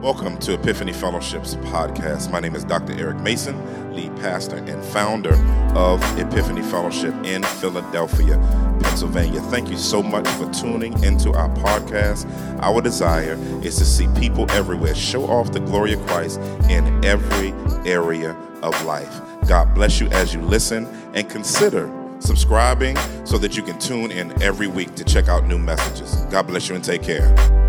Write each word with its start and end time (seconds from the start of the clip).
Welcome 0.00 0.38
to 0.38 0.54
Epiphany 0.54 0.94
Fellowship's 0.94 1.56
podcast. 1.56 2.30
My 2.30 2.40
name 2.40 2.56
is 2.56 2.64
Dr. 2.64 2.98
Eric 2.98 3.18
Mason, 3.18 3.94
lead 3.94 4.16
pastor 4.16 4.56
and 4.56 4.82
founder 4.82 5.34
of 5.76 6.02
Epiphany 6.18 6.62
Fellowship 6.62 7.12
in 7.22 7.42
Philadelphia, 7.42 8.38
Pennsylvania. 8.80 9.42
Thank 9.42 9.68
you 9.68 9.76
so 9.76 10.02
much 10.02 10.26
for 10.26 10.50
tuning 10.54 10.94
into 11.04 11.34
our 11.34 11.50
podcast. 11.50 12.26
Our 12.62 12.80
desire 12.80 13.34
is 13.62 13.76
to 13.76 13.84
see 13.84 14.08
people 14.18 14.50
everywhere 14.52 14.94
show 14.94 15.24
off 15.26 15.52
the 15.52 15.60
glory 15.60 15.92
of 15.92 16.00
Christ 16.06 16.40
in 16.70 17.04
every 17.04 17.52
area 17.84 18.34
of 18.62 18.82
life. 18.86 19.20
God 19.46 19.74
bless 19.74 20.00
you 20.00 20.08
as 20.12 20.32
you 20.32 20.40
listen 20.40 20.86
and 21.12 21.28
consider 21.28 21.92
subscribing 22.20 22.96
so 23.26 23.36
that 23.36 23.54
you 23.54 23.62
can 23.62 23.78
tune 23.78 24.10
in 24.12 24.42
every 24.42 24.66
week 24.66 24.94
to 24.94 25.04
check 25.04 25.28
out 25.28 25.44
new 25.46 25.58
messages. 25.58 26.24
God 26.30 26.46
bless 26.46 26.70
you 26.70 26.74
and 26.74 26.82
take 26.82 27.02
care. 27.02 27.59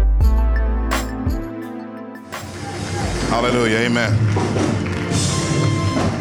Hallelujah. 3.31 3.77
Amen. 3.77 4.13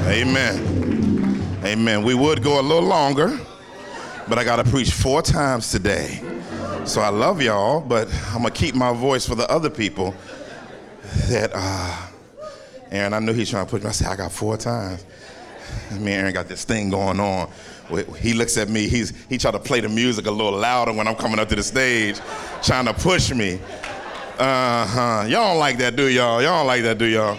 Amen. 0.07 1.59
Amen. 1.65 2.05
We 2.05 2.15
would 2.15 2.41
go 2.41 2.61
a 2.61 2.63
little 2.63 2.89
longer, 2.89 3.37
but 4.29 4.39
I 4.39 4.45
got 4.45 4.65
to 4.65 4.71
preach 4.71 4.93
four 4.93 5.21
times 5.21 5.73
today. 5.73 6.23
So 6.85 7.01
I 7.01 7.09
love 7.09 7.43
y'all, 7.43 7.81
but 7.81 8.09
I'm 8.29 8.43
going 8.43 8.53
to 8.55 8.59
keep 8.59 8.77
my 8.77 8.93
voice 8.93 9.27
for 9.27 9.35
the 9.35 9.51
other 9.51 9.69
people 9.69 10.15
that, 11.27 11.51
uh, 11.53 12.07
Aaron, 12.93 13.13
I 13.13 13.19
knew 13.19 13.33
he's 13.33 13.51
trying 13.51 13.67
to 13.67 13.71
push 13.71 13.83
me. 13.83 13.89
I 13.89 13.93
said, 13.93 14.07
I 14.07 14.15
got 14.15 14.31
four 14.31 14.57
times. 14.57 15.05
Me 15.91 15.97
and 15.97 16.09
Aaron 16.09 16.33
got 16.33 16.47
this 16.47 16.65
thing 16.65 16.91
going 16.91 17.19
on. 17.19 17.51
He 18.21 18.35
looks 18.35 18.57
at 18.57 18.69
me, 18.69 18.87
he's, 18.87 19.13
he 19.29 19.37
tried 19.37 19.51
to 19.51 19.59
play 19.59 19.81
the 19.81 19.89
music 19.89 20.27
a 20.27 20.31
little 20.31 20.57
louder 20.57 20.93
when 20.93 21.09
I'm 21.09 21.17
coming 21.17 21.41
up 21.41 21.49
to 21.49 21.57
the 21.57 21.63
stage, 21.65 22.21
trying 22.63 22.85
to 22.85 22.95
push 22.95 23.33
me. 23.33 23.59
Uh 24.41 24.87
huh. 24.87 25.25
Y'all 25.29 25.49
don't 25.49 25.59
like 25.59 25.77
that, 25.77 25.97
do 25.97 26.09
y'all? 26.09 26.41
Y'all 26.41 26.61
don't 26.61 26.67
like 26.67 26.83
that, 26.85 26.97
do 26.97 27.05
y'all? 27.05 27.37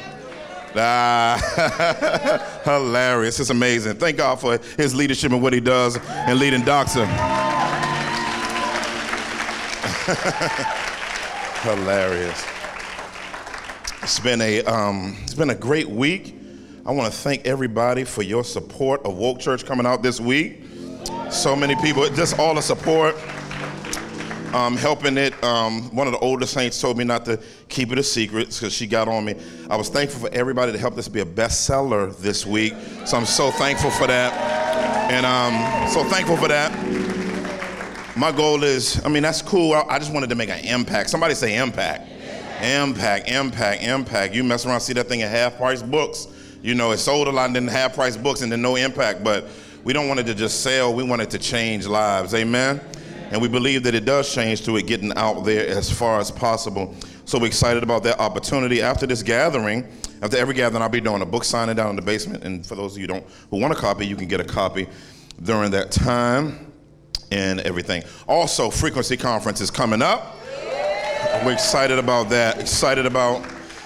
Ah, 0.76 2.62
hilarious. 2.64 3.40
It's 3.40 3.50
amazing. 3.50 3.96
Thank 3.96 4.18
God 4.18 4.40
for 4.40 4.60
his 4.78 4.94
leadership 4.94 5.32
and 5.32 5.42
what 5.42 5.52
he 5.52 5.60
does 5.60 5.96
in 5.96 6.38
leading 6.38 6.62
Doxa. 6.62 7.08
hilarious. 11.64 12.46
It's 14.04 14.20
been 14.20 14.42
a 14.42 14.62
um, 14.66 15.18
it's 15.24 15.34
been 15.34 15.50
a 15.50 15.56
great 15.56 15.90
week. 15.90 16.36
I 16.86 16.92
want 16.92 17.12
to 17.12 17.20
thank 17.20 17.48
everybody 17.48 18.04
for 18.04 18.22
your 18.22 18.44
support 18.44 19.04
of 19.08 19.18
Woke 19.18 19.40
Church 19.40 19.66
coming 19.66 19.88
out 19.88 20.04
this 20.04 20.20
week. 20.20 20.62
So 21.32 21.56
many 21.56 21.76
people, 21.78 22.08
just 22.10 22.38
all 22.38 22.54
the 22.54 22.62
support 22.62 23.16
um, 24.54 24.76
helping 24.76 25.18
it. 25.18 25.42
Um, 25.44 25.94
one 25.96 26.08
of 26.08 26.14
the 26.14 26.20
older 26.20 26.46
saints 26.46 26.80
told 26.80 26.98
me 26.98 27.04
not 27.04 27.26
to 27.26 27.40
keep 27.70 27.92
it 27.92 27.98
a 27.98 28.04
secret 28.04 28.50
because 28.50 28.74
she 28.74 28.88
got 28.88 29.08
on 29.08 29.26
me. 29.26 29.36
I 29.70 29.76
was 29.76 29.90
thankful 29.90 30.28
for 30.28 30.34
everybody 30.34 30.72
to 30.72 30.78
help 30.78 30.96
this 30.96 31.08
be 31.08 31.22
a 31.22 31.26
bestseller 31.26 32.16
this 32.18 32.46
week. 32.46 32.74
So 33.06 33.18
I'm 33.18 33.26
so 33.26 33.52
thankful 33.52 33.92
for 33.92 34.08
that. 34.08 34.34
And 35.12 35.26
um, 35.26 35.90
so 35.90 36.04
thankful 36.04 36.38
for 36.38 36.48
that. 36.48 36.72
My 38.18 38.32
goal 38.32 38.64
is, 38.64 39.04
I 39.06 39.10
mean, 39.10 39.24
that's 39.24 39.42
cool. 39.42 39.74
I, 39.74 39.86
I 39.90 40.00
just 40.00 40.14
wanted 40.14 40.30
to 40.30 40.36
make 40.36 40.50
an 40.50 40.64
impact. 40.66 41.10
Somebody 41.10 41.34
say 41.34 41.58
impact. 41.58 42.10
Impact, 42.62 43.28
impact, 43.28 43.84
impact. 43.84 44.34
You 44.34 44.44
mess 44.44 44.66
around, 44.66 44.82
see 44.82 44.94
that 44.94 45.08
thing 45.08 45.22
at 45.22 45.32
half 45.32 45.58
price 45.58 45.82
books. 45.82 46.28
You 46.62 46.76
know, 46.76 46.92
it 46.92 46.98
sold 46.98 47.28
a 47.28 47.32
lot 47.32 47.52
then 47.54 47.68
half 47.68 47.96
price 47.96 48.16
books 48.16 48.42
and 48.42 48.52
then 48.52 48.62
no 48.62 48.76
impact. 48.76 49.24
But 49.24 49.48
we 49.84 49.94
don't 49.94 50.08
want 50.08 50.20
it 50.20 50.26
to 50.28 50.36
just 50.36 50.62
sell, 50.62 50.94
we 50.94 51.04
want 51.04 51.22
it 51.22 51.30
to 51.32 51.40
change 51.40 51.88
lives. 51.88 52.36
Amen. 52.36 52.80
And 53.32 53.42
we 53.42 53.48
believe 53.48 53.84
that 53.84 53.96
it 53.96 54.04
does 54.04 54.34
change 54.34 54.66
to 54.66 54.76
it 54.76 54.88
getting 54.88 55.14
out 55.16 55.46
there 55.46 55.66
as 55.66 55.90
far 55.90 56.20
as 56.20 56.30
possible. 56.30 56.94
So 57.24 57.40
we're 57.40 57.48
excited 57.48 57.82
about 57.82 58.04
that 58.04 58.20
opportunity. 58.20 58.82
After 58.82 59.08
this 59.08 59.24
gathering, 59.24 59.88
after 60.22 60.36
every 60.36 60.54
gathering, 60.54 60.84
I'll 60.84 60.90
be 60.90 61.00
doing 61.00 61.22
a 61.22 61.26
book 61.26 61.46
signing 61.46 61.78
down 61.78 61.92
in 61.92 61.96
the 61.96 62.02
basement. 62.02 62.44
And 62.44 62.66
for 62.66 62.76
those 62.76 62.96
of 62.96 63.02
you 63.02 63.08
don't 63.08 63.26
who 63.50 63.58
want 63.58 63.72
a 63.72 63.78
copy, 63.78 64.06
you 64.06 64.18
can 64.18 64.28
get 64.28 64.42
a 64.42 64.44
copy 64.44 64.86
during 65.42 65.72
that 65.72 65.92
time 65.92 66.74
and 67.32 67.62
everything. 67.62 68.04
Also, 68.28 68.70
Frequency 68.70 69.16
Conference 69.16 69.62
is 69.62 69.72
coming 69.72 70.02
up. 70.02 70.36
We're 71.46 71.54
excited 71.54 72.00
about 72.00 72.30
that. 72.32 72.60
Excited 72.60 73.06
about 73.06 73.46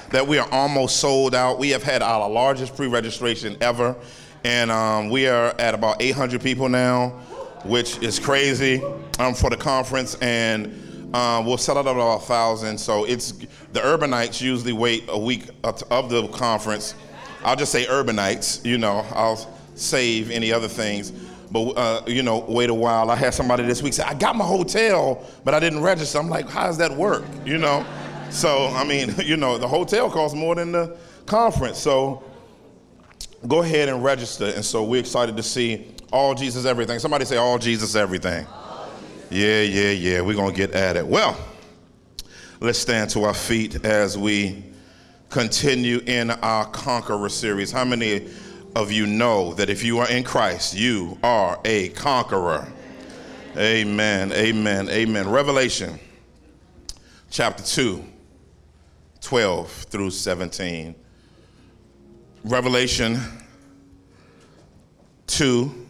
that 0.10 0.28
we 0.28 0.40
are 0.40 0.50
almost 0.52 0.98
sold 0.98 1.36
out. 1.36 1.60
We 1.60 1.70
have 1.70 1.84
had 1.84 2.02
our 2.02 2.28
largest 2.28 2.76
pre-registration 2.76 3.58
ever, 3.62 3.96
and 4.44 4.72
um, 4.72 5.10
we 5.10 5.28
are 5.28 5.54
at 5.60 5.76
about 5.76 6.02
800 6.02 6.42
people 6.42 6.68
now 6.68 7.22
which 7.66 7.98
is 8.00 8.20
crazy 8.20 8.82
um, 9.20 9.34
for 9.34 9.50
the 9.50 9.58
conference, 9.58 10.16
and 10.16 11.16
um, 11.16 11.46
we'll 11.46 11.58
sell 11.58 11.78
it 11.78 11.82
at 11.82 11.88
about 11.88 12.22
a 12.22 12.26
thousand. 12.26 12.78
So 12.78 13.06
it's 13.06 13.32
the 13.74 13.80
urbanites 13.80 14.42
usually 14.42 14.74
wait 14.74 15.06
a 15.08 15.18
week 15.18 15.50
of 15.64 16.10
the 16.10 16.28
conference. 16.30 16.96
I'll 17.44 17.56
just 17.56 17.72
say 17.72 17.86
urbanites. 17.86 18.64
You 18.66 18.78
know, 18.78 19.06
I'll 19.12 19.38
save 19.76 20.32
any 20.32 20.52
other 20.52 20.68
things. 20.68 21.12
But 21.52 21.72
uh, 21.72 22.02
you 22.08 22.24
know, 22.24 22.40
wait 22.48 22.70
a 22.70 22.74
while. 22.74 23.10
I 23.10 23.16
had 23.16 23.34
somebody 23.34 23.64
this 23.64 23.82
week 23.82 23.94
say, 23.94 24.04
"I 24.04 24.14
got 24.14 24.36
my 24.36 24.46
hotel, 24.46 25.26
but 25.44 25.54
I 25.54 25.60
didn't 25.60 25.82
register." 25.82 26.20
I'm 26.20 26.30
like, 26.30 26.50
"How 26.50 26.68
does 26.68 26.78
that 26.78 26.92
work?" 26.92 27.24
You 27.46 27.58
know. 27.58 27.86
So 28.30 28.68
I 28.68 28.84
mean, 28.84 29.14
you 29.24 29.38
know, 29.38 29.58
the 29.58 29.68
hotel 29.68 30.10
costs 30.10 30.36
more 30.36 30.56
than 30.56 30.72
the 30.72 30.98
conference. 31.26 31.78
So 31.78 32.24
go 33.48 33.62
ahead 33.62 33.90
and 33.90 34.04
register. 34.04 34.46
And 34.46 34.66
so 34.66 34.84
we're 34.84 35.00
excited 35.00 35.38
to 35.38 35.44
see 35.44 35.95
all 36.12 36.34
Jesus 36.34 36.66
everything. 36.66 37.00
Somebody 37.00 37.26
say 37.26 37.38
all 37.38 37.58
Jesus 37.58 37.96
everything. 37.96 38.46
All 38.48 38.88
Jesus. 39.00 39.32
Yeah, 39.32 39.62
yeah, 39.62 39.92
yeah. 39.92 40.22
We're 40.22 40.36
going 40.36 40.52
to 40.52 40.58
get 40.58 40.72
at 40.72 40.96
it. 40.98 41.06
Well, 41.06 41.38
let's 42.60 42.80
stand 42.80 43.10
to 43.12 43.24
our 43.24 43.34
feet 43.34 43.84
as 43.86 44.18
we 44.18 44.64
continue 45.30 46.00
in 46.06 46.32
our 46.32 46.66
Conqueror 46.66 47.30
series. 47.30 47.72
How 47.72 47.86
many 47.86 48.28
of 48.76 48.92
you 48.92 49.06
know 49.08 49.54
that 49.54 49.70
if 49.70 49.84
you 49.84 50.00
are 50.00 50.10
in 50.10 50.24
Christ, 50.24 50.76
you 50.76 51.18
are 51.24 51.60
a 51.66 51.90
conqueror? 51.90 52.68
Amen, 53.58 54.34
amen, 54.34 54.90
amen. 54.90 55.30
Revelation 55.30 55.98
chapter 57.30 57.64
2, 57.64 58.04
12 59.22 59.72
through 59.72 60.10
17. 60.10 60.94
Revelation 62.44 63.18
2, 65.28 65.85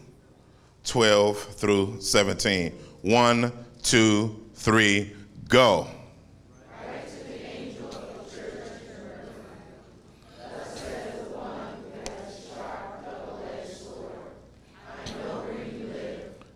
12 0.86 1.38
through 1.38 2.00
17. 2.02 2.72
One, 3.02 3.52
two, 3.84 4.46
three, 4.54 5.14
go. 5.48 5.88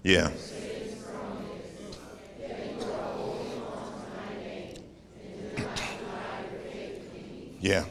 Yeah. 0.02 0.32
Yeah. 7.60 7.84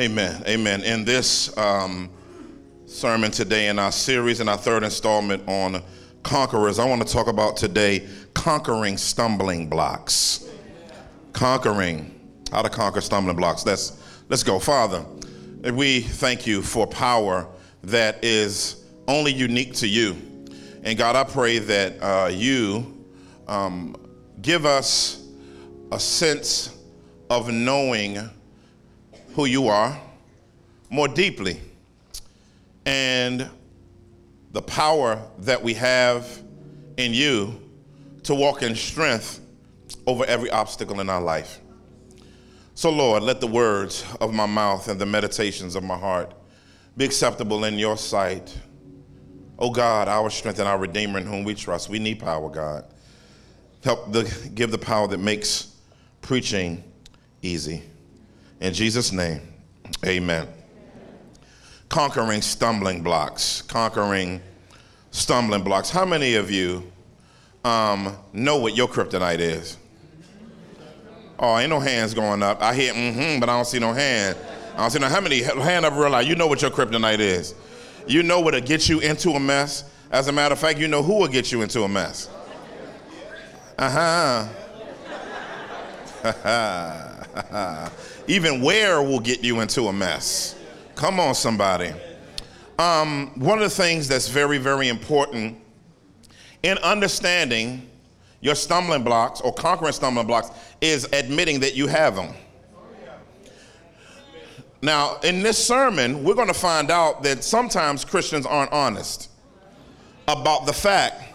Amen. 0.00 0.42
Amen. 0.46 0.82
In 0.82 1.04
this 1.04 1.54
um, 1.58 2.08
sermon 2.86 3.30
today, 3.30 3.68
in 3.68 3.78
our 3.78 3.92
series, 3.92 4.40
in 4.40 4.48
our 4.48 4.56
third 4.56 4.82
installment 4.82 5.46
on 5.46 5.82
conquerors, 6.22 6.78
I 6.78 6.86
want 6.86 7.06
to 7.06 7.12
talk 7.12 7.26
about 7.26 7.58
today 7.58 8.08
conquering 8.32 8.96
stumbling 8.96 9.68
blocks. 9.68 10.48
conquering, 11.34 12.18
how 12.50 12.62
to 12.62 12.70
conquer 12.70 13.02
stumbling 13.02 13.36
blocks. 13.36 13.66
Let's 13.66 14.02
let's 14.30 14.42
go, 14.42 14.58
Father. 14.58 15.04
We 15.70 16.00
thank 16.00 16.46
you 16.46 16.62
for 16.62 16.86
power 16.86 17.46
that 17.82 18.24
is 18.24 18.86
only 19.06 19.34
unique 19.34 19.74
to 19.74 19.86
you, 19.86 20.16
and 20.82 20.96
God, 20.96 21.14
I 21.14 21.24
pray 21.24 21.58
that 21.58 22.02
uh, 22.02 22.28
you 22.28 23.04
um, 23.48 23.96
give 24.40 24.64
us 24.64 25.28
a 25.92 26.00
sense 26.00 26.74
of 27.28 27.52
knowing 27.52 28.18
who 29.34 29.44
you 29.44 29.68
are 29.68 29.98
more 30.90 31.08
deeply, 31.08 31.60
and 32.84 33.48
the 34.52 34.62
power 34.62 35.22
that 35.38 35.62
we 35.62 35.74
have 35.74 36.42
in 36.96 37.14
you 37.14 37.60
to 38.24 38.34
walk 38.34 38.62
in 38.62 38.74
strength 38.74 39.40
over 40.06 40.24
every 40.24 40.50
obstacle 40.50 41.00
in 41.00 41.08
our 41.08 41.20
life. 41.20 41.60
So, 42.74 42.90
Lord, 42.90 43.22
let 43.22 43.40
the 43.40 43.46
words 43.46 44.04
of 44.20 44.32
my 44.32 44.46
mouth 44.46 44.88
and 44.88 45.00
the 45.00 45.06
meditations 45.06 45.76
of 45.76 45.84
my 45.84 45.96
heart 45.96 46.34
be 46.96 47.04
acceptable 47.04 47.64
in 47.64 47.78
your 47.78 47.96
sight. 47.96 48.56
Oh 49.58 49.70
God, 49.70 50.08
our 50.08 50.30
strength 50.30 50.58
and 50.58 50.66
our 50.66 50.78
Redeemer 50.78 51.18
in 51.18 51.26
whom 51.26 51.44
we 51.44 51.54
trust. 51.54 51.88
We 51.88 51.98
need 51.98 52.18
power, 52.18 52.48
God. 52.48 52.84
Help 53.84 54.12
the, 54.12 54.50
give 54.54 54.70
the 54.70 54.78
power 54.78 55.06
that 55.08 55.18
makes 55.18 55.74
preaching 56.22 56.82
easy. 57.42 57.82
In 58.60 58.74
Jesus' 58.74 59.10
name, 59.10 59.40
amen. 60.04 60.46
Conquering 61.88 62.42
stumbling 62.42 63.02
blocks. 63.02 63.62
Conquering 63.62 64.40
stumbling 65.10 65.62
blocks. 65.62 65.90
How 65.90 66.04
many 66.04 66.34
of 66.34 66.50
you 66.50 66.84
um, 67.64 68.16
know 68.32 68.58
what 68.58 68.76
your 68.76 68.86
kryptonite 68.86 69.38
is? 69.38 69.76
Oh, 71.38 71.58
ain't 71.58 71.70
no 71.70 71.80
hands 71.80 72.12
going 72.12 72.42
up. 72.42 72.62
I 72.62 72.74
hear 72.74 72.92
mm-hmm, 72.92 73.40
but 73.40 73.48
I 73.48 73.56
don't 73.56 73.66
see 73.66 73.78
no 73.78 73.94
hand. 73.94 74.36
I 74.74 74.82
don't 74.82 74.90
see 74.90 74.98
no 74.98 75.08
how 75.08 75.22
many 75.22 75.42
hand 75.42 75.86
up 75.86 75.94
real 75.94 76.10
life. 76.10 76.28
You 76.28 76.36
know 76.36 76.46
what 76.46 76.60
your 76.60 76.70
kryptonite 76.70 77.18
is. 77.18 77.54
You 78.06 78.22
know 78.22 78.40
what'll 78.40 78.60
get 78.60 78.88
you 78.88 79.00
into 79.00 79.30
a 79.30 79.40
mess. 79.40 79.84
As 80.10 80.28
a 80.28 80.32
matter 80.32 80.52
of 80.52 80.58
fact, 80.58 80.78
you 80.78 80.86
know 80.86 81.02
who 81.02 81.18
will 81.18 81.28
get 81.28 81.50
you 81.50 81.62
into 81.62 81.82
a 81.82 81.88
mess. 81.88 82.28
Uh-huh. 83.78 84.46
Even 88.26 88.60
where 88.60 89.02
will 89.02 89.20
get 89.20 89.42
you 89.42 89.60
into 89.60 89.88
a 89.88 89.92
mess. 89.92 90.56
Come 90.94 91.20
on, 91.20 91.34
somebody. 91.34 91.92
Um, 92.78 93.32
one 93.36 93.58
of 93.58 93.64
the 93.64 93.70
things 93.70 94.08
that's 94.08 94.28
very, 94.28 94.58
very 94.58 94.88
important 94.88 95.58
in 96.62 96.78
understanding 96.78 97.88
your 98.40 98.54
stumbling 98.54 99.04
blocks 99.04 99.40
or 99.40 99.52
conquering 99.52 99.92
stumbling 99.92 100.26
blocks 100.26 100.50
is 100.80 101.08
admitting 101.12 101.60
that 101.60 101.74
you 101.74 101.86
have 101.86 102.16
them. 102.16 102.34
Now, 104.82 105.18
in 105.22 105.42
this 105.42 105.62
sermon, 105.62 106.24
we're 106.24 106.34
going 106.34 106.48
to 106.48 106.54
find 106.54 106.90
out 106.90 107.22
that 107.22 107.44
sometimes 107.44 108.04
Christians 108.04 108.46
aren't 108.46 108.72
honest 108.72 109.28
about 110.26 110.64
the 110.64 110.72
fact 110.72 111.29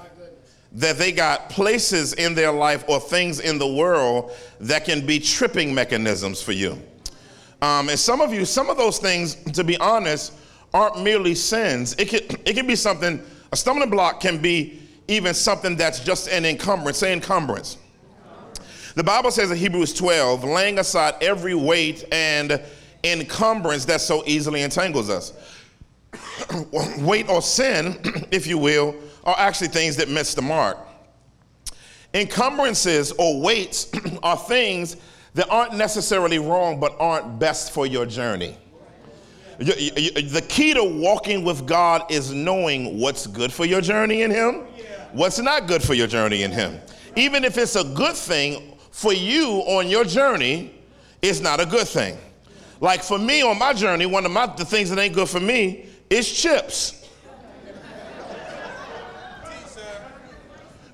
that 0.76 0.98
they 0.98 1.12
got 1.12 1.50
places 1.50 2.14
in 2.14 2.36
their 2.36 2.52
life 2.52 2.84
or 2.88 3.00
things 3.00 3.40
in 3.40 3.58
the 3.58 3.68
world 3.68 4.32
that 4.60 4.84
can 4.86 5.06
be 5.06 5.20
tripping 5.20 5.74
mechanisms 5.74 6.42
for 6.42 6.52
you. 6.52 6.74
Um, 7.62 7.90
and 7.90 7.98
some 7.98 8.20
of 8.20 8.34
you, 8.34 8.44
some 8.46 8.70
of 8.70 8.78
those 8.78 9.00
things, 9.00 9.36
to 9.54 9.64
be 9.64 9.78
honest, 9.78 10.34
aren't 10.74 11.02
merely 11.02 11.34
sins. 11.34 11.96
It 11.98 12.10
can, 12.10 12.20
it 12.46 12.54
can 12.54 12.68
be 12.68 12.76
something, 12.76 13.24
a 13.52 13.56
stumbling 13.56 13.90
block 13.90 14.20
can 14.20 14.42
be 14.42 14.82
even 15.08 15.34
something 15.34 15.78
that's 15.78 16.04
just 16.04 16.28
an 16.28 16.46
encumbrance. 16.46 16.98
Say 16.98 17.14
encumbrance. 17.14 17.78
The 18.96 19.04
Bible 19.04 19.32
says 19.32 19.52
in 19.52 19.58
Hebrews 19.58 19.94
12, 19.94 20.44
laying 20.44 20.80
aside 20.80 21.16
every 21.22 21.56
weight 21.56 22.06
and 22.12 22.62
encumbrance 23.04 23.86
that 23.86 24.02
so 24.02 24.24
easily 24.26 24.62
entangles 24.62 25.10
us. 25.10 25.34
weight 27.00 27.30
or 27.30 27.42
sin, 27.42 28.00
if 28.32 28.48
you 28.48 28.58
will, 28.58 28.96
are 29.24 29.36
actually 29.38 29.68
things 29.68 29.96
that 29.98 30.10
miss 30.10 30.34
the 30.34 30.42
mark. 30.42 30.78
Encumbrances 32.14 33.12
or 33.14 33.42
weights 33.42 33.92
are 34.24 34.38
things 34.38 34.98
that 35.34 35.50
aren't 35.50 35.74
necessarily 35.74 36.40
wrong 36.40 36.80
but 36.80 36.96
aren't 37.00 37.40
best 37.40 37.74
for 37.74 37.86
your 37.86 38.06
journey. 38.06 38.58
The 39.58 40.46
key 40.50 40.74
to 40.74 40.84
walking 40.84 41.44
with 41.44 41.66
God 41.66 42.12
is 42.12 42.34
knowing 42.34 43.00
what's 43.00 43.26
good 43.26 43.54
for 43.54 43.66
your 43.66 43.82
journey 43.82 44.24
in 44.24 44.32
Him, 44.32 44.66
what's 45.14 45.40
not 45.40 45.68
good 45.68 45.82
for 45.82 45.94
your 45.94 46.08
journey 46.08 46.44
in 46.44 46.52
Him. 46.52 46.80
Even 47.16 47.46
if 47.46 47.58
it's 47.58 47.76
a 47.78 47.84
good 47.84 48.16
thing, 48.16 48.76
for 48.96 49.12
you 49.12 49.62
on 49.68 49.90
your 49.90 50.06
journey 50.06 50.74
is 51.22 51.42
not 51.42 51.60
a 51.60 51.66
good 51.66 51.86
thing. 51.86 52.18
Like 52.80 53.04
for 53.04 53.20
me 53.20 53.42
on 53.42 53.60
my 53.60 53.74
journey, 53.74 54.06
one 54.06 54.26
of 54.26 54.32
my 54.32 54.46
the 54.46 54.64
things 54.64 54.90
that 54.90 54.98
ain't 55.00 55.14
good 55.14 55.28
for 55.28 55.42
me 55.42 55.90
is 56.16 56.32
chips. 56.32 57.02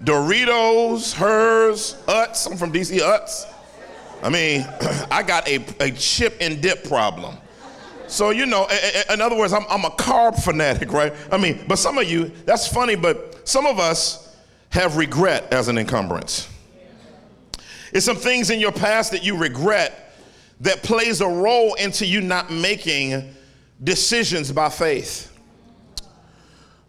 Doritos, 0.04 1.14
Herr's, 1.14 1.96
Utz. 2.08 2.50
I'm 2.50 2.58
from 2.58 2.74
DC 2.74 3.00
Utz. 3.00 3.46
I 4.24 4.30
mean, 4.30 4.68
I 5.12 5.22
got 5.22 5.48
a, 5.48 5.64
a 5.80 5.92
chip 5.92 6.38
and 6.42 6.60
dip 6.60 6.84
problem. 6.86 7.38
So, 8.08 8.32
you 8.32 8.46
know, 8.46 8.68
in 9.14 9.22
other 9.22 9.38
words, 9.38 9.54
I'm, 9.54 9.64
I'm 9.70 9.86
a 9.86 9.92
carb 9.92 10.44
fanatic, 10.44 10.92
right? 10.92 11.14
I 11.32 11.38
mean, 11.38 11.64
but 11.68 11.78
some 11.78 11.98
of 11.98 12.10
you, 12.10 12.32
that's 12.46 12.68
funny, 12.68 12.96
but 12.96 13.48
some 13.48 13.66
of 13.66 13.80
us 13.80 14.36
have 14.70 14.98
regret 14.98 15.54
as 15.54 15.68
an 15.68 15.78
encumbrance. 15.78 16.50
It's 17.94 18.06
some 18.06 18.18
things 18.18 18.50
in 18.50 18.60
your 18.60 18.72
past 18.72 19.12
that 19.12 19.24
you 19.24 19.38
regret 19.38 20.14
that 20.62 20.82
plays 20.84 21.22
a 21.22 21.28
role 21.28 21.76
into 21.76 22.06
you 22.06 22.22
not 22.22 22.52
making 22.52 23.34
decisions 23.84 24.52
by 24.52 24.70
faith. 24.70 25.28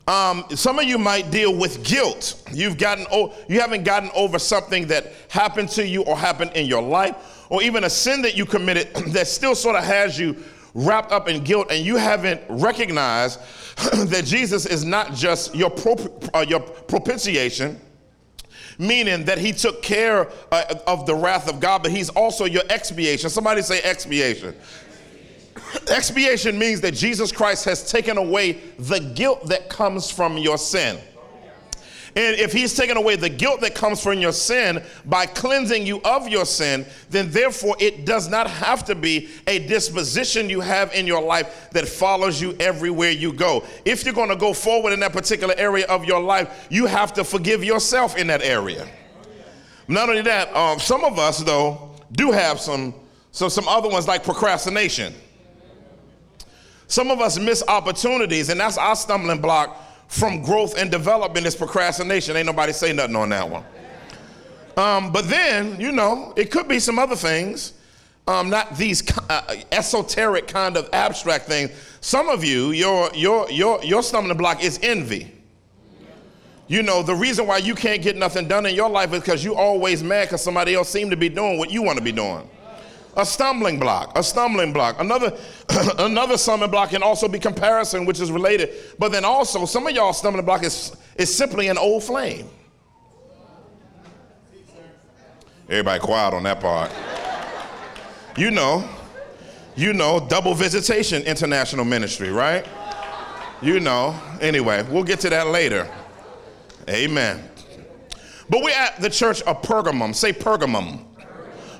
Um, 0.08 0.44
some 0.50 0.78
of 0.78 0.84
you 0.84 0.98
might 0.98 1.30
deal 1.30 1.56
with 1.56 1.84
guilt. 1.84 2.42
You've 2.52 2.76
gotten 2.76 3.06
o- 3.12 3.32
you 3.48 3.60
haven't 3.60 3.84
gotten 3.84 4.10
over 4.14 4.38
something 4.38 4.88
that 4.88 5.12
happened 5.28 5.68
to 5.70 5.86
you 5.86 6.02
or 6.02 6.16
happened 6.16 6.52
in 6.54 6.66
your 6.66 6.82
life, 6.82 7.46
or 7.50 7.62
even 7.62 7.84
a 7.84 7.90
sin 7.90 8.20
that 8.22 8.36
you 8.36 8.44
committed 8.44 8.92
that 9.08 9.28
still 9.28 9.54
sort 9.54 9.76
of 9.76 9.84
has 9.84 10.18
you 10.18 10.36
wrapped 10.74 11.12
up 11.12 11.28
in 11.28 11.44
guilt, 11.44 11.68
and 11.70 11.84
you 11.84 11.96
haven't 11.96 12.40
recognized 12.48 13.38
that 14.06 14.24
Jesus 14.24 14.66
is 14.66 14.84
not 14.84 15.12
just 15.14 15.54
your, 15.54 15.72
uh, 16.34 16.44
your 16.48 16.60
propitiation 16.60 17.80
meaning 18.78 19.24
that 19.26 19.38
he 19.38 19.52
took 19.52 19.82
care 19.82 20.30
uh, 20.50 20.74
of 20.86 21.06
the 21.06 21.14
wrath 21.14 21.48
of 21.48 21.60
God, 21.60 21.82
but 21.82 21.92
he's 21.92 22.08
also 22.08 22.46
your 22.46 22.62
expiation. 22.70 23.28
Somebody 23.30 23.62
say 23.62 23.82
expiation. 23.82 24.56
Expiation 25.88 26.58
means 26.58 26.80
that 26.80 26.94
Jesus 26.94 27.32
Christ 27.32 27.64
has 27.64 27.90
taken 27.90 28.16
away 28.16 28.52
the 28.78 29.00
guilt 29.00 29.48
that 29.48 29.68
comes 29.68 30.10
from 30.10 30.38
your 30.38 30.58
sin. 30.58 30.98
And 32.14 32.36
if 32.38 32.52
he's 32.52 32.74
taken 32.74 32.98
away 32.98 33.16
the 33.16 33.30
guilt 33.30 33.62
that 33.62 33.74
comes 33.74 34.02
from 34.02 34.18
your 34.18 34.32
sin 34.32 34.82
by 35.06 35.24
cleansing 35.24 35.86
you 35.86 36.02
of 36.02 36.28
your 36.28 36.44
sin, 36.44 36.84
then 37.08 37.30
therefore 37.30 37.74
it 37.80 38.04
does 38.04 38.28
not 38.28 38.50
have 38.50 38.84
to 38.84 38.94
be 38.94 39.30
a 39.46 39.66
disposition 39.66 40.50
you 40.50 40.60
have 40.60 40.92
in 40.92 41.06
your 41.06 41.22
life 41.22 41.70
that 41.70 41.88
follows 41.88 42.40
you 42.40 42.54
everywhere 42.60 43.10
you 43.10 43.32
go. 43.32 43.64
If 43.86 44.04
you're 44.04 44.12
going 44.12 44.28
to 44.28 44.36
go 44.36 44.52
forward 44.52 44.92
in 44.92 45.00
that 45.00 45.14
particular 45.14 45.54
area 45.56 45.86
of 45.86 46.04
your 46.04 46.20
life, 46.20 46.66
you 46.70 46.84
have 46.84 47.14
to 47.14 47.24
forgive 47.24 47.64
yourself 47.64 48.16
in 48.18 48.26
that 48.26 48.42
area. 48.42 48.86
Not 49.88 50.10
only 50.10 50.22
that, 50.22 50.54
um, 50.54 50.78
some 50.78 51.04
of 51.04 51.18
us, 51.18 51.38
though, 51.38 51.92
do 52.12 52.30
have 52.30 52.60
some, 52.60 52.94
so 53.30 53.48
some 53.48 53.66
other 53.66 53.88
ones 53.88 54.06
like 54.06 54.22
procrastination. 54.22 55.14
Some 56.92 57.10
of 57.10 57.22
us 57.22 57.38
miss 57.38 57.64
opportunities, 57.68 58.50
and 58.50 58.60
that's 58.60 58.76
our 58.76 58.94
stumbling 58.94 59.40
block 59.40 59.82
from 60.08 60.42
growth 60.42 60.76
and 60.76 60.90
development 60.90 61.46
is 61.46 61.56
procrastination. 61.56 62.36
Ain't 62.36 62.44
nobody 62.44 62.74
say 62.74 62.92
nothing 62.92 63.16
on 63.16 63.30
that 63.30 63.48
one. 63.48 63.64
Um, 64.76 65.10
but 65.10 65.26
then, 65.26 65.80
you 65.80 65.90
know, 65.90 66.34
it 66.36 66.50
could 66.50 66.68
be 66.68 66.78
some 66.78 66.98
other 66.98 67.16
things, 67.16 67.72
um, 68.28 68.50
not 68.50 68.76
these 68.76 69.02
uh, 69.30 69.56
esoteric 69.72 70.48
kind 70.48 70.76
of 70.76 70.90
abstract 70.92 71.46
things. 71.46 71.70
Some 72.02 72.28
of 72.28 72.44
you, 72.44 72.72
your, 72.72 73.10
your, 73.14 73.50
your, 73.50 73.82
your 73.82 74.02
stumbling 74.02 74.36
block 74.36 74.62
is 74.62 74.78
envy. 74.82 75.32
You 76.68 76.82
know, 76.82 77.02
the 77.02 77.14
reason 77.14 77.46
why 77.46 77.56
you 77.56 77.74
can't 77.74 78.02
get 78.02 78.18
nothing 78.18 78.48
done 78.48 78.66
in 78.66 78.74
your 78.74 78.90
life 78.90 79.14
is 79.14 79.20
because 79.20 79.42
you 79.42 79.54
always 79.54 80.02
mad 80.02 80.24
because 80.24 80.44
somebody 80.44 80.74
else 80.74 80.90
seem 80.90 81.08
to 81.08 81.16
be 81.16 81.30
doing 81.30 81.56
what 81.56 81.70
you 81.70 81.82
want 81.82 81.96
to 81.96 82.04
be 82.04 82.12
doing 82.12 82.46
a 83.16 83.26
stumbling 83.26 83.78
block, 83.78 84.16
a 84.16 84.22
stumbling 84.22 84.72
block. 84.72 85.00
Another, 85.00 85.36
another 85.98 86.38
stumbling 86.38 86.70
block 86.70 86.90
can 86.90 87.02
also 87.02 87.28
be 87.28 87.38
comparison, 87.38 88.06
which 88.06 88.20
is 88.20 88.30
related. 88.32 88.70
But 88.98 89.12
then 89.12 89.24
also, 89.24 89.66
some 89.66 89.86
of 89.86 89.92
y'all 89.92 90.12
stumbling 90.12 90.44
block 90.44 90.64
is, 90.64 90.96
is 91.16 91.34
simply 91.34 91.68
an 91.68 91.78
old 91.78 92.04
flame. 92.04 92.48
Everybody 95.68 96.00
quiet 96.00 96.34
on 96.34 96.42
that 96.42 96.60
part. 96.60 96.90
You 98.36 98.50
know, 98.50 98.88
you 99.76 99.92
know, 99.92 100.20
double 100.20 100.54
visitation 100.54 101.22
international 101.22 101.84
ministry, 101.84 102.30
right? 102.30 102.66
You 103.60 103.80
know. 103.80 104.18
Anyway, 104.40 104.84
we'll 104.90 105.04
get 105.04 105.20
to 105.20 105.30
that 105.30 105.48
later. 105.48 105.88
Amen. 106.88 107.48
But 108.50 108.62
we're 108.62 108.70
at 108.70 109.00
the 109.00 109.08
church 109.08 109.40
of 109.42 109.62
Pergamum. 109.62 110.14
Say 110.14 110.32
Pergamum. 110.32 111.04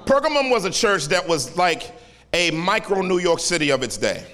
Pergamum 0.07 0.51
was 0.51 0.65
a 0.65 0.71
church 0.71 1.07
that 1.07 1.27
was 1.27 1.57
like 1.57 1.93
a 2.33 2.51
micro 2.51 3.03
New 3.03 3.19
York 3.19 3.41
City 3.41 3.71
of 3.71 3.83
its 3.83 3.97
day. 3.97 4.25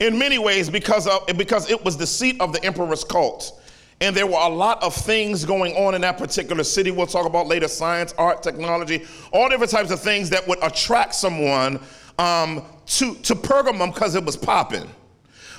In 0.00 0.18
many 0.18 0.38
ways, 0.38 0.68
because, 0.68 1.06
of, 1.06 1.26
because 1.36 1.70
it 1.70 1.84
was 1.84 1.96
the 1.96 2.06
seat 2.06 2.40
of 2.40 2.52
the 2.52 2.64
emperor's 2.64 3.04
cult. 3.04 3.60
And 4.00 4.14
there 4.14 4.26
were 4.26 4.40
a 4.40 4.48
lot 4.48 4.82
of 4.82 4.94
things 4.94 5.44
going 5.44 5.74
on 5.76 5.94
in 5.94 6.00
that 6.00 6.18
particular 6.18 6.64
city. 6.64 6.90
We'll 6.90 7.06
talk 7.06 7.26
about 7.26 7.46
later 7.46 7.68
science, 7.68 8.12
art, 8.18 8.42
technology, 8.42 9.04
all 9.32 9.48
different 9.48 9.70
types 9.70 9.90
of 9.90 10.00
things 10.00 10.28
that 10.30 10.46
would 10.48 10.62
attract 10.62 11.14
someone 11.14 11.80
um, 12.18 12.64
to, 12.86 13.14
to 13.14 13.34
Pergamum 13.34 13.94
because 13.94 14.14
it 14.14 14.24
was 14.24 14.36
popping. 14.36 14.90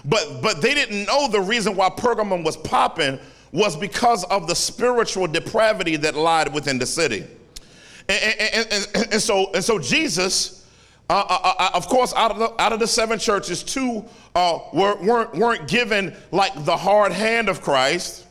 But, 0.03 0.41
but 0.41 0.61
they 0.61 0.73
didn't 0.73 1.05
know 1.05 1.27
the 1.29 1.41
reason 1.41 1.75
why 1.75 1.89
Pergamum 1.89 2.43
was 2.43 2.57
popping 2.57 3.19
was 3.51 3.75
because 3.75 4.23
of 4.25 4.47
the 4.47 4.55
spiritual 4.55 5.27
depravity 5.27 5.95
that 5.95 6.15
lied 6.15 6.53
within 6.53 6.77
the 6.77 6.85
city. 6.85 7.25
And, 8.07 8.35
and, 8.39 8.67
and, 8.71 9.13
and 9.13 9.21
so, 9.21 9.51
and 9.53 9.63
so 9.63 9.79
Jesus, 9.79 10.65
uh, 11.09 11.13
uh, 11.13 11.39
uh, 11.43 11.53
uh, 11.59 11.69
of 11.73 11.87
course, 11.87 12.13
out 12.13 12.31
of 12.31 12.39
the, 12.39 12.61
out 12.61 12.73
of 12.73 12.79
the 12.79 12.87
seven 12.87 13.19
churches, 13.19 13.63
two 13.63 14.05
uh, 14.35 14.59
were, 14.73 14.95
weren't, 15.01 15.35
weren't 15.35 15.67
given 15.67 16.15
like 16.31 16.65
the 16.65 16.77
hard 16.77 17.11
hand 17.11 17.49
of 17.49 17.61
Christ. 17.61 18.25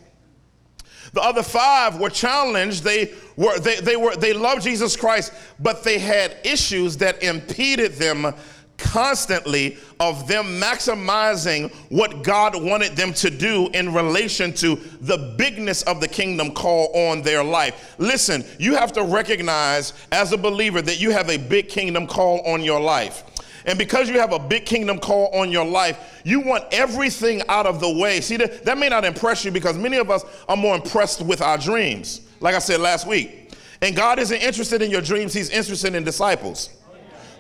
The 1.13 1.23
other 1.23 1.45
five 1.45 2.01
were 2.01 2.11
challenged. 2.11 2.83
They 2.83 3.15
were 3.37 3.57
they, 3.61 3.77
they 3.77 3.95
were 3.95 4.17
they 4.17 4.33
loved 4.33 4.63
Jesus 4.63 4.97
Christ, 4.97 5.33
but 5.61 5.85
they 5.85 6.01
had 6.01 6.37
issues 6.43 6.97
that 6.97 7.23
impeded 7.23 7.93
them 7.93 8.35
constantly 8.79 9.77
of 10.01 10.27
them 10.27 10.61
maximizing 10.61 11.73
what 11.91 12.23
God 12.23 12.61
wanted 12.61 12.97
them 12.97 13.13
to 13.15 13.31
do 13.31 13.69
in 13.73 13.93
relation 13.93 14.53
to 14.55 14.77
the 15.01 15.35
bigness 15.39 15.83
of 15.83 16.01
the 16.01 16.09
kingdom 16.09 16.53
call 16.53 16.91
on 16.95 17.23
their 17.23 17.45
life. 17.45 17.95
Listen, 17.99 18.45
you 18.59 18.75
have 18.75 18.93
to 18.93 19.05
recognize 19.05 19.93
as 20.13 20.33
a 20.33 20.37
believer 20.37 20.83
that 20.83 21.01
you 21.01 21.11
have 21.11 21.31
a 21.31 21.37
big 21.37 21.69
kingdom 21.69 22.07
call 22.07 22.41
on 22.41 22.63
your 22.63 22.81
life. 22.81 23.25
And 23.67 23.79
because 23.79 24.11
you 24.11 24.19
have 24.19 24.33
a 24.33 24.39
big 24.39 24.67
kingdom 24.67 24.99
call 24.99 25.29
on 25.35 25.51
your 25.51 25.65
life, 25.65 26.21
you 26.25 26.41
want 26.41 26.65
everything 26.71 27.43
out 27.49 27.67
of 27.67 27.81
the 27.81 27.91
way. 27.91 28.21
See, 28.21 28.37
that, 28.37 28.65
that 28.65 28.77
may 28.77 28.89
not 28.89 29.05
impress 29.05 29.45
you 29.45 29.51
because 29.51 29.79
many 29.79 29.97
of 29.97 30.11
us 30.11 30.25
are 30.49 30.57
more 30.57 30.75
impressed 30.75 31.23
with 31.23 31.41
our 31.41 31.57
dreams, 31.57 32.21
like 32.41 32.55
I 32.55 32.59
said 32.59 32.81
last 32.81 33.07
week. 33.07 33.53
And 33.81 33.97
God 33.97 34.19
isn't 34.19 34.41
interested 34.41 34.83
in 34.83 34.91
your 34.91 35.01
dreams, 35.01 35.33
He's 35.33 35.51
interested 35.51 35.95
in 35.95 36.05
disciples. 36.05 36.71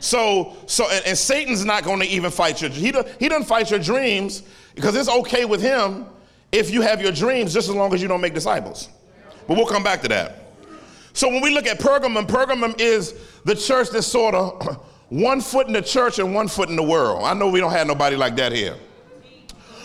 So, 0.04 0.54
so 0.66 0.87
and, 0.90 1.06
and 1.06 1.18
Satan's 1.18 1.64
not 1.64 1.82
going 1.82 1.99
to 2.00 2.06
even 2.06 2.30
fight 2.30 2.61
your 2.61 2.70
he, 2.70 2.92
do, 2.92 3.02
he 3.18 3.26
doesn't 3.26 3.46
fight 3.46 3.70
your 3.70 3.80
dreams 3.80 4.42
because 4.75 4.94
it's 4.94 5.08
okay 5.08 5.46
with 5.46 5.62
him 5.62 6.04
if 6.52 6.70
you 6.70 6.82
have 6.82 7.00
your 7.00 7.11
dreams 7.11 7.54
just 7.54 7.70
as 7.70 7.75
long 7.75 7.94
as 7.94 8.02
you 8.02 8.08
don't 8.08 8.20
make 8.20 8.34
disciples. 8.34 8.90
But 9.49 9.56
we'll 9.56 9.66
come 9.66 9.82
back 9.82 10.02
to 10.02 10.08
that. 10.08 10.40
So 11.14 11.30
when 11.30 11.40
we 11.40 11.54
look 11.54 11.66
at 11.66 11.78
Pergamum, 11.78 12.26
Pergamum 12.26 12.78
is 12.78 13.14
the 13.46 13.54
church 13.54 13.88
that's 13.90 14.06
sort 14.06 14.34
of 14.34 14.76
one 15.08 15.40
foot 15.40 15.68
in 15.68 15.73
the 15.73 15.80
church 15.80 16.18
and 16.18 16.34
one 16.34 16.49
foot 16.49 16.68
in 16.68 16.76
the 16.76 16.82
world. 16.82 17.25
I 17.25 17.32
know 17.32 17.49
we 17.49 17.61
don't 17.61 17.73
have 17.73 17.87
nobody 17.87 18.14
like 18.14 18.37
that 18.37 18.52
here. 18.52 18.76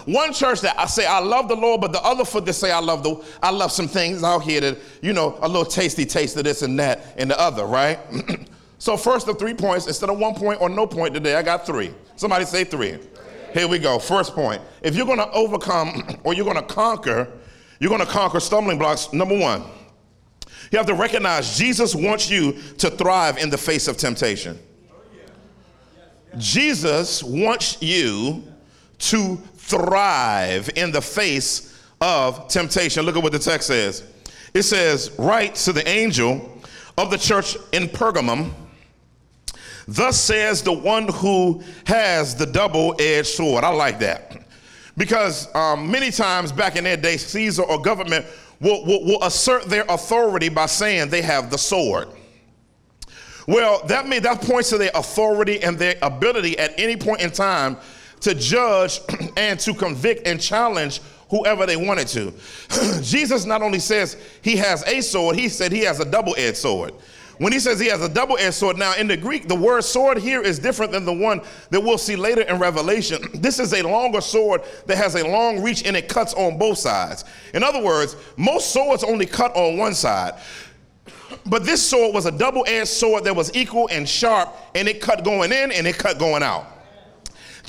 One 0.04 0.34
church 0.34 0.60
that 0.62 0.78
I 0.78 0.86
say 0.88 1.06
I 1.06 1.20
love 1.20 1.48
the 1.48 1.56
Lord, 1.56 1.80
but 1.80 1.94
the 1.94 2.02
other 2.02 2.26
foot 2.26 2.46
that 2.46 2.54
say 2.54 2.72
I 2.72 2.80
love 2.80 3.04
the 3.04 3.24
I 3.42 3.52
love 3.52 3.72
some 3.72 3.88
things 3.88 4.22
out 4.22 4.40
here 4.40 4.60
that 4.60 4.78
you 5.02 5.14
know 5.14 5.40
a 5.42 5.48
little 5.48 5.64
tasty 5.64 6.06
taste 6.06 6.36
of 6.36 6.44
this 6.44 6.62
and 6.62 6.78
that 6.78 7.14
and 7.16 7.32
the 7.32 7.40
other, 7.40 7.66
right? 7.66 8.00
So 8.80 8.96
first 8.96 9.26
the 9.26 9.34
three 9.34 9.54
points, 9.54 9.88
instead 9.88 10.10
of 10.10 10.18
one 10.18 10.34
point 10.34 10.62
or 10.62 10.70
no 10.70 10.88
point 10.88 11.14
today, 11.14 11.36
I 11.36 11.44
got 11.44 11.66
three. 11.66 11.94
Somebody 12.16 12.46
say 12.46 12.64
three. 12.64 12.98
Here 13.54 13.68
we 13.68 13.78
go. 13.78 14.00
First 14.00 14.34
point. 14.34 14.62
If 14.82 14.96
you're 14.96 15.06
going 15.06 15.20
to 15.20 15.30
overcome 15.32 16.20
or 16.24 16.34
you're 16.34 16.46
going 16.46 16.58
to 16.58 16.64
conquer, 16.64 17.30
you're 17.80 17.90
going 17.90 18.02
to 18.02 18.08
conquer 18.08 18.40
stumbling 18.40 18.78
blocks. 18.78 19.12
Number 19.12 19.38
one, 19.38 19.64
you 20.72 20.78
have 20.78 20.88
to 20.88 20.94
recognize 20.94 21.58
Jesus 21.58 21.94
wants 21.94 22.30
you 22.30 22.54
to 22.78 22.90
thrive 22.90 23.38
in 23.38 23.50
the 23.50 23.58
face 23.58 23.88
of 23.88 23.98
temptation. 23.98 24.58
Jesus 26.38 27.22
wants 27.22 27.82
you 27.82 28.44
to 29.00 29.36
thrive 29.56 30.70
in 30.76 30.92
the 30.92 31.02
face 31.02 31.84
of 32.00 32.48
temptation. 32.48 33.06
Look 33.06 33.18
at 33.18 33.24
what 33.24 33.34
the 33.34 33.40
text 33.40 33.68
says. 33.68 34.06
It 34.54 34.64
says, 34.64 35.12
Write 35.18 35.56
to 35.56 35.74
the 35.74 35.88
angel 35.88 36.62
of 36.98 37.12
the 37.12 37.18
church 37.18 37.58
in 37.74 37.88
Pergamum 37.88 38.54
Thus 39.90 40.22
says 40.22 40.62
the 40.62 40.72
one 40.72 41.08
who 41.08 41.64
has 41.88 42.36
the 42.36 42.46
double 42.46 42.96
edged 43.00 43.30
sword. 43.30 43.64
I 43.64 43.70
like 43.70 43.98
that. 44.00 44.44
Because 44.96 45.54
um, 45.56 45.90
many 45.90 46.12
times 46.12 46.52
back 46.52 46.76
in 46.76 46.84
their 46.84 46.96
day, 46.96 47.18
Caesar 47.18 47.64
or 47.64 47.82
government 47.82 48.28
will, 48.60 48.86
will, 48.86 49.04
will 49.04 49.24
assert 49.24 49.64
their 49.66 49.86
authority 49.90 50.48
by 50.48 50.68
saying 50.68 51.10
they 51.10 51.24
have 51.24 51.50
the 51.50 51.58
sword. 51.58 52.08
Well, 53.48 53.82
that 53.88 54.08
means 54.08 54.22
that 54.24 54.42
points 54.42 54.70
to 54.70 54.78
their 54.78 54.92
authority 54.94 55.64
and 55.64 55.76
their 55.80 55.96
ability 56.04 56.60
at 56.60 56.78
any 56.78 56.96
point 56.96 57.22
in 57.22 57.32
time 57.32 57.76
to 58.20 58.36
judge 58.36 59.00
and 59.38 59.60
to 59.62 59.74
convict 59.74 60.28
and 60.28 60.40
challenge 60.40 61.02
whoever 61.32 61.66
they 61.66 61.78
wanted 61.78 62.08
to. 62.10 62.32
Jesus 63.02 63.46
not 63.46 63.64
only 63.64 63.80
says 63.80 64.18
he 64.44 64.56
has 64.58 64.84
a 64.84 65.02
sword, 65.02 65.36
he 65.36 65.50
said 65.50 65.72
he 65.72 65.80
has 65.80 66.00
a 66.00 66.06
double 66.06 66.36
edged 66.38 66.58
sword. 66.58 66.94
When 67.40 67.54
he 67.54 67.60
says 67.60 67.80
he 67.80 67.88
has 67.88 68.02
a 68.02 68.10
double 68.10 68.38
edged 68.38 68.56
sword, 68.56 68.78
now 68.78 68.96
in 68.96 69.08
the 69.08 69.16
Greek, 69.16 69.48
the 69.48 69.56
word 69.56 69.84
sword 69.86 70.18
here 70.18 70.42
is 70.42 70.60
different 70.60 70.92
than 70.92 71.06
the 71.06 71.14
one 71.14 71.42
that 71.70 71.80
we'll 71.80 71.98
see 71.98 72.18
later 72.18 72.42
in 72.42 72.60
Revelation. 72.60 73.24
This 73.40 73.60
is 73.60 73.74
a 73.74 73.82
longer 73.82 74.20
sword 74.20 74.62
that 74.86 74.98
has 74.98 75.16
a 75.16 75.26
long 75.26 75.64
reach 75.64 75.86
and 75.86 75.96
it 75.96 76.10
cuts 76.10 76.34
on 76.34 76.58
both 76.58 76.78
sides. 76.78 77.24
In 77.54 77.64
other 77.64 77.82
words, 77.82 78.18
most 78.36 78.74
swords 78.74 79.04
only 79.04 79.26
cut 79.26 79.56
on 79.56 79.78
one 79.78 79.94
side. 79.94 80.34
But 81.46 81.66
this 81.66 81.88
sword 81.88 82.14
was 82.14 82.26
a 82.26 82.32
double 82.32 82.66
edged 82.68 82.90
sword 82.90 83.24
that 83.24 83.36
was 83.36 83.56
equal 83.56 83.88
and 83.90 84.08
sharp, 84.08 84.54
and 84.76 84.88
it 84.88 85.00
cut 85.00 85.24
going 85.24 85.54
in 85.54 85.72
and 85.72 85.88
it 85.88 85.98
cut 85.98 86.20
going 86.20 86.44
out. 86.44 86.68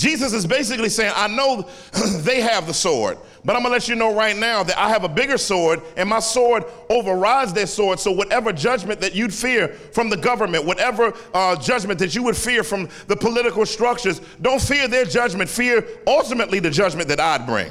Jesus 0.00 0.32
is 0.32 0.46
basically 0.46 0.88
saying, 0.88 1.12
I 1.14 1.28
know 1.28 1.68
they 2.20 2.40
have 2.40 2.66
the 2.66 2.72
sword, 2.72 3.18
but 3.44 3.54
I'm 3.54 3.60
gonna 3.60 3.74
let 3.74 3.86
you 3.86 3.94
know 3.94 4.14
right 4.14 4.34
now 4.34 4.62
that 4.62 4.78
I 4.78 4.88
have 4.88 5.04
a 5.04 5.10
bigger 5.10 5.36
sword, 5.36 5.82
and 5.94 6.08
my 6.08 6.20
sword 6.20 6.64
overrides 6.88 7.52
their 7.52 7.66
sword. 7.66 8.00
So, 8.00 8.10
whatever 8.10 8.50
judgment 8.50 9.02
that 9.02 9.14
you'd 9.14 9.34
fear 9.34 9.68
from 9.68 10.08
the 10.08 10.16
government, 10.16 10.64
whatever 10.64 11.12
uh, 11.34 11.54
judgment 11.56 11.98
that 11.98 12.14
you 12.14 12.22
would 12.22 12.36
fear 12.36 12.64
from 12.64 12.88
the 13.08 13.16
political 13.16 13.66
structures, 13.66 14.22
don't 14.40 14.62
fear 14.62 14.88
their 14.88 15.04
judgment. 15.04 15.50
Fear 15.50 15.86
ultimately 16.06 16.60
the 16.60 16.70
judgment 16.70 17.06
that 17.08 17.20
I'd 17.20 17.44
bring. 17.44 17.70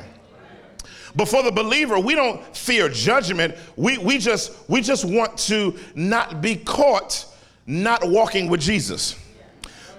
But 1.15 1.29
for 1.29 1.41
the 1.41 1.51
believer, 1.51 1.99
we 1.99 2.13
don't 2.13 2.55
fear 2.55 2.89
judgment. 2.89 3.55
We, 3.75 3.97
we, 3.97 4.19
just, 4.19 4.69
we 4.69 4.81
just 4.81 5.03
want 5.03 5.35
to 5.39 5.75
not 5.95 6.41
be 6.43 6.57
caught 6.57 7.25
not 7.65 8.07
walking 8.07 8.49
with 8.49 8.61
Jesus. 8.61 9.15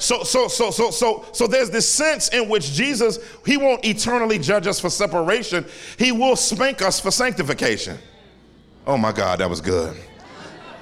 So, 0.00 0.22
so, 0.22 0.48
so, 0.48 0.70
so, 0.70 0.90
so, 0.90 1.26
so 1.32 1.46
there's 1.46 1.68
this 1.68 1.86
sense 1.86 2.30
in 2.30 2.48
which 2.48 2.72
Jesus, 2.72 3.18
he 3.44 3.58
won't 3.58 3.84
eternally 3.84 4.38
judge 4.38 4.66
us 4.66 4.80
for 4.80 4.88
separation. 4.88 5.66
He 5.98 6.10
will 6.10 6.36
spank 6.36 6.80
us 6.80 6.98
for 6.98 7.10
sanctification. 7.10 7.98
Oh 8.86 8.96
my 8.96 9.12
God, 9.12 9.40
that 9.40 9.50
was 9.50 9.60
good. 9.60 9.94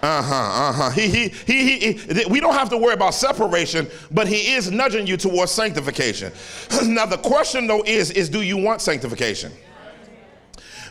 Uh-huh, 0.00 0.34
uh-huh. 0.34 0.90
He, 0.90 1.08
he, 1.08 1.28
he, 1.28 1.92
he, 1.94 2.26
we 2.26 2.38
don't 2.38 2.54
have 2.54 2.70
to 2.70 2.76
worry 2.76 2.94
about 2.94 3.12
separation, 3.12 3.88
but 4.12 4.28
he 4.28 4.52
is 4.54 4.70
nudging 4.70 5.04
you 5.04 5.16
towards 5.16 5.50
sanctification. 5.50 6.32
now 6.84 7.04
the 7.04 7.18
question 7.18 7.66
though 7.66 7.82
is, 7.82 8.12
is 8.12 8.28
do 8.28 8.42
you 8.42 8.56
want 8.56 8.80
sanctification? 8.80 9.50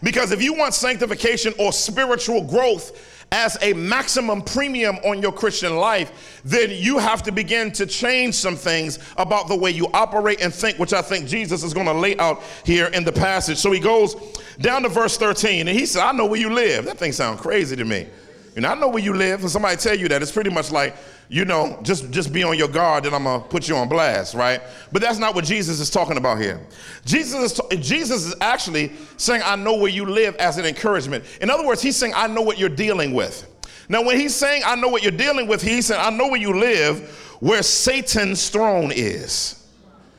Because 0.04 0.34
if 0.34 0.44
you 0.44 0.54
want 0.54 0.74
sanctification 0.74 1.54
or 1.58 1.72
spiritual 1.72 2.44
growth, 2.44 3.17
as 3.32 3.58
a 3.62 3.74
maximum 3.74 4.42
premium 4.42 4.96
on 4.98 5.22
your 5.22 5.32
Christian 5.32 5.76
life, 5.76 6.42
then 6.46 6.70
you 6.72 6.98
have 6.98 7.24
to 7.24 7.32
begin 7.32 7.72
to 7.74 7.86
change 7.86 8.36
some 8.36 8.56
things 8.56 9.00
about 9.18 9.48
the 9.48 9.56
way 9.56 9.72
you 9.72 9.88
operate 9.94 10.42
and 10.42 10.54
think, 10.54 10.80
which 10.80 10.94
I 10.94 11.02
think 11.02 11.28
Jesus 11.28 11.64
is 11.64 11.74
going 11.74 11.88
to 11.88 11.94
lay 11.94 12.18
out 12.18 12.42
here 12.64 12.88
in 12.88 13.04
the 13.04 13.12
passage. 13.12 13.58
So 13.58 13.72
he 13.72 13.80
goes 13.80 14.16
down 14.60 14.84
to 14.84 14.90
verse 14.90 15.18
13 15.18 15.68
and 15.68 15.78
he 15.78 15.86
said, 15.86 16.04
I 16.04 16.14
know 16.14 16.26
where 16.26 16.40
you 16.40 16.54
live. 16.54 16.86
That 16.86 16.98
thing 16.98 17.12
sounds 17.12 17.42
crazy 17.42 17.76
to 17.76 17.86
me. 17.86 18.08
And 18.56 18.66
I 18.66 18.74
know 18.76 18.88
where 18.88 19.04
you 19.04 19.14
live. 19.14 19.42
And 19.42 19.52
somebody 19.52 19.78
tell 19.78 19.98
you 19.98 20.08
that, 20.08 20.22
it's 20.22 20.32
pretty 20.32 20.50
much 20.50 20.72
like, 20.72 20.96
you 21.30 21.44
know, 21.44 21.80
just, 21.84 22.10
just 22.12 22.32
be 22.32 22.44
on 22.44 22.58
your 22.58 22.70
guard 22.70 23.06
and 23.06 23.14
I'm 23.14 23.24
going 23.24 23.42
to 23.42 23.48
put 23.48 23.68
you 23.68 23.76
on 23.76 23.90
blast, 23.90 24.34
right? 24.34 24.62
But 24.92 25.02
that's 25.02 25.20
not 25.20 25.36
what 25.36 25.44
Jesus 25.44 25.80
is 25.80 25.90
talking 25.90 26.18
about 26.18 26.40
here. 26.40 26.66
Jesus 27.06 27.60
is, 27.60 27.86
Jesus 27.86 28.26
is 28.26 28.36
actually 28.40 28.94
saying, 29.18 29.42
I 29.44 29.58
know 29.58 29.76
where 29.76 29.92
you 29.92 30.06
live 30.06 30.36
as 30.38 30.58
an 30.58 30.66
encouragement. 30.66 31.26
In 31.42 31.50
other 31.50 31.66
words, 31.66 31.82
he's 31.82 31.98
saying, 31.98 32.14
I 32.16 32.28
know 32.28 32.42
what 32.42 32.58
you're 32.58 32.70
dealing 32.70 33.14
with. 33.14 33.46
Now, 33.90 34.04
when 34.04 34.20
he's 34.20 34.36
saying, 34.36 34.64
I 34.66 34.76
know 34.76 34.88
what 34.88 35.04
you're 35.04 35.12
dealing 35.12 35.48
with, 35.48 35.62
he's 35.62 35.88
saying, 35.88 36.02
I 36.04 36.10
know 36.10 36.28
where 36.28 36.40
you 36.40 36.58
live, 36.58 37.10
where 37.40 37.64
Satan's 37.64 38.50
throne 38.50 38.92
is. 38.94 39.68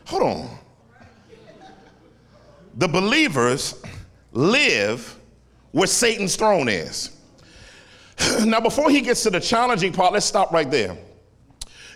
Hold 0.06 0.22
on. 0.22 0.58
The 2.76 2.88
believers 2.88 3.82
live 4.32 5.18
where 5.72 5.86
Satan's 5.86 6.36
throne 6.36 6.68
is. 6.68 7.17
now, 8.44 8.60
before 8.60 8.90
he 8.90 9.00
gets 9.00 9.22
to 9.24 9.30
the 9.30 9.40
challenging 9.40 9.92
part, 9.92 10.12
let's 10.12 10.26
stop 10.26 10.52
right 10.52 10.70
there. 10.70 10.96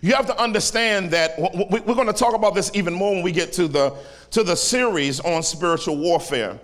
You 0.03 0.15
have 0.15 0.27
to 0.27 0.41
understand 0.41 1.13
that 1.13 1.39
we're 1.39 1.95
going 1.95 2.09
to 2.09 2.13
talk 2.13 2.35
about 2.35 2.55
this 2.55 2.73
even 2.75 2.93
more 2.93 3.13
when 3.15 3.23
we 3.23 3.31
get 3.31 3.53
to 3.55 3.69
the, 3.69 3.95
to 4.33 4.43
the 4.43 4.57
series 4.57 5.21
on 5.21 5.45
spiritual 5.45 5.97
warfare. 5.97 6.59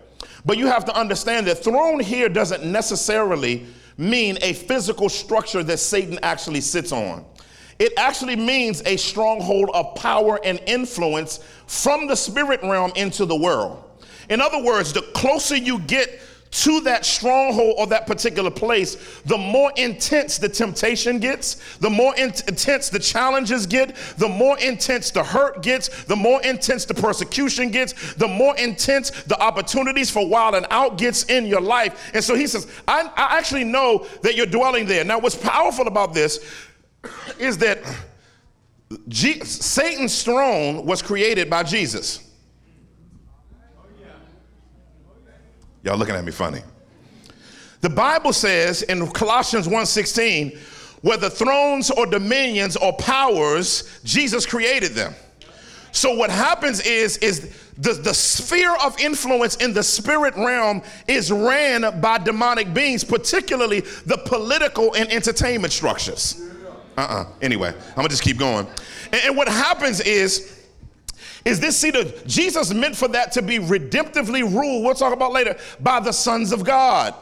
But 0.44 0.58
you 0.58 0.66
have 0.66 0.84
to 0.86 0.96
understand 0.96 1.46
that 1.46 1.62
throne 1.62 2.00
here 2.00 2.28
doesn't 2.28 2.64
necessarily 2.64 3.66
mean 3.96 4.38
a 4.42 4.54
physical 4.54 5.08
structure 5.08 5.62
that 5.62 5.78
Satan 5.78 6.18
actually 6.22 6.60
sits 6.60 6.92
on. 6.92 7.24
it 7.78 7.92
actually 7.96 8.34
means 8.34 8.82
a 8.86 8.96
stronghold 8.96 9.70
of 9.72 9.94
power 9.94 10.40
and 10.44 10.60
influence 10.66 11.38
from 11.66 12.08
the 12.08 12.16
spirit 12.16 12.60
realm 12.62 12.90
into 12.96 13.24
the 13.24 13.36
world. 13.36 13.84
In 14.28 14.40
other 14.40 14.62
words, 14.62 14.92
the 14.92 15.02
closer 15.14 15.56
you 15.56 15.78
get 15.80 16.20
to 16.50 16.80
that 16.80 17.04
stronghold 17.04 17.74
or 17.78 17.86
that 17.88 18.06
particular 18.06 18.50
place, 18.50 19.20
the 19.26 19.36
more 19.36 19.72
intense 19.76 20.38
the 20.38 20.48
temptation 20.48 21.18
gets, 21.18 21.76
the 21.78 21.90
more 21.90 22.14
in- 22.16 22.32
intense 22.46 22.88
the 22.88 22.98
challenges 22.98 23.66
get, 23.66 23.94
the 24.16 24.28
more 24.28 24.58
intense 24.58 25.10
the 25.10 25.22
hurt 25.22 25.62
gets, 25.62 26.04
the 26.04 26.16
more 26.16 26.42
intense 26.42 26.84
the 26.84 26.94
persecution 26.94 27.70
gets, 27.70 28.14
the 28.14 28.28
more 28.28 28.56
intense 28.56 29.10
the 29.24 29.38
opportunities 29.40 30.10
for 30.10 30.26
wild 30.26 30.54
and 30.54 30.66
out 30.70 30.98
gets 30.98 31.24
in 31.24 31.46
your 31.46 31.60
life. 31.60 32.10
And 32.14 32.24
so 32.24 32.34
he 32.34 32.46
says, 32.46 32.66
I, 32.86 33.02
I 33.16 33.38
actually 33.38 33.64
know 33.64 34.06
that 34.22 34.34
you're 34.34 34.46
dwelling 34.46 34.86
there. 34.86 35.04
Now, 35.04 35.18
what's 35.18 35.36
powerful 35.36 35.86
about 35.86 36.14
this 36.14 36.44
is 37.38 37.58
that 37.58 37.78
G- 39.08 39.44
Satan's 39.44 40.22
throne 40.22 40.86
was 40.86 41.02
created 41.02 41.50
by 41.50 41.62
Jesus. 41.62 42.27
Y'all 45.82 45.96
looking 45.96 46.14
at 46.14 46.24
me 46.24 46.32
funny. 46.32 46.62
The 47.80 47.90
Bible 47.90 48.32
says 48.32 48.82
in 48.82 49.06
Colossians 49.12 49.68
1:16, 49.68 50.58
whether 51.02 51.30
thrones 51.30 51.90
or 51.90 52.06
dominions 52.06 52.76
or 52.76 52.92
powers, 52.94 54.00
Jesus 54.04 54.44
created 54.44 54.92
them. 54.92 55.14
So 55.92 56.14
what 56.14 56.30
happens 56.30 56.80
is, 56.80 57.16
is 57.18 57.56
the, 57.78 57.94
the 57.94 58.12
sphere 58.12 58.74
of 58.84 58.98
influence 59.00 59.56
in 59.56 59.72
the 59.72 59.82
spirit 59.82 60.34
realm 60.36 60.82
is 61.06 61.32
ran 61.32 62.00
by 62.00 62.18
demonic 62.18 62.74
beings, 62.74 63.04
particularly 63.04 63.80
the 64.06 64.18
political 64.26 64.94
and 64.94 65.10
entertainment 65.10 65.72
structures. 65.72 66.42
Uh-uh. 66.96 67.26
Anyway, 67.40 67.68
I'm 67.68 67.94
gonna 67.94 68.08
just 68.08 68.22
keep 68.22 68.38
going. 68.38 68.66
And, 69.12 69.22
and 69.24 69.36
what 69.36 69.48
happens 69.48 70.00
is, 70.00 70.57
is 71.44 71.60
this 71.60 71.76
see 71.76 71.90
the 71.90 72.20
Jesus 72.26 72.72
meant 72.72 72.96
for 72.96 73.08
that 73.08 73.32
to 73.32 73.42
be 73.42 73.58
redemptively 73.58 74.42
ruled, 74.42 74.84
we'll 74.84 74.94
talk 74.94 75.12
about 75.12 75.32
later, 75.32 75.56
by 75.80 76.00
the 76.00 76.12
sons 76.12 76.52
of 76.52 76.64
God. 76.64 77.14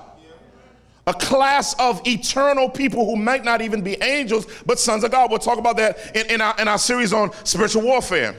A 1.09 1.15
class 1.15 1.75
of 1.79 2.05
eternal 2.07 2.69
people 2.69 3.07
who 3.07 3.15
might 3.15 3.45
not 3.45 3.63
even 3.63 3.83
be 3.83 3.95
angels, 4.03 4.47
but 4.67 4.79
sons 4.79 5.05
of 5.05 5.13
God. 5.13 5.31
We'll 5.31 5.39
talk 5.39 5.59
about 5.59 5.77
that 5.77 6.17
in, 6.17 6.27
in, 6.31 6.41
our, 6.41 6.55
in 6.59 6.67
our 6.67 6.79
series 6.79 7.13
on 7.13 7.31
spiritual 7.45 7.83
warfare. 7.83 8.35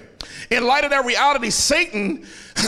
In 0.50 0.66
light 0.66 0.84
of 0.84 0.92
that 0.92 1.06
reality, 1.06 1.50
Satan 1.50 2.26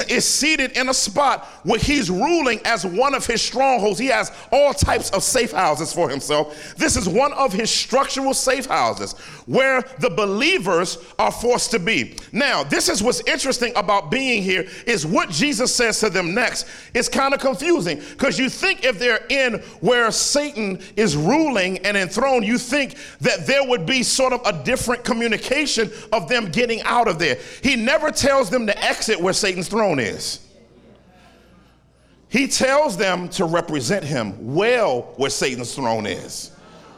is 0.10 0.25
seated 0.25 0.78
in 0.78 0.89
a 0.89 0.94
spot 0.94 1.46
where 1.63 1.80
he's 1.80 2.10
ruling 2.10 2.60
as 2.66 2.86
one 2.86 3.13
of 3.13 3.25
his 3.25 3.42
strongholds. 3.42 4.00
He 4.00 4.08
has 4.08 4.32
all 4.51 4.74
types 4.74 5.10
of 5.12 5.24
safe 5.24 5.51
houses 5.51 5.92
for 5.92 6.10
himself. 6.10 6.75
This 6.75 6.96
is 6.96 7.08
one 7.08 7.34
of 7.34 7.54
his 7.54 7.70
structural 7.72 8.34
safe 8.34 8.66
houses 8.66 9.13
where 9.46 9.84
the 10.00 10.10
believers 10.10 10.98
are 11.18 11.32
forced 11.32 11.72
to 11.72 11.80
be. 11.80 12.18
Now, 12.32 12.63
this 12.63 12.89
is 12.89 13.01
what's 13.01 13.22
interesting 13.22 13.74
about 13.75 14.12
being 14.12 14.44
here 14.44 14.68
is 14.86 15.06
what 15.06 15.30
Jesus 15.30 15.74
says 15.74 16.00
to 16.01 16.10
them 16.10 16.34
next. 16.34 16.68
It's 16.94 17.10
kind 17.10 17.34
of 17.34 17.39
confusing 17.39 18.00
because 18.12 18.38
you 18.38 18.50
think 18.50 18.84
if 18.84 19.00
they're 19.00 19.25
in 19.30 19.56
where 19.82 20.12
Satan 20.12 20.80
is 20.96 21.16
ruling 21.16 21.80
and 21.80 21.98
enthroned, 21.98 22.46
you 22.46 22.58
think 22.58 22.96
that 23.22 23.48
there 23.48 23.68
would 23.68 23.86
be 23.86 24.04
sort 24.04 24.34
of 24.34 24.42
a 24.46 24.63
different 24.63 25.04
communication 25.04 25.89
of 26.12 26.30
them 26.30 26.51
getting 26.51 26.82
out 26.84 27.08
of 27.08 27.18
there. 27.18 27.38
He 27.62 27.75
never 27.75 28.12
tells 28.12 28.50
them 28.50 28.68
to 28.68 28.84
exit 28.84 29.20
where 29.20 29.34
Satan's 29.34 29.68
throne 29.68 30.00
is. 30.00 30.46
He 32.29 32.48
tells 32.48 32.96
them 32.96 33.27
to 33.29 33.46
represent 33.46 34.06
him 34.06 34.53
well 34.53 35.13
where 35.18 35.32
Satan's 35.32 35.74
throne 35.74 36.06
is. 36.06 36.51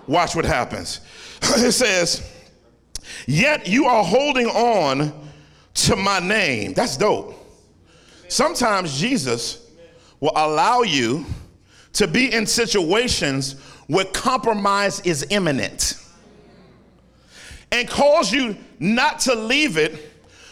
Watch 0.07 0.35
what 0.35 0.45
happens. 0.45 1.01
It 1.57 1.71
says, 1.71 2.29
Yet 3.25 3.67
you 3.67 3.85
are 3.85 4.03
holding 4.03 4.47
on 4.47 5.11
to 5.73 5.95
my 5.95 6.19
name. 6.19 6.73
That's 6.73 6.97
dope. 6.97 7.33
Sometimes 8.27 8.97
Jesus 8.99 9.71
will 10.19 10.33
allow 10.35 10.81
you 10.81 11.25
to 11.93 12.07
be 12.07 12.33
in 12.33 12.45
situations 12.45 13.59
where 13.87 14.05
compromise 14.05 14.99
is 15.01 15.25
imminent 15.29 15.95
and 17.71 17.89
cause 17.89 18.31
you 18.31 18.55
not 18.79 19.19
to 19.21 19.35
leave 19.35 19.77
it 19.77 20.10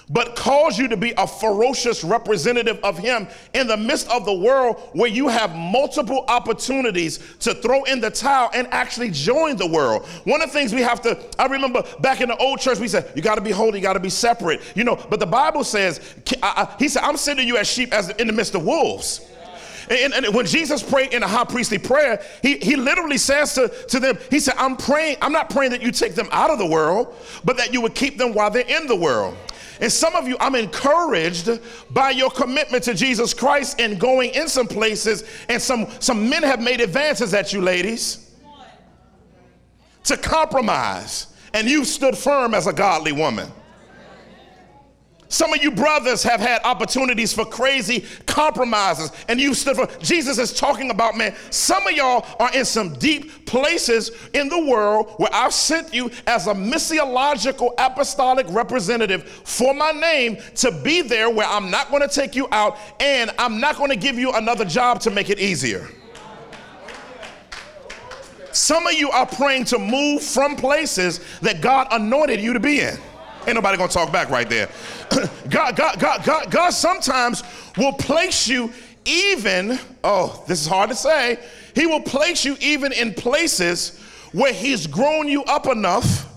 but 0.09 0.35
cause 0.35 0.77
you 0.77 0.87
to 0.87 0.97
be 0.97 1.13
a 1.17 1.27
ferocious 1.27 2.03
representative 2.03 2.79
of 2.83 2.97
Him 2.97 3.27
in 3.53 3.67
the 3.67 3.77
midst 3.77 4.09
of 4.09 4.25
the 4.25 4.33
world 4.33 4.89
where 4.93 5.09
you 5.09 5.27
have 5.27 5.55
multiple 5.55 6.25
opportunities 6.27 7.19
to 7.39 7.53
throw 7.53 7.83
in 7.83 8.01
the 8.01 8.09
towel 8.09 8.49
and 8.53 8.67
actually 8.71 9.11
join 9.11 9.55
the 9.55 9.67
world. 9.67 10.05
One 10.23 10.41
of 10.41 10.49
the 10.49 10.53
things 10.53 10.73
we 10.73 10.81
have 10.81 11.01
to, 11.01 11.19
I 11.37 11.45
remember 11.45 11.83
back 11.99 12.21
in 12.21 12.29
the 12.29 12.37
old 12.37 12.59
church, 12.59 12.79
we 12.79 12.87
said, 12.87 13.11
you 13.15 13.21
got 13.21 13.35
to 13.35 13.41
be 13.41 13.51
holy, 13.51 13.79
you 13.79 13.83
got 13.83 13.93
to 13.93 13.99
be 13.99 14.09
separate. 14.09 14.61
You 14.75 14.83
know, 14.83 14.95
but 15.09 15.19
the 15.19 15.27
Bible 15.27 15.63
says, 15.63 16.15
He 16.79 16.89
said, 16.89 17.03
I'm 17.03 17.17
sending 17.17 17.47
you 17.47 17.57
as 17.57 17.67
sheep 17.67 17.93
as 17.93 18.09
in 18.09 18.27
the 18.27 18.33
midst 18.33 18.55
of 18.55 18.65
wolves. 18.65 19.25
And, 19.89 20.13
and, 20.13 20.35
when 20.35 20.45
Jesus 20.45 20.83
prayed 20.83 21.13
in 21.13 21.23
a 21.23 21.27
high 21.27 21.45
priestly 21.45 21.79
prayer, 21.79 22.23
he, 22.43 22.57
he 22.59 22.75
literally 22.75 23.17
says 23.17 23.55
to, 23.55 23.69
to 23.87 23.99
them, 23.99 24.19
He 24.29 24.39
said, 24.39 24.53
I'm 24.57 24.77
praying, 24.77 25.17
I'm 25.21 25.31
not 25.31 25.49
praying 25.49 25.71
that 25.71 25.81
you 25.81 25.91
take 25.91 26.13
them 26.13 26.27
out 26.31 26.51
of 26.51 26.59
the 26.59 26.65
world, 26.65 27.15
but 27.43 27.57
that 27.57 27.73
you 27.73 27.81
would 27.81 27.95
keep 27.95 28.17
them 28.17 28.33
while 28.33 28.51
they're 28.51 28.67
in 28.67 28.85
the 28.85 28.95
world. 28.95 29.35
And 29.81 29.91
some 29.91 30.15
of 30.15 30.27
you, 30.27 30.35
I'm 30.39 30.55
encouraged 30.55 31.49
by 31.91 32.09
your 32.09 32.29
commitment 32.29 32.83
to 32.83 32.93
Jesus 32.93 33.33
Christ 33.33 33.79
and 33.79 33.99
going 33.99 34.31
in 34.31 34.47
some 34.47 34.67
places, 34.67 35.23
and 35.47 35.61
some, 35.61 35.87
some 35.99 36.29
men 36.29 36.43
have 36.43 36.61
made 36.61 36.81
advances 36.81 37.33
at 37.33 37.53
you, 37.53 37.61
ladies, 37.61 38.31
to 40.03 40.17
compromise. 40.17 41.27
And 41.53 41.67
you 41.67 41.85
stood 41.85 42.17
firm 42.17 42.53
as 42.53 42.67
a 42.67 42.73
godly 42.73 43.11
woman. 43.11 43.49
Some 45.31 45.53
of 45.53 45.61
you 45.61 45.69
brothers 45.69 46.23
have 46.23 46.39
had 46.39 46.63
opportunities 46.63 47.31
for 47.31 47.45
crazy 47.45 48.03
compromises, 48.25 49.11
and 49.27 49.39
you 49.39 49.53
stood 49.53 49.75
for. 49.75 49.85
Jesus 49.99 50.39
is 50.39 50.51
talking 50.51 50.89
about, 50.89 51.15
man, 51.15 51.35
some 51.51 51.85
of 51.85 51.93
y'all 51.93 52.25
are 52.39 52.51
in 52.51 52.65
some 52.65 52.95
deep 52.95 53.45
places 53.45 54.09
in 54.33 54.49
the 54.49 54.65
world 54.65 55.13
where 55.17 55.29
I've 55.31 55.53
sent 55.53 55.93
you 55.93 56.09
as 56.25 56.47
a 56.47 56.53
missiological 56.53 57.75
apostolic 57.77 58.47
representative 58.49 59.23
for 59.29 59.75
my 59.75 59.91
name 59.91 60.37
to 60.55 60.71
be 60.83 61.03
there 61.03 61.29
where 61.29 61.47
I'm 61.47 61.69
not 61.69 61.91
going 61.91 62.01
to 62.01 62.13
take 62.13 62.35
you 62.35 62.47
out 62.51 62.77
and 62.99 63.29
I'm 63.37 63.59
not 63.59 63.77
going 63.77 63.91
to 63.91 63.97
give 63.97 64.17
you 64.17 64.33
another 64.33 64.65
job 64.65 64.99
to 65.01 65.11
make 65.11 65.29
it 65.29 65.39
easier. 65.39 65.87
Some 68.51 68.87
of 68.87 68.93
you 68.93 69.11
are 69.11 69.27
praying 69.27 69.65
to 69.65 69.77
move 69.77 70.23
from 70.23 70.55
places 70.55 71.19
that 71.41 71.61
God 71.61 71.87
anointed 71.91 72.41
you 72.41 72.53
to 72.53 72.59
be 72.59 72.81
in. 72.81 72.97
Ain't 73.45 73.55
nobody 73.55 73.77
gonna 73.77 73.91
talk 73.91 74.11
back 74.11 74.29
right 74.29 74.49
there. 74.49 74.69
God, 75.49 75.75
God, 75.75 75.99
God, 75.99 76.23
God, 76.23 76.51
God 76.51 76.69
sometimes 76.71 77.43
will 77.77 77.93
place 77.93 78.47
you 78.47 78.71
even, 79.05 79.79
oh, 80.03 80.43
this 80.47 80.61
is 80.61 80.67
hard 80.67 80.89
to 80.89 80.95
say. 80.95 81.39
He 81.73 81.87
will 81.87 82.01
place 82.01 82.45
you 82.45 82.57
even 82.59 82.91
in 82.91 83.13
places 83.13 83.99
where 84.33 84.53
He's 84.53 84.85
grown 84.85 85.27
you 85.27 85.43
up 85.45 85.67
enough 85.67 86.29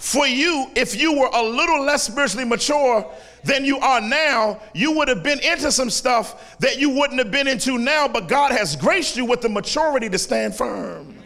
for 0.00 0.26
you, 0.26 0.66
if 0.76 0.98
you 0.98 1.12
were 1.12 1.28
a 1.30 1.42
little 1.42 1.84
less 1.84 2.04
spiritually 2.04 2.46
mature 2.46 3.06
than 3.44 3.66
you 3.66 3.78
are 3.80 4.00
now, 4.00 4.58
you 4.74 4.92
would 4.92 5.08
have 5.08 5.22
been 5.22 5.38
into 5.40 5.70
some 5.70 5.90
stuff 5.90 6.58
that 6.58 6.78
you 6.78 6.88
wouldn't 6.88 7.18
have 7.18 7.30
been 7.30 7.46
into 7.46 7.76
now, 7.76 8.08
but 8.08 8.26
God 8.26 8.50
has 8.50 8.76
graced 8.76 9.18
you 9.18 9.26
with 9.26 9.42
the 9.42 9.50
maturity 9.50 10.08
to 10.08 10.18
stand 10.18 10.54
firm. 10.54 11.18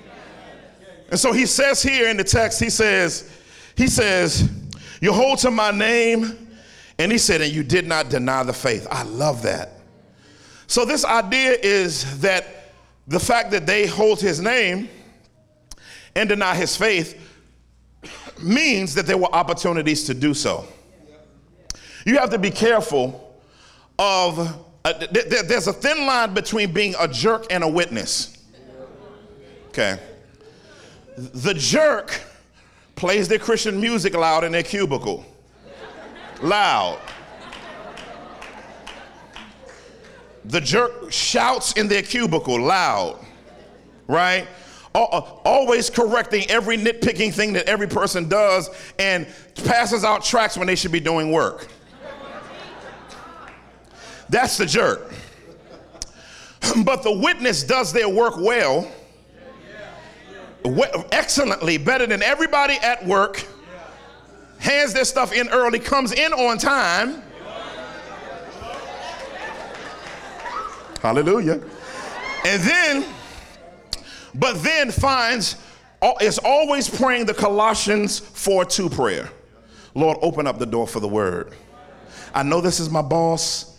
And 1.08 1.20
so 1.20 1.32
he 1.32 1.46
says 1.46 1.84
here 1.84 2.08
in 2.08 2.16
the 2.16 2.24
text, 2.24 2.58
he 2.58 2.68
says, 2.68 3.30
he 3.76 3.86
says, 3.86 4.50
you 5.04 5.12
hold 5.12 5.38
to 5.40 5.50
my 5.50 5.70
name. 5.70 6.48
And 6.98 7.12
he 7.12 7.18
said, 7.18 7.42
and 7.42 7.52
you 7.52 7.62
did 7.62 7.86
not 7.86 8.08
deny 8.08 8.42
the 8.42 8.54
faith. 8.54 8.86
I 8.90 9.02
love 9.02 9.42
that. 9.42 9.72
So, 10.66 10.86
this 10.86 11.04
idea 11.04 11.58
is 11.62 12.20
that 12.20 12.72
the 13.06 13.20
fact 13.20 13.50
that 13.50 13.66
they 13.66 13.86
hold 13.86 14.18
his 14.18 14.40
name 14.40 14.88
and 16.16 16.26
deny 16.26 16.54
his 16.54 16.74
faith 16.74 17.20
means 18.40 18.94
that 18.94 19.04
there 19.04 19.18
were 19.18 19.32
opportunities 19.34 20.04
to 20.04 20.14
do 20.14 20.32
so. 20.32 20.66
You 22.06 22.16
have 22.16 22.30
to 22.30 22.38
be 22.38 22.50
careful 22.50 23.38
of, 23.98 24.38
uh, 24.86 24.92
th- 24.94 25.28
th- 25.28 25.44
there's 25.44 25.66
a 25.66 25.72
thin 25.74 26.06
line 26.06 26.32
between 26.32 26.72
being 26.72 26.94
a 26.98 27.06
jerk 27.06 27.46
and 27.50 27.62
a 27.62 27.68
witness. 27.68 28.38
Okay. 29.68 29.98
The 31.18 31.52
jerk 31.52 32.18
plays 32.96 33.28
their 33.28 33.38
Christian 33.38 33.80
music 33.80 34.14
loud 34.14 34.44
in 34.44 34.52
their 34.52 34.62
cubicle. 34.62 35.24
Loud. 36.42 37.00
The 40.44 40.60
jerk 40.60 41.10
shouts 41.10 41.72
in 41.72 41.88
their 41.88 42.02
cubicle 42.02 42.60
loud, 42.60 43.18
right? 44.06 44.46
Always 44.94 45.90
correcting 45.90 46.48
every 46.50 46.76
nitpicking 46.76 47.32
thing 47.32 47.54
that 47.54 47.66
every 47.66 47.88
person 47.88 48.28
does 48.28 48.70
and 48.98 49.26
passes 49.64 50.04
out 50.04 50.22
tracks 50.22 50.56
when 50.56 50.66
they 50.66 50.76
should 50.76 50.92
be 50.92 51.00
doing 51.00 51.32
work. 51.32 51.66
That's 54.28 54.56
the 54.56 54.66
jerk. 54.66 55.12
But 56.84 57.02
the 57.02 57.12
witness 57.12 57.62
does 57.62 57.92
their 57.92 58.08
work 58.08 58.36
well 58.36 58.90
excellently, 60.64 61.78
better 61.78 62.06
than 62.06 62.22
everybody 62.22 62.74
at 62.74 63.04
work, 63.04 63.46
hands 64.58 64.94
their 64.94 65.04
stuff 65.04 65.32
in 65.32 65.48
early, 65.48 65.78
comes 65.78 66.12
in 66.12 66.32
on 66.32 66.58
time. 66.58 67.22
Hallelujah. 71.00 71.60
And 72.46 72.62
then, 72.62 73.04
but 74.34 74.62
then 74.62 74.90
finds, 74.90 75.56
is 76.20 76.38
always 76.38 76.88
praying 76.88 77.26
the 77.26 77.34
Colossians 77.34 78.18
4 78.18 78.64
2 78.64 78.88
prayer. 78.88 79.30
Lord, 79.94 80.18
open 80.22 80.46
up 80.46 80.58
the 80.58 80.66
door 80.66 80.86
for 80.86 81.00
the 81.00 81.08
word. 81.08 81.52
I 82.34 82.42
know 82.42 82.60
this 82.60 82.80
is 82.80 82.90
my 82.90 83.02
boss. 83.02 83.78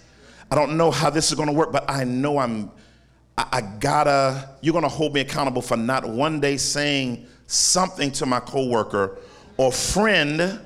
I 0.50 0.56
don't 0.56 0.78
know 0.78 0.92
how 0.92 1.10
this 1.10 1.30
is 1.30 1.36
going 1.36 1.50
to 1.50 1.54
work, 1.54 1.72
but 1.72 1.90
I 1.90 2.04
know 2.04 2.38
I'm, 2.38 2.72
I, 3.38 3.48
I 3.52 3.62
gotta, 3.62 4.50
you're 4.62 4.80
to 4.80 4.88
hold 4.88 5.14
me 5.14 5.22
accountable 5.22 5.62
for 5.62 5.78
not 5.78 6.08
one 6.08 6.40
day 6.40 6.58
saying 6.58 7.28
something 7.48 8.12
to 8.14 8.26
my 8.26 8.40
coworker 8.40 9.18
or 9.58 9.72
friend 9.72 10.60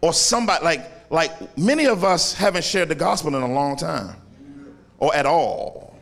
or 0.00 0.12
somebody 0.12 0.64
like 0.64 0.90
like 1.10 1.56
many 1.56 1.86
of 1.86 2.04
us 2.04 2.34
haven't 2.34 2.64
shared 2.64 2.88
the 2.88 2.94
gospel 2.94 3.34
in 3.36 3.42
a 3.42 3.52
long 3.52 3.76
time 3.76 4.16
or 4.98 5.14
at 5.14 5.26
all. 5.26 5.96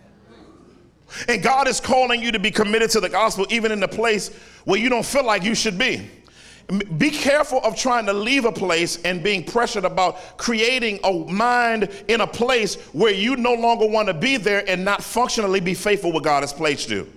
And 1.28 1.42
God 1.42 1.68
is 1.68 1.80
calling 1.80 2.22
you 2.22 2.32
to 2.32 2.38
be 2.38 2.50
committed 2.50 2.90
to 2.90 3.00
the 3.00 3.08
gospel 3.08 3.46
even 3.50 3.70
in 3.70 3.80
the 3.80 3.88
place 3.88 4.34
where 4.64 4.80
you 4.80 4.88
don't 4.88 5.04
feel 5.04 5.24
like 5.24 5.42
you 5.42 5.54
should 5.54 5.76
be. 5.76 6.08
Be 6.96 7.10
careful 7.10 7.60
of 7.64 7.76
trying 7.76 8.06
to 8.06 8.12
leave 8.12 8.44
a 8.44 8.52
place 8.52 9.00
and 9.02 9.22
being 9.22 9.44
pressured 9.44 9.84
about 9.84 10.38
creating 10.38 11.00
a 11.04 11.12
mind 11.12 11.90
in 12.08 12.20
a 12.20 12.26
place 12.26 12.76
where 12.92 13.12
you 13.12 13.36
no 13.36 13.54
longer 13.54 13.86
want 13.86 14.08
to 14.08 14.14
be 14.14 14.36
there 14.36 14.64
and 14.68 14.84
not 14.84 15.02
functionally 15.02 15.60
be 15.60 15.74
faithful 15.74 16.12
what 16.12 16.22
God 16.22 16.42
has 16.42 16.52
placed 16.52 16.88
you. 16.88 17.12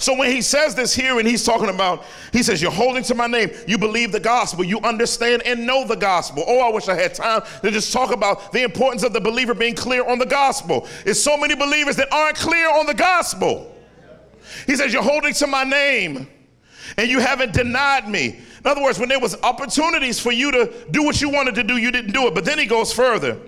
So 0.00 0.16
when 0.16 0.30
he 0.30 0.42
says 0.42 0.76
this 0.76 0.94
here 0.94 1.18
and 1.18 1.26
he's 1.26 1.44
talking 1.44 1.68
about, 1.68 2.04
he 2.32 2.44
says, 2.44 2.62
You're 2.62 2.70
holding 2.70 3.02
to 3.04 3.14
my 3.16 3.26
name, 3.26 3.50
you 3.66 3.78
believe 3.78 4.12
the 4.12 4.20
gospel, 4.20 4.64
you 4.64 4.78
understand 4.80 5.42
and 5.44 5.66
know 5.66 5.84
the 5.84 5.96
gospel. 5.96 6.44
Oh, 6.46 6.60
I 6.60 6.72
wish 6.72 6.88
I 6.88 6.94
had 6.94 7.14
time 7.14 7.42
to 7.62 7.70
just 7.70 7.92
talk 7.92 8.12
about 8.12 8.52
the 8.52 8.62
importance 8.62 9.02
of 9.02 9.12
the 9.12 9.20
believer 9.20 9.54
being 9.54 9.74
clear 9.74 10.08
on 10.08 10.18
the 10.18 10.26
gospel. 10.26 10.86
It's 11.04 11.20
so 11.20 11.36
many 11.36 11.56
believers 11.56 11.96
that 11.96 12.12
aren't 12.12 12.36
clear 12.36 12.70
on 12.70 12.86
the 12.86 12.94
gospel. 12.94 13.74
He 14.66 14.76
says, 14.76 14.92
You're 14.92 15.02
holding 15.02 15.34
to 15.34 15.46
my 15.48 15.64
name 15.64 16.28
and 16.96 17.08
you 17.08 17.20
haven't 17.20 17.52
denied 17.52 18.08
me. 18.08 18.38
In 18.64 18.66
other 18.66 18.82
words, 18.82 18.98
when 18.98 19.08
there 19.08 19.20
was 19.20 19.40
opportunities 19.42 20.18
for 20.18 20.32
you 20.32 20.50
to 20.50 20.72
do 20.90 21.04
what 21.04 21.20
you 21.20 21.30
wanted 21.30 21.54
to 21.56 21.62
do, 21.62 21.76
you 21.76 21.90
didn't 21.90 22.12
do 22.12 22.26
it. 22.26 22.34
But 22.34 22.44
then 22.44 22.58
he 22.58 22.66
goes 22.66 22.92
further. 22.92 23.38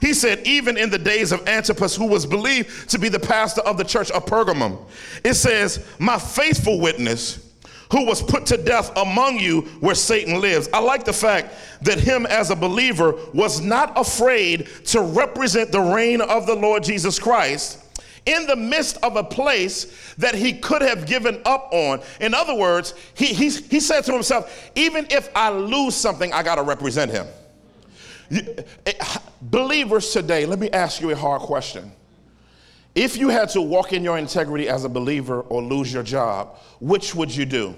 He 0.00 0.14
said, 0.14 0.46
even 0.46 0.76
in 0.76 0.90
the 0.90 0.98
days 0.98 1.32
of 1.32 1.46
Antipas, 1.48 1.96
who 1.96 2.06
was 2.06 2.26
believed 2.26 2.90
to 2.90 2.98
be 2.98 3.08
the 3.08 3.18
pastor 3.18 3.62
of 3.62 3.78
the 3.78 3.84
church 3.84 4.10
of 4.10 4.26
Pergamum, 4.26 4.78
it 5.24 5.34
says, 5.34 5.84
My 5.98 6.18
faithful 6.18 6.78
witness, 6.78 7.44
who 7.90 8.04
was 8.04 8.22
put 8.22 8.46
to 8.46 8.56
death 8.56 8.94
among 8.96 9.40
you 9.40 9.62
where 9.80 9.94
Satan 9.94 10.40
lives. 10.40 10.68
I 10.72 10.80
like 10.80 11.04
the 11.04 11.12
fact 11.12 11.54
that 11.82 11.98
him 11.98 12.26
as 12.26 12.50
a 12.50 12.56
believer 12.56 13.14
was 13.32 13.60
not 13.60 13.98
afraid 13.98 14.68
to 14.86 15.00
represent 15.00 15.72
the 15.72 15.80
reign 15.80 16.20
of 16.20 16.46
the 16.46 16.54
Lord 16.54 16.82
Jesus 16.84 17.18
Christ 17.18 17.78
in 18.28 18.46
the 18.46 18.56
midst 18.56 18.98
of 19.02 19.16
a 19.16 19.24
place 19.24 20.14
that 20.18 20.34
he 20.34 20.52
could 20.52 20.82
have 20.82 21.06
given 21.06 21.40
up 21.46 21.70
on. 21.72 22.00
In 22.20 22.34
other 22.34 22.54
words, 22.54 22.92
he, 23.14 23.26
he, 23.26 23.48
he 23.48 23.80
said 23.80 24.02
to 24.04 24.12
himself, 24.12 24.70
even 24.74 25.06
if 25.10 25.30
I 25.34 25.48
lose 25.48 25.94
something, 25.94 26.30
I 26.34 26.42
got 26.42 26.56
to 26.56 26.62
represent 26.62 27.10
him. 27.10 27.26
Eh, 28.30 28.92
believers 29.40 30.12
today, 30.12 30.44
let 30.44 30.58
me 30.58 30.68
ask 30.70 31.00
you 31.00 31.10
a 31.10 31.16
hard 31.16 31.40
question. 31.40 31.90
If 32.94 33.16
you 33.16 33.30
had 33.30 33.48
to 33.50 33.62
walk 33.62 33.94
in 33.94 34.04
your 34.04 34.18
integrity 34.18 34.68
as 34.68 34.84
a 34.84 34.88
believer 34.90 35.40
or 35.40 35.62
lose 35.62 35.90
your 35.90 36.02
job, 36.02 36.58
which 36.80 37.14
would 37.14 37.34
you 37.34 37.46
do? 37.46 37.74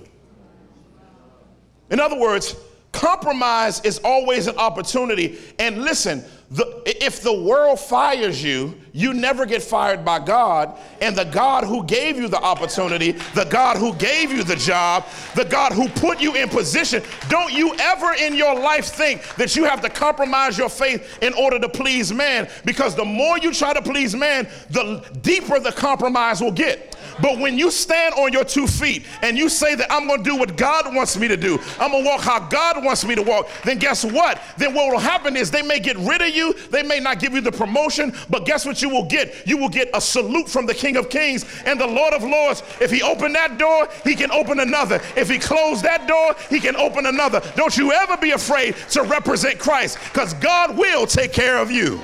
In 1.90 2.00
other 2.00 2.18
words, 2.18 2.56
compromise 2.90 3.80
is 3.84 4.00
always 4.02 4.48
an 4.48 4.56
opportunity. 4.56 5.38
And 5.60 5.82
listen, 5.82 6.24
the, 6.50 6.82
if 6.84 7.22
the 7.22 7.32
world 7.32 7.78
fires 7.78 8.42
you, 8.42 8.74
you 8.92 9.14
never 9.14 9.46
get 9.46 9.62
fired 9.62 10.04
by 10.04 10.18
God. 10.18 10.76
And 11.00 11.14
the 11.14 11.24
God 11.24 11.62
who 11.62 11.84
gave 11.84 12.16
you 12.16 12.26
the 12.26 12.40
opportunity, 12.40 13.12
the 13.36 13.46
God 13.48 13.76
who 13.76 13.94
gave 13.94 14.32
you 14.32 14.42
the 14.42 14.56
job, 14.56 15.06
the 15.36 15.44
God 15.44 15.72
who 15.72 15.88
put 15.88 16.20
you 16.20 16.34
in 16.34 16.48
position, 16.48 17.04
don't 17.28 17.52
you 17.52 17.72
ever 17.78 18.14
in 18.14 18.34
your 18.34 18.58
life 18.58 18.86
think 18.86 19.22
that 19.36 19.54
you 19.54 19.64
have 19.64 19.80
to 19.82 19.88
compromise 19.88 20.58
your 20.58 20.68
faith 20.68 21.22
in 21.22 21.32
order 21.34 21.60
to 21.60 21.68
please 21.68 22.12
man. 22.12 22.48
Because 22.64 22.96
the 22.96 23.04
more 23.04 23.38
you 23.38 23.52
try 23.52 23.72
to 23.72 23.82
please 23.82 24.16
man, 24.16 24.48
the 24.70 25.04
deeper 25.22 25.60
the 25.60 25.72
compromise 25.72 26.40
will 26.40 26.50
get. 26.50 26.96
But 27.22 27.38
when 27.38 27.59
you 27.59 27.70
stand 27.70 28.14
on 28.14 28.33
your 28.33 28.44
two 28.44 28.66
feet 28.66 29.04
and 29.22 29.37
you 29.37 29.48
say 29.48 29.74
that 29.74 29.92
I'm 29.92 30.06
going 30.06 30.22
to 30.22 30.30
do 30.30 30.37
what 30.37 30.56
God 30.56 30.94
wants 30.94 31.16
me 31.16 31.28
to 31.28 31.37
do, 31.37 31.59
I'm 31.78 31.90
going 31.90 32.04
to 32.04 32.09
walk 32.09 32.20
how 32.20 32.40
God 32.48 32.85
wants 32.85 33.04
me 33.04 33.14
to 33.14 33.22
walk, 33.22 33.48
then 33.64 33.78
guess 33.78 34.04
what? 34.04 34.40
Then 34.56 34.74
what 34.74 34.90
will 34.90 34.98
happen 34.98 35.37
is 35.37 35.50
they 35.50 35.62
may 35.62 35.80
get 35.80 35.96
rid 35.98 36.22
of 36.22 36.28
you, 36.28 36.54
they 36.70 36.83
may 36.83 37.00
not 37.00 37.20
give 37.20 37.33
you 37.33 37.40
the 37.40 37.52
promotion, 37.52 38.14
but 38.28 38.46
guess 38.46 38.64
what 38.64 38.83
you 38.83 38.88
will 38.88 39.06
get? 39.06 39.46
You 39.46 39.56
will 39.59 39.68
get 39.68 39.90
a 39.94 40.00
salute 40.00 40.48
from 40.48 40.66
the 40.66 40.74
King 40.74 40.96
of 40.96 41.11
Kings 41.11 41.44
and 41.64 41.80
the 41.80 41.87
Lord 41.87 42.14
of 42.14 42.22
Lords. 42.22 42.62
If 42.80 42.90
he 42.90 43.02
opened 43.02 43.35
that 43.35 43.59
door, 43.59 43.88
he 44.04 44.14
can 44.14 44.30
open 44.30 44.61
another. 44.61 45.00
If 45.16 45.28
he 45.28 45.38
closed 45.38 45.85
that 45.85 46.06
door, 46.06 46.35
he 46.48 46.61
can 46.61 46.76
open 46.76 47.06
another. 47.06 47.42
Don't 47.56 47.76
you 47.76 47.92
ever 47.92 48.16
be 48.16 48.33
afraid 48.33 48.76
to 48.90 49.02
represent 49.02 49.59
Christ 49.59 49.98
because 50.04 50.35
God 50.35 50.76
will 50.76 51.06
take 51.06 51.33
care 51.33 51.59
of 51.59 51.70
you. 51.70 52.00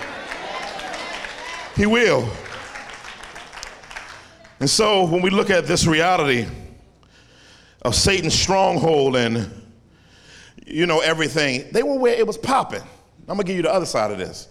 He 1.74 1.86
will. 1.86 2.28
And 4.60 4.68
so 4.70 5.04
when 5.04 5.20
we 5.20 5.30
look 5.30 5.50
at 5.50 5.66
this 5.66 5.86
reality 5.86 6.46
of 7.82 7.94
Satan's 7.94 8.34
stronghold 8.34 9.16
and 9.16 9.50
you 10.66 10.86
know 10.86 11.00
everything, 11.00 11.66
they 11.72 11.82
were 11.82 11.98
where 11.98 12.14
it 12.14 12.26
was 12.26 12.38
popping. 12.38 12.82
I'm 13.28 13.36
gonna 13.36 13.44
give 13.44 13.56
you 13.56 13.62
the 13.62 13.72
other 13.72 13.86
side 13.86 14.10
of 14.10 14.18
this. 14.18 14.48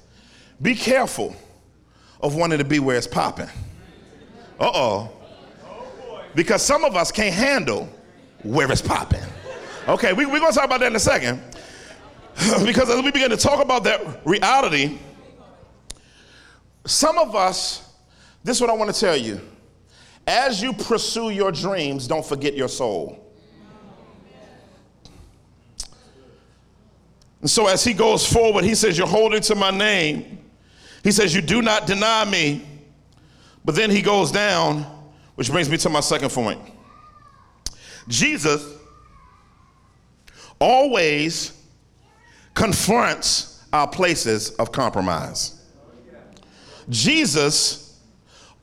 Be 0.62 0.76
careful 0.76 1.36
of 2.22 2.36
wanting 2.36 2.60
to 2.60 2.64
be 2.64 2.80
where 2.80 2.98
it's 2.98 3.08
popping. 3.08 3.50
Uh-oh. 4.60 5.12
Because 6.34 6.62
some 6.62 6.84
of 6.84 6.96
us 6.96 7.12
can't 7.12 7.34
handle 7.34 7.90
where 8.44 8.72
it's 8.72 8.82
popping. 8.82 9.24
Okay, 9.88 10.14
we, 10.14 10.26
we're 10.26 10.40
gonna 10.40 10.54
talk 10.54 10.66
about 10.66 10.80
that 10.82 10.88
in 10.88 10.96
a 10.96 11.00
second. 11.00 11.42
because 12.66 12.90
as 12.90 13.02
we 13.02 13.12
begin 13.12 13.30
to 13.32 13.38
talk 13.38 13.62
about 13.62 13.84
that 13.86 14.22
reality, 14.26 14.98
some 16.86 17.18
of 17.18 17.36
us, 17.36 17.94
this 18.44 18.58
is 18.58 18.62
what 18.62 18.70
I 18.70 18.74
want 18.74 18.94
to 18.94 19.00
tell 19.00 19.16
you 19.16 19.42
as 20.28 20.62
you 20.62 20.74
pursue 20.74 21.30
your 21.30 21.52
dreams, 21.52 22.08
don't 22.08 22.26
forget 22.26 22.56
your 22.56 22.68
soul. 22.68 23.22
And 27.42 27.50
so, 27.50 27.68
as 27.68 27.84
he 27.84 27.94
goes 27.94 28.26
forward, 28.26 28.64
he 28.64 28.74
says, 28.74 28.98
You're 28.98 29.08
holding 29.08 29.42
to 29.42 29.56
my 29.56 29.70
name. 29.70 30.40
He 31.04 31.12
says, 31.12 31.36
You 31.36 31.42
do 31.42 31.62
not 31.62 31.86
deny 31.86 32.26
me. 32.26 32.66
But 33.64 33.76
then 33.76 33.92
he 33.92 34.02
goes 34.02 34.32
down, 34.32 34.84
which 35.36 35.52
brings 35.52 35.70
me 35.70 35.78
to 35.78 35.90
my 35.90 36.00
second 36.00 36.32
point. 36.32 36.60
Jesus 38.08 38.78
always 40.60 41.62
confronts 42.56 43.64
our 43.74 43.88
places 43.88 44.52
of 44.52 44.72
compromise. 44.72 45.62
Jesus 46.90 48.00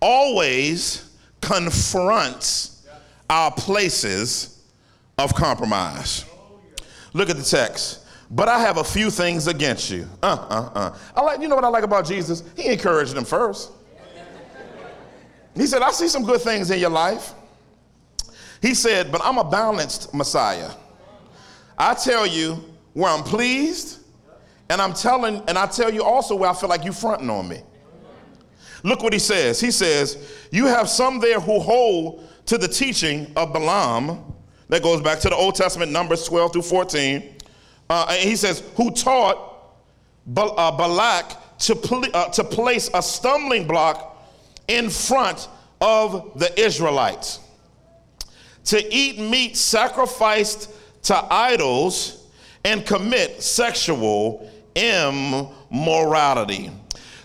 always 0.01 1.12
confronts 1.43 2.87
our 3.29 3.51
places 3.51 4.63
of 5.19 5.35
compromise. 5.35 6.25
Look 7.13 7.29
at 7.29 7.37
the 7.37 7.43
text. 7.43 7.99
But 8.31 8.49
I 8.49 8.61
have 8.61 8.79
a 8.79 8.85
few 8.85 9.11
things 9.11 9.47
against 9.47 9.91
you. 9.91 10.09
Uh, 10.23 10.47
uh, 10.49 10.71
uh. 10.75 10.99
I 11.15 11.21
like, 11.21 11.41
you 11.43 11.49
know 11.49 11.55
what 11.55 11.65
I 11.65 11.69
like 11.69 11.85
about 11.85 12.07
Jesus? 12.07 12.43
He 12.57 12.69
encouraged 12.69 13.15
them 13.15 13.27
first. 13.27 13.73
He 15.55 15.67
said, 15.67 15.83
I 15.83 15.91
see 15.91 16.09
some 16.09 16.25
good 16.25 16.41
things 16.41 16.71
in 16.71 16.79
your 16.79 16.89
life. 16.89 17.35
He 18.63 18.73
said, 18.73 19.13
but 19.13 19.21
I'm 19.23 19.37
a 19.37 19.45
balanced 19.45 20.15
Messiah. 20.15 20.71
I 21.77 21.93
tell 21.93 22.27
you 22.27 22.65
where 22.95 23.11
I'm 23.11 23.23
pleased, 23.23 23.99
and 24.71 24.81
I'm 24.81 24.95
telling, 24.95 25.43
and 25.49 25.59
I 25.59 25.67
tell 25.67 25.93
you 25.93 26.03
also 26.03 26.35
where 26.35 26.49
I 26.49 26.55
feel 26.55 26.71
like 26.71 26.85
you 26.85 26.93
fronting 26.93 27.29
on 27.29 27.49
me. 27.49 27.61
Look 28.83 29.03
what 29.03 29.13
he 29.13 29.19
says. 29.19 29.61
He 29.61 29.71
says, 29.71 30.47
You 30.51 30.67
have 30.67 30.89
some 30.89 31.21
there 31.21 31.41
who 31.41 31.61
hold 31.61 32.29
to 32.47 32.59
the 32.59 32.69
teaching 32.69 33.33
of 33.37 33.53
Balaam. 33.53 34.25
That 34.69 34.83
goes 34.83 35.01
back 35.03 35.21
to 35.21 35.29
the 35.29 35.37
Old 35.37 35.55
Testament, 35.55 35.93
Numbers 35.93 36.25
12 36.25 36.55
through 36.55 36.63
14. 36.63 37.35
Uh, 37.91 38.07
and 38.09 38.29
he 38.29 38.37
says, 38.37 38.63
Who 38.77 38.91
taught 38.91 39.53
uh, 40.37 40.71
Balak 40.73 41.59
to, 41.59 41.77
pl- 41.77 42.07
uh, 42.15 42.29
to 42.31 42.45
place 42.45 42.89
a 42.95 43.03
stumbling 43.03 43.67
block 43.67 44.09
in 44.69 44.89
front 44.89 45.49
of 45.81 46.39
the 46.39 46.59
Israelites, 46.61 47.41
to 48.65 48.95
eat 48.95 49.19
meat 49.19 49.57
sacrificed 49.57 50.71
to 51.03 51.27
idols 51.33 52.27
and 52.65 52.87
commit 52.87 53.43
sexual 53.43 54.49
immorality 54.75 56.71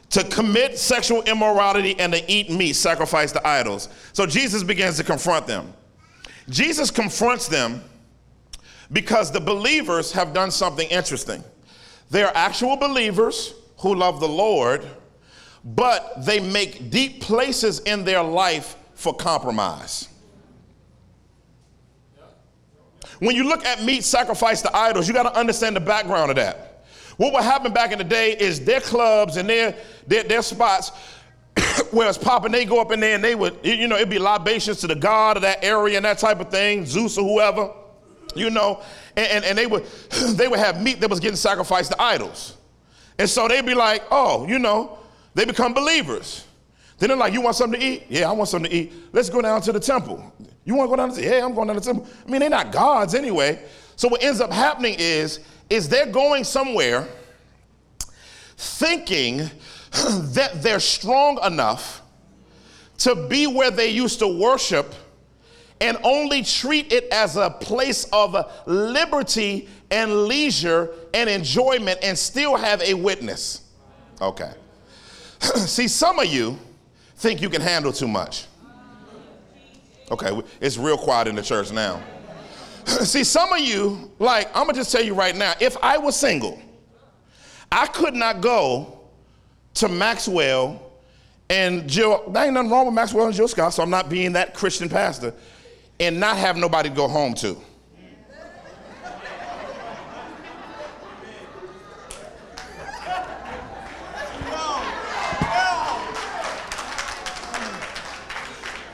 to 0.10 0.24
commit 0.24 0.78
sexual 0.78 1.22
immorality 1.24 2.00
and 2.00 2.14
to 2.14 2.32
eat 2.32 2.50
meat 2.50 2.74
sacrificed 2.74 3.36
to 3.36 3.48
idols. 3.48 3.90
So 4.14 4.26
Jesus 4.26 4.64
begins 4.64 4.98
to 4.98 5.04
confront 5.04 5.48
them. 5.48 5.74
Jesus 6.50 6.90
confronts 6.90 7.48
them 7.48 7.84
because 8.92 9.32
the 9.32 9.42
believers 9.42 10.12
have 10.14 10.34
done 10.34 10.50
something 10.50 10.88
interesting. 10.90 11.44
They 12.10 12.24
are 12.24 12.32
actual 12.34 12.78
believers 12.78 13.54
who 13.80 13.96
love 13.96 14.22
the 14.22 14.30
Lord, 14.30 14.86
but 15.64 16.26
they 16.26 16.40
make 16.40 16.90
deep 16.90 17.22
places 17.22 17.80
in 17.80 18.06
their 18.06 18.24
life 18.24 18.78
for 18.94 19.14
compromise. 19.14 20.08
When 23.20 23.36
you 23.36 23.44
look 23.44 23.66
at 23.66 23.84
meat 23.84 24.04
sacrificed 24.04 24.64
to 24.66 24.76
idols, 24.76 25.08
you 25.08 25.14
got 25.14 25.24
to 25.24 25.38
understand 25.38 25.76
the 25.76 25.82
background 25.82 26.30
of 26.30 26.38
that. 26.38 26.67
What 27.18 27.34
would 27.34 27.44
happen 27.44 27.74
back 27.74 27.92
in 27.92 27.98
the 27.98 28.04
day 28.04 28.38
is 28.38 28.64
their 28.64 28.80
clubs 28.80 29.38
and 29.38 29.50
their, 29.50 29.76
their, 30.06 30.24
their 30.24 30.42
spots 30.42 30.92
where 31.92 32.08
it's 32.08 32.18
popping, 32.18 32.52
they 32.52 32.66
go 32.66 32.80
up 32.80 32.92
in 32.92 33.00
there 33.00 33.16
and 33.16 33.24
they 33.24 33.36
would, 33.36 33.58
you 33.64 33.88
know, 33.88 33.96
it'd 33.96 34.10
be 34.10 34.20
libations 34.20 34.80
to 34.82 34.88
the 34.88 34.96
god 34.96 35.38
of 35.38 35.42
that 35.42 35.64
area 35.64 35.98
and 35.98 36.06
that 36.06 36.20
type 36.20 36.40
of 36.40 36.50
thing, 36.50 36.86
Zeus 36.86 37.18
or 37.18 37.28
whoever, 37.28 37.72
you 38.36 38.50
know, 38.50 38.82
and, 39.16 39.28
and, 39.28 39.46
and 39.46 39.58
they 39.58 39.66
would 39.66 39.86
they 40.36 40.48
would 40.48 40.60
have 40.60 40.82
meat 40.82 41.00
that 41.02 41.10
was 41.10 41.20
getting 41.20 41.36
sacrificed 41.36 41.92
to 41.92 42.02
idols. 42.02 42.58
And 43.18 43.28
so 43.28 43.48
they'd 43.48 43.66
be 43.66 43.74
like, 43.74 44.04
oh, 44.12 44.48
you 44.48 44.60
know, 44.60 45.00
they 45.34 45.46
become 45.46 45.74
believers. 45.74 46.46
Then 47.00 47.10
they're 47.10 47.18
like, 47.18 47.34
you 47.34 47.42
want 47.42 47.56
something 47.56 47.80
to 47.80 47.86
eat? 47.86 48.06
Yeah, 48.10 48.30
I 48.30 48.34
want 48.34 48.50
something 48.50 48.70
to 48.70 48.78
eat. 48.78 48.94
Let's 49.12 49.30
go 49.30 49.42
down 49.42 49.62
to 49.62 49.72
the 49.72 49.80
temple. 49.80 50.34
You 50.66 50.76
want 50.76 50.90
to 50.90 50.96
go 50.96 50.96
down 50.98 51.10
to 51.10 51.16
the 51.16 51.22
temple? 51.22 51.38
Yeah, 51.38 51.46
I'm 51.46 51.54
going 51.54 51.68
down 51.68 51.76
to 51.76 51.80
the 51.80 51.86
temple. 51.86 52.08
I 52.26 52.30
mean, 52.30 52.40
they're 52.42 52.50
not 52.50 52.72
gods 52.72 53.16
anyway. 53.16 53.64
So 53.96 54.08
what 54.08 54.24
ends 54.24 54.42
up 54.42 54.52
happening 54.52 54.96
is, 54.98 55.40
is 55.70 55.90
they're 55.90 56.06
going 56.06 56.44
somewhere 56.44 57.08
thinking 58.58 59.38
that 59.92 60.52
they're 60.56 60.80
strong 60.80 61.40
enough 61.44 62.02
to 63.00 63.28
be 63.28 63.48
where 63.48 63.72
they 63.72 63.90
used 63.90 64.20
to 64.20 64.28
worship 64.28 64.94
and 65.80 65.98
only 66.04 66.42
treat 66.42 66.92
it 66.92 67.06
as 67.12 67.38
a 67.38 67.50
place 67.50 68.06
of 68.12 68.52
liberty 68.66 69.70
and 69.92 70.26
leisure 70.26 70.90
and 71.14 71.30
enjoyment 71.30 72.00
and 72.02 72.18
still 72.18 72.56
have 72.56 72.82
a 72.82 72.94
witness. 72.94 73.62
Okay. 74.20 74.52
See, 75.40 75.88
some 75.88 76.18
of 76.20 76.26
you 76.26 76.58
think 77.18 77.42
you 77.42 77.50
can 77.50 77.62
handle 77.62 77.94
too 77.94 78.08
much. 78.08 78.46
Okay, 80.10 80.42
it's 80.62 80.78
real 80.78 80.98
quiet 80.98 81.28
in 81.28 81.36
the 81.36 81.42
church 81.42 81.72
now. 81.72 82.02
See, 83.04 83.26
some 83.26 83.52
of 83.52 83.60
you, 83.60 84.10
like, 84.18 84.48
I'm 84.56 84.66
gonna 84.66 84.74
just 84.74 84.94
tell 84.94 85.04
you 85.04 85.14
right 85.14 85.36
now, 85.36 85.54
if 85.60 85.76
I 85.84 85.98
was 85.98 86.16
single, 86.16 86.58
I 87.70 87.86
could 87.88 88.14
not 88.14 88.40
go 88.40 89.02
to 89.76 89.90
Maxwell 89.90 90.82
and 91.50 91.90
Jill, 91.90 92.30
there 92.32 92.46
ain't 92.46 92.54
nothing 92.54 92.72
wrong 92.72 92.86
with 92.86 92.96
Maxwell 92.96 93.26
and 93.26 93.36
Jill 93.36 93.50
Scott, 93.50 93.74
so 93.74 93.84
I'm 93.84 93.90
not 93.90 94.10
being 94.10 94.32
that 94.34 94.54
Christian 94.54 94.88
pastor, 94.88 95.34
and 96.00 96.18
not 96.18 96.38
have 96.38 96.56
nobody 96.56 96.88
to 96.88 96.96
go 96.96 97.10
home 97.10 97.34
to. 97.36 97.58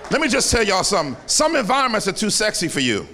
Let 0.10 0.21
me 0.21 0.27
just 0.27 0.51
tell 0.51 0.63
y'all 0.63 0.84
something. 0.84 1.15
Some 1.27 1.56
environments 1.56 2.08
are 2.08 2.12
too 2.12 2.29
sexy 2.29 2.67
for 2.67 2.79
you. 2.79 3.08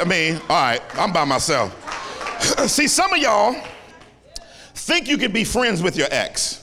I 0.00 0.04
mean, 0.04 0.36
all 0.48 0.62
right, 0.62 0.80
I'm 0.94 1.12
by 1.12 1.24
myself. 1.24 1.72
See, 2.68 2.88
some 2.88 3.12
of 3.12 3.18
y'all 3.18 3.54
think 4.74 5.08
you 5.08 5.16
can 5.18 5.32
be 5.32 5.44
friends 5.44 5.82
with 5.82 5.96
your 5.96 6.08
ex. 6.10 6.62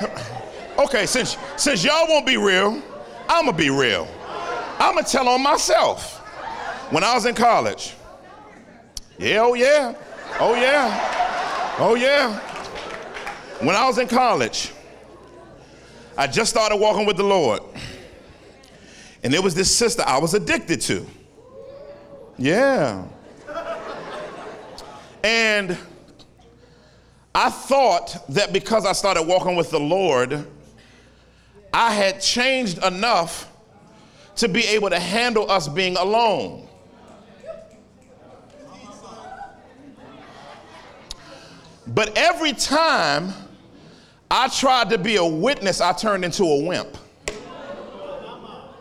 okay, 0.78 1.06
since 1.06 1.36
since 1.56 1.84
y'all 1.84 2.08
won't 2.08 2.26
be 2.26 2.36
real, 2.36 2.82
I'm 3.28 3.46
gonna 3.46 3.56
be 3.56 3.70
real. 3.70 4.08
I'm 4.78 4.94
gonna 4.94 5.06
tell 5.06 5.28
on 5.28 5.42
myself. 5.42 6.20
When 6.90 7.02
I 7.02 7.14
was 7.14 7.26
in 7.26 7.34
college, 7.34 7.94
yeah, 9.18 9.38
oh 9.40 9.54
yeah, 9.54 9.94
oh 10.40 10.54
yeah, 10.54 11.76
oh 11.78 11.94
yeah. 11.94 12.38
When 13.60 13.76
I 13.76 13.86
was 13.86 13.98
in 13.98 14.08
college, 14.08 14.72
I 16.16 16.26
just 16.26 16.50
started 16.50 16.76
walking 16.76 17.06
with 17.06 17.16
the 17.16 17.24
Lord. 17.24 17.60
And 19.22 19.32
there 19.32 19.40
was 19.42 19.54
this 19.54 19.74
sister 19.74 20.02
I 20.06 20.18
was 20.18 20.34
addicted 20.34 20.80
to. 20.82 21.06
Yeah. 22.36 23.04
And 25.22 25.78
I 27.34 27.48
thought 27.50 28.24
that 28.28 28.52
because 28.52 28.84
I 28.84 28.92
started 28.92 29.22
walking 29.22 29.56
with 29.56 29.70
the 29.70 29.80
Lord, 29.80 30.46
I 31.72 31.92
had 31.94 32.20
changed 32.20 32.84
enough 32.84 33.50
to 34.36 34.48
be 34.48 34.64
able 34.66 34.90
to 34.90 35.00
handle 35.00 35.50
us 35.50 35.68
being 35.68 35.96
alone. 35.96 36.68
But 41.94 42.18
every 42.18 42.52
time 42.52 43.32
I 44.30 44.48
tried 44.48 44.90
to 44.90 44.98
be 44.98 45.16
a 45.16 45.24
witness, 45.24 45.80
I 45.80 45.92
turned 45.92 46.24
into 46.24 46.44
a 46.44 46.64
wimp. 46.64 46.98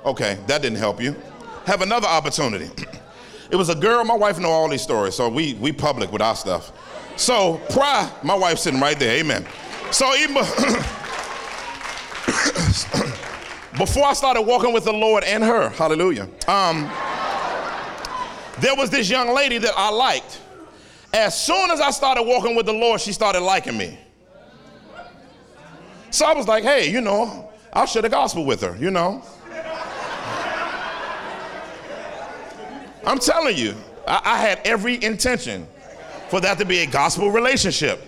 Okay, 0.04 0.38
that 0.48 0.62
didn't 0.62 0.80
help 0.80 1.02
you. 1.02 1.16
Have 1.66 1.82
another 1.82 2.08
opportunity. 2.08 2.70
It 3.52 3.58
was 3.58 3.70
a 3.70 3.76
girl, 3.76 4.04
my 4.04 4.16
wife 4.16 4.40
know 4.40 4.50
all 4.50 4.68
these 4.68 4.82
stories, 4.82 5.14
so 5.14 5.30
we 5.30 5.54
we 5.56 5.72
public 5.72 6.12
with 6.12 6.24
our 6.24 6.36
stuff. 6.36 6.72
So 7.18 7.62
prior, 7.70 8.10
my 8.24 8.34
wife 8.34 8.58
sitting 8.58 8.80
right 8.80 8.98
there, 8.98 9.20
amen. 9.20 9.46
So 9.92 10.16
even 10.16 10.34
before 13.78 14.06
I 14.06 14.14
started 14.14 14.42
walking 14.42 14.74
with 14.74 14.86
the 14.86 14.94
Lord 14.94 15.24
and 15.24 15.44
her, 15.44 15.70
hallelujah, 15.70 16.28
um, 16.48 16.90
there 18.60 18.76
was 18.76 18.90
this 18.90 19.08
young 19.08 19.36
lady 19.36 19.60
that 19.60 19.74
I 19.78 19.92
liked. 19.92 20.42
As 21.14 21.40
soon 21.40 21.70
as 21.70 21.80
I 21.80 21.92
started 21.92 22.24
walking 22.24 22.56
with 22.56 22.66
the 22.66 22.74
Lord, 22.74 23.00
she 23.00 23.14
started 23.14 23.42
liking 23.42 23.78
me. 23.78 24.00
So 26.10 26.26
I 26.26 26.34
was 26.34 26.48
like, 26.48 26.64
hey, 26.64 26.92
you 26.92 27.02
know, 27.02 27.52
I'll 27.72 27.86
share 27.86 28.02
the 28.02 28.10
gospel 28.10 28.46
with 28.46 28.62
her, 28.62 28.76
you 28.78 28.92
know. 28.92 29.24
I'm 33.06 33.20
telling 33.20 33.58
you, 33.58 33.76
I, 34.08 34.22
I 34.24 34.38
had 34.38 34.62
every 34.66 35.04
intention 35.04 35.68
for 36.30 36.40
that 36.40 36.58
to 36.58 36.66
be 36.66 36.80
a 36.80 36.86
gospel 36.88 37.30
relationship. 37.30 38.02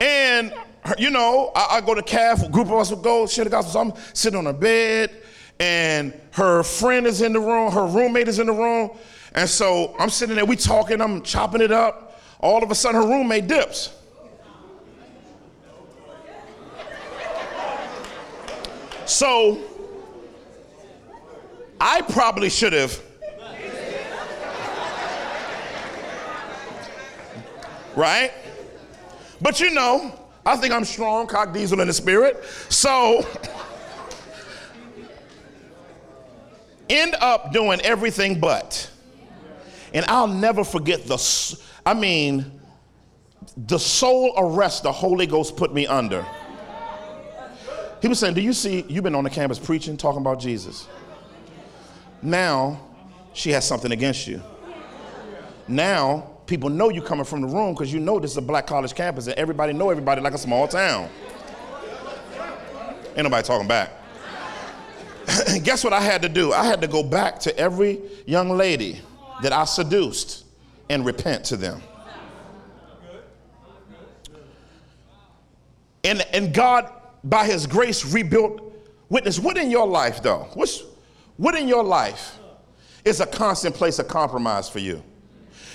And 0.00 0.54
you 0.98 1.10
know, 1.10 1.50
I, 1.54 1.76
I 1.76 1.80
go 1.80 1.94
to 1.94 2.02
calf, 2.02 2.42
a 2.42 2.48
group 2.48 2.68
of 2.68 2.74
us 2.74 2.90
would 2.90 3.02
go 3.02 3.26
share 3.26 3.44
the 3.44 3.50
gospel. 3.50 3.72
So 3.72 3.80
I'm 3.80 3.92
sitting 4.14 4.38
on 4.38 4.46
her 4.46 4.52
bed, 4.52 5.10
and 5.58 6.18
her 6.32 6.62
friend 6.62 7.06
is 7.06 7.22
in 7.22 7.32
the 7.32 7.40
room, 7.40 7.72
her 7.72 7.86
roommate 7.86 8.28
is 8.28 8.38
in 8.38 8.46
the 8.46 8.52
room. 8.52 8.90
And 9.36 9.48
so 9.48 9.94
I'm 9.98 10.08
sitting 10.08 10.34
there, 10.34 10.46
we 10.46 10.56
talking, 10.56 11.00
I'm 11.02 11.20
chopping 11.22 11.60
it 11.60 11.70
up. 11.70 12.18
All 12.40 12.64
of 12.64 12.70
a 12.70 12.74
sudden, 12.74 13.02
her 13.02 13.06
roommate 13.06 13.46
dips. 13.46 13.92
So 19.04 19.60
I 21.78 22.00
probably 22.00 22.48
should 22.48 22.72
have. 22.72 23.00
Right? 27.94 28.32
But 29.40 29.60
you 29.60 29.70
know, 29.70 30.18
I 30.44 30.56
think 30.56 30.72
I'm 30.72 30.84
strong, 30.84 31.26
cock 31.26 31.52
diesel 31.52 31.80
in 31.80 31.88
the 31.88 31.92
spirit. 31.92 32.42
So, 32.68 33.26
end 36.90 37.14
up 37.20 37.52
doing 37.52 37.80
everything 37.82 38.40
but. 38.40 38.90
And 39.96 40.04
I'll 40.08 40.26
never 40.26 40.62
forget 40.62 41.06
the, 41.06 41.58
I 41.86 41.94
mean, 41.94 42.60
the 43.56 43.78
soul 43.78 44.34
arrest 44.36 44.82
the 44.82 44.92
Holy 44.92 45.26
Ghost 45.26 45.56
put 45.56 45.72
me 45.72 45.86
under. 45.86 46.24
He 48.02 48.08
was 48.08 48.18
saying, 48.18 48.34
Do 48.34 48.42
you 48.42 48.52
see, 48.52 48.84
you've 48.88 49.04
been 49.04 49.14
on 49.14 49.24
the 49.24 49.30
campus 49.30 49.58
preaching, 49.58 49.96
talking 49.96 50.20
about 50.20 50.38
Jesus. 50.38 50.86
Now, 52.20 52.78
she 53.32 53.50
has 53.52 53.66
something 53.66 53.90
against 53.90 54.26
you. 54.26 54.42
Now, 55.66 56.30
people 56.46 56.68
know 56.68 56.90
you're 56.90 57.02
coming 57.02 57.24
from 57.24 57.40
the 57.40 57.48
room 57.48 57.72
because 57.72 57.90
you 57.90 57.98
know 57.98 58.20
this 58.20 58.32
is 58.32 58.36
a 58.36 58.42
black 58.42 58.66
college 58.66 58.94
campus 58.94 59.28
and 59.28 59.38
everybody 59.38 59.72
know 59.72 59.88
everybody 59.88 60.20
like 60.20 60.34
a 60.34 60.38
small 60.38 60.68
town. 60.68 61.08
Ain't 63.16 63.24
nobody 63.24 63.46
talking 63.46 63.66
back. 63.66 63.92
Guess 65.62 65.84
what 65.84 65.94
I 65.94 66.00
had 66.00 66.20
to 66.20 66.28
do? 66.28 66.52
I 66.52 66.66
had 66.66 66.82
to 66.82 66.86
go 66.86 67.02
back 67.02 67.40
to 67.40 67.58
every 67.58 68.02
young 68.26 68.50
lady 68.50 69.00
that 69.42 69.52
I 69.52 69.64
seduced 69.64 70.44
and 70.88 71.04
repent 71.04 71.44
to 71.46 71.56
them. 71.56 71.82
And, 76.04 76.24
and 76.32 76.54
God, 76.54 76.90
by 77.24 77.46
His 77.46 77.66
grace, 77.66 78.04
rebuilt 78.04 78.62
witness. 79.08 79.38
What 79.38 79.56
in 79.58 79.70
your 79.70 79.86
life, 79.86 80.22
though? 80.22 80.48
What's, 80.54 80.84
what 81.36 81.56
in 81.56 81.66
your 81.66 81.82
life 81.82 82.38
is 83.06 83.20
a 83.20 83.26
constant 83.26 83.74
place 83.74 83.98
of 83.98 84.08
compromise 84.08 84.68
for 84.68 84.80
you. 84.80 85.02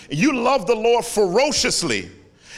You 0.09 0.35
love 0.35 0.67
the 0.67 0.75
Lord 0.75 1.05
ferociously, 1.05 2.11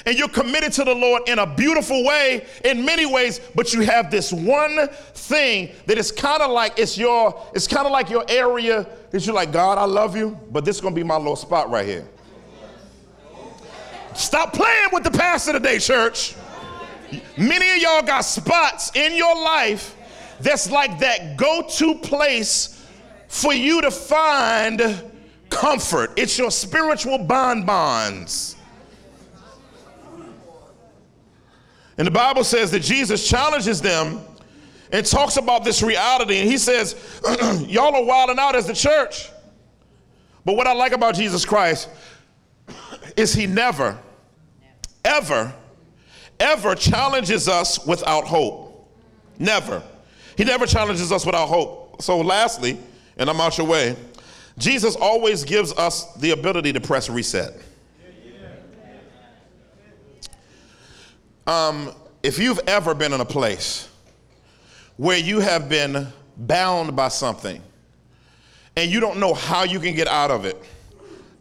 and 0.05 0.17
you're 0.17 0.27
committed 0.27 0.73
to 0.73 0.83
the 0.83 0.93
Lord 0.93 1.27
in 1.27 1.39
a 1.39 1.45
beautiful 1.45 2.03
way 2.03 2.45
in 2.65 2.83
many 2.83 3.05
ways, 3.05 3.39
but 3.55 3.73
you 3.73 3.81
have 3.81 4.11
this 4.11 4.31
one 4.31 4.87
thing 5.13 5.71
that 5.85 5.97
is 5.97 6.11
kind 6.11 6.41
of 6.41 6.51
like 6.51 6.77
it's 6.77 6.97
your 6.97 7.39
it's 7.53 7.67
kind 7.67 7.85
of 7.85 7.91
like 7.91 8.09
your 8.09 8.25
area 8.27 8.87
that 9.11 9.25
you're 9.25 9.35
like, 9.35 9.51
God, 9.51 9.77
I 9.77 9.85
love 9.85 10.15
you, 10.15 10.37
but 10.51 10.65
this 10.65 10.77
is 10.77 10.81
gonna 10.81 10.95
be 10.95 11.03
my 11.03 11.17
little 11.17 11.35
spot 11.35 11.69
right 11.69 11.85
here. 11.85 12.07
Stop 14.15 14.53
playing 14.53 14.89
with 14.91 15.03
the 15.03 15.11
pastor 15.11 15.53
today, 15.53 15.79
church. 15.79 16.35
Many 17.37 17.69
of 17.71 17.77
y'all 17.77 18.01
got 18.01 18.21
spots 18.21 18.95
in 18.95 19.15
your 19.15 19.35
life 19.35 19.95
that's 20.39 20.69
like 20.69 20.99
that 20.99 21.37
go-to 21.37 21.95
place 21.95 22.85
for 23.27 23.53
you 23.53 23.81
to 23.81 23.89
find 23.89 25.03
comfort. 25.49 26.11
It's 26.15 26.37
your 26.37 26.51
spiritual 26.51 27.17
bonbons. 27.17 28.55
And 31.97 32.07
the 32.07 32.11
Bible 32.11 32.43
says 32.43 32.71
that 32.71 32.81
Jesus 32.81 33.27
challenges 33.27 33.81
them 33.81 34.21
and 34.91 35.05
talks 35.05 35.37
about 35.37 35.63
this 35.63 35.81
reality. 35.83 36.37
And 36.37 36.49
he 36.49 36.57
says, 36.57 36.95
Y'all 37.67 37.95
are 37.95 38.03
wilding 38.03 38.39
out 38.39 38.55
as 38.55 38.67
the 38.67 38.73
church. 38.73 39.29
But 40.45 40.55
what 40.55 40.67
I 40.67 40.73
like 40.73 40.91
about 40.91 41.15
Jesus 41.15 41.45
Christ 41.45 41.89
is 43.17 43.33
he 43.33 43.47
never, 43.47 43.97
ever, 45.05 45.53
ever 46.39 46.75
challenges 46.75 47.47
us 47.47 47.85
without 47.85 48.25
hope. 48.25 48.89
Never. 49.39 49.83
He 50.37 50.43
never 50.43 50.65
challenges 50.65 51.11
us 51.11 51.25
without 51.25 51.47
hope. 51.47 52.01
So, 52.01 52.19
lastly, 52.19 52.79
and 53.17 53.29
I'm 53.29 53.39
out 53.39 53.57
your 53.57 53.67
way, 53.67 53.95
Jesus 54.57 54.95
always 54.95 55.43
gives 55.43 55.73
us 55.73 56.13
the 56.15 56.31
ability 56.31 56.73
to 56.73 56.81
press 56.81 57.09
reset. 57.09 57.53
Um, 61.45 61.91
if 62.21 62.39
you've 62.39 62.59
ever 62.67 62.93
been 62.93 63.13
in 63.13 63.19
a 63.19 63.25
place 63.25 63.89
where 64.97 65.17
you 65.17 65.39
have 65.39 65.67
been 65.67 66.07
bound 66.37 66.95
by 66.95 67.09
something 67.09 67.61
and 68.75 68.89
you 68.89 68.99
don't 68.99 69.19
know 69.19 69.33
how 69.33 69.63
you 69.63 69.79
can 69.79 69.93
get 69.93 70.07
out 70.07 70.31
of 70.31 70.45
it, 70.45 70.61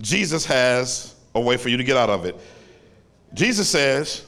Jesus 0.01 0.45
has 0.45 1.15
a 1.35 1.41
way 1.41 1.57
for 1.57 1.69
you 1.69 1.77
to 1.77 1.85
get 1.85 1.97
out 1.97 2.11
of 2.11 2.25
it. 2.25 2.37
Jesus 3.35 3.69
says 3.69 4.27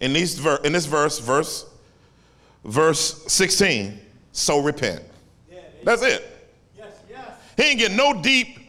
in, 0.00 0.12
these 0.12 0.38
ver- 0.38 0.60
in 0.64 0.72
this 0.72 0.86
verse, 0.86 1.18
verse, 1.18 1.66
verse 2.64 3.24
16, 3.32 3.98
so 4.32 4.60
repent. 4.60 5.02
That's 5.84 6.02
it. 6.02 6.26
He 7.56 7.62
ain't 7.70 7.78
get 7.78 7.92
no 7.92 8.20
deep 8.20 8.59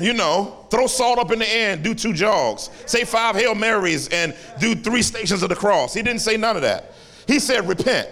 you 0.00 0.12
know, 0.12 0.66
throw 0.70 0.86
salt 0.86 1.18
up 1.18 1.32
in 1.32 1.38
the 1.38 1.48
air 1.48 1.74
and 1.74 1.82
do 1.82 1.94
two 1.94 2.12
jogs. 2.12 2.70
Say 2.86 3.04
five 3.04 3.36
Hail 3.36 3.54
Marys 3.54 4.08
and 4.08 4.34
do 4.58 4.74
three 4.74 5.02
stations 5.02 5.42
of 5.42 5.48
the 5.48 5.56
cross. 5.56 5.92
He 5.92 6.02
didn't 6.02 6.20
say 6.20 6.36
none 6.36 6.56
of 6.56 6.62
that. 6.62 6.92
He 7.26 7.38
said, 7.38 7.68
repent. 7.68 8.08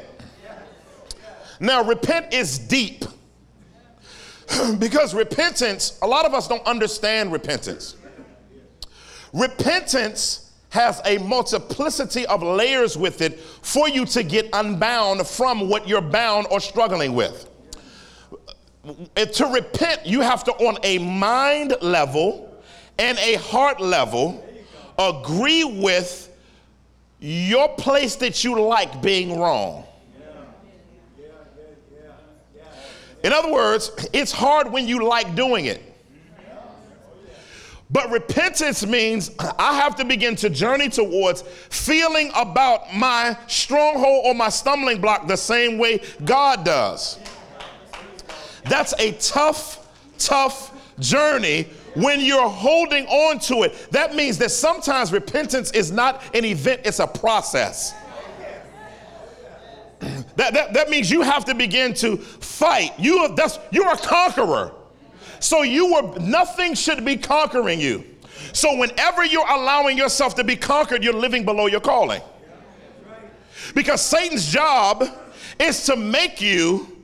Now, 1.58 1.82
repent 1.82 2.32
is 2.32 2.58
deep 2.58 3.04
because 4.78 5.14
repentance, 5.14 5.98
a 6.02 6.06
lot 6.06 6.24
of 6.24 6.34
us 6.34 6.48
don't 6.48 6.64
understand 6.66 7.32
repentance. 7.32 7.96
Repentance 9.32 10.52
has 10.70 11.00
a 11.04 11.18
multiplicity 11.18 12.26
of 12.26 12.42
layers 12.42 12.96
with 12.96 13.20
it 13.20 13.40
for 13.40 13.88
you 13.88 14.06
to 14.06 14.22
get 14.22 14.48
unbound 14.52 15.26
from 15.26 15.68
what 15.68 15.88
you're 15.88 16.00
bound 16.00 16.46
or 16.50 16.60
struggling 16.60 17.14
with 17.14 17.48
to 18.84 19.46
repent, 19.46 20.06
you 20.06 20.20
have 20.20 20.44
to, 20.44 20.52
on 20.52 20.78
a 20.82 20.98
mind 20.98 21.76
level 21.82 22.62
and 22.98 23.18
a 23.18 23.34
heart 23.34 23.80
level, 23.80 24.46
agree 24.98 25.64
with 25.64 26.28
your 27.20 27.68
place 27.76 28.16
that 28.16 28.44
you 28.44 28.60
like 28.60 29.02
being 29.02 29.38
wrong. 29.38 29.84
In 33.22 33.32
other 33.32 33.52
words, 33.52 33.90
it's 34.12 34.32
hard 34.32 34.72
when 34.72 34.88
you 34.88 35.06
like 35.06 35.34
doing 35.34 35.66
it. 35.66 35.82
But 37.92 38.10
repentance 38.10 38.86
means 38.86 39.32
I 39.58 39.74
have 39.74 39.96
to 39.96 40.04
begin 40.04 40.36
to 40.36 40.48
journey 40.48 40.88
towards 40.88 41.42
feeling 41.42 42.30
about 42.36 42.94
my 42.94 43.36
stronghold 43.48 44.26
or 44.26 44.34
my 44.34 44.48
stumbling 44.48 45.00
block 45.00 45.26
the 45.26 45.36
same 45.36 45.76
way 45.76 46.00
God 46.24 46.64
does. 46.64 47.18
That's 48.70 48.94
a 49.00 49.10
tough, 49.14 49.88
tough 50.16 50.72
journey 51.00 51.64
when 51.94 52.20
you're 52.20 52.48
holding 52.48 53.04
on 53.08 53.40
to 53.40 53.64
it. 53.64 53.88
That 53.90 54.14
means 54.14 54.38
that 54.38 54.52
sometimes 54.52 55.12
repentance 55.12 55.72
is 55.72 55.90
not 55.90 56.22
an 56.36 56.44
event, 56.44 56.82
it's 56.84 57.00
a 57.00 57.06
process. 57.06 57.94
That, 60.36 60.54
that, 60.54 60.72
that 60.72 60.88
means 60.88 61.10
you 61.10 61.20
have 61.20 61.44
to 61.44 61.54
begin 61.54 61.92
to 61.94 62.16
fight. 62.16 62.98
You 62.98 63.18
are, 63.18 63.34
that's, 63.34 63.58
you're 63.70 63.92
a 63.92 63.98
conqueror. 63.98 64.72
So 65.40 65.62
you 65.62 65.92
were 65.92 66.18
nothing 66.18 66.72
should 66.72 67.04
be 67.04 67.18
conquering 67.18 67.78
you. 67.78 68.06
So 68.54 68.78
whenever 68.78 69.26
you're 69.26 69.46
allowing 69.46 69.98
yourself 69.98 70.36
to 70.36 70.44
be 70.44 70.56
conquered, 70.56 71.04
you're 71.04 71.12
living 71.12 71.44
below 71.44 71.66
your 71.66 71.80
calling. 71.80 72.22
Because 73.74 74.00
Satan's 74.00 74.50
job 74.50 75.04
is 75.58 75.84
to 75.84 75.96
make 75.96 76.40
you 76.40 76.99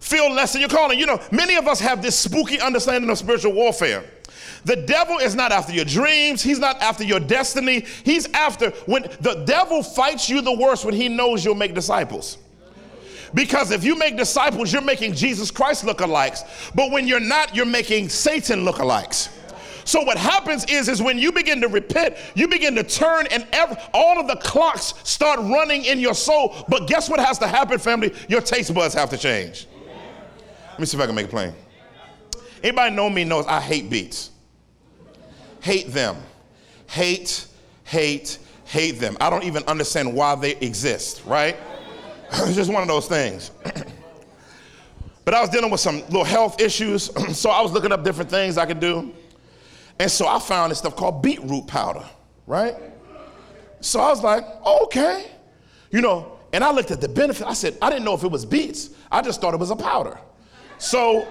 feel 0.00 0.32
less 0.32 0.52
than 0.52 0.60
your 0.60 0.70
calling. 0.70 0.98
You 0.98 1.06
know, 1.06 1.20
many 1.30 1.56
of 1.56 1.68
us 1.68 1.78
have 1.80 2.02
this 2.02 2.18
spooky 2.18 2.60
understanding 2.60 3.08
of 3.10 3.18
spiritual 3.18 3.52
warfare. 3.52 4.04
The 4.64 4.76
devil 4.76 5.18
is 5.18 5.34
not 5.34 5.52
after 5.52 5.72
your 5.72 5.84
dreams. 5.84 6.42
He's 6.42 6.58
not 6.58 6.80
after 6.82 7.04
your 7.04 7.20
destiny. 7.20 7.86
He's 8.04 8.30
after 8.32 8.70
when 8.86 9.02
the 9.20 9.44
devil 9.46 9.82
fights 9.82 10.28
you 10.28 10.42
the 10.42 10.52
worst 10.52 10.84
when 10.84 10.94
he 10.94 11.08
knows 11.08 11.44
you'll 11.44 11.54
make 11.54 11.74
disciples. 11.74 12.38
Because 13.32 13.70
if 13.70 13.84
you 13.84 13.96
make 13.96 14.16
disciples, 14.16 14.72
you're 14.72 14.82
making 14.82 15.14
Jesus 15.14 15.50
Christ 15.50 15.84
lookalikes. 15.84 16.74
But 16.74 16.90
when 16.90 17.06
you're 17.06 17.20
not, 17.20 17.54
you're 17.54 17.64
making 17.64 18.08
Satan 18.08 18.64
lookalikes. 18.64 19.28
So 19.84 20.02
what 20.02 20.18
happens 20.18 20.64
is, 20.66 20.88
is 20.88 21.00
when 21.00 21.18
you 21.18 21.32
begin 21.32 21.60
to 21.62 21.68
repent, 21.68 22.16
you 22.34 22.48
begin 22.48 22.74
to 22.74 22.82
turn, 22.82 23.26
and 23.30 23.46
every, 23.52 23.76
all 23.94 24.20
of 24.20 24.26
the 24.26 24.36
clocks 24.36 24.94
start 25.04 25.40
running 25.40 25.84
in 25.84 25.98
your 26.00 26.14
soul. 26.14 26.54
But 26.68 26.86
guess 26.86 27.08
what 27.08 27.18
has 27.20 27.38
to 27.38 27.46
happen, 27.48 27.78
family? 27.78 28.12
Your 28.28 28.40
taste 28.40 28.74
buds 28.74 28.94
have 28.94 29.10
to 29.10 29.18
change. 29.18 29.66
Let 30.80 30.84
me 30.84 30.86
see 30.86 30.96
if 30.96 31.02
I 31.02 31.06
can 31.08 31.14
make 31.14 31.26
it 31.26 31.30
plain. 31.30 31.52
Anybody 32.62 32.96
know 32.96 33.10
me 33.10 33.22
knows 33.22 33.44
I 33.44 33.60
hate 33.60 33.90
beets. 33.90 34.30
Hate 35.60 35.92
them. 35.92 36.16
Hate, 36.86 37.46
hate, 37.84 38.38
hate 38.64 38.92
them. 38.92 39.14
I 39.20 39.28
don't 39.28 39.44
even 39.44 39.62
understand 39.64 40.14
why 40.14 40.34
they 40.36 40.56
exist, 40.56 41.20
right? 41.26 41.54
it's 42.32 42.54
just 42.54 42.72
one 42.72 42.80
of 42.80 42.88
those 42.88 43.06
things. 43.06 43.50
but 45.26 45.34
I 45.34 45.42
was 45.42 45.50
dealing 45.50 45.70
with 45.70 45.80
some 45.80 45.96
little 46.04 46.24
health 46.24 46.58
issues, 46.58 47.10
so 47.38 47.50
I 47.50 47.60
was 47.60 47.72
looking 47.72 47.92
up 47.92 48.02
different 48.02 48.30
things 48.30 48.56
I 48.56 48.64
could 48.64 48.80
do. 48.80 49.12
And 49.98 50.10
so 50.10 50.26
I 50.26 50.38
found 50.38 50.70
this 50.70 50.78
stuff 50.78 50.96
called 50.96 51.22
beetroot 51.22 51.66
powder, 51.66 52.06
right? 52.46 52.74
So 53.82 54.00
I 54.00 54.08
was 54.08 54.22
like, 54.22 54.46
okay. 54.64 55.26
You 55.90 56.00
know, 56.00 56.38
and 56.54 56.64
I 56.64 56.72
looked 56.72 56.90
at 56.90 57.02
the 57.02 57.08
benefit. 57.08 57.46
I 57.46 57.52
said, 57.52 57.76
I 57.82 57.90
didn't 57.90 58.06
know 58.06 58.14
if 58.14 58.24
it 58.24 58.30
was 58.30 58.46
beets. 58.46 58.88
I 59.12 59.20
just 59.20 59.42
thought 59.42 59.52
it 59.52 59.60
was 59.60 59.70
a 59.70 59.76
powder. 59.76 60.18
So 60.80 61.28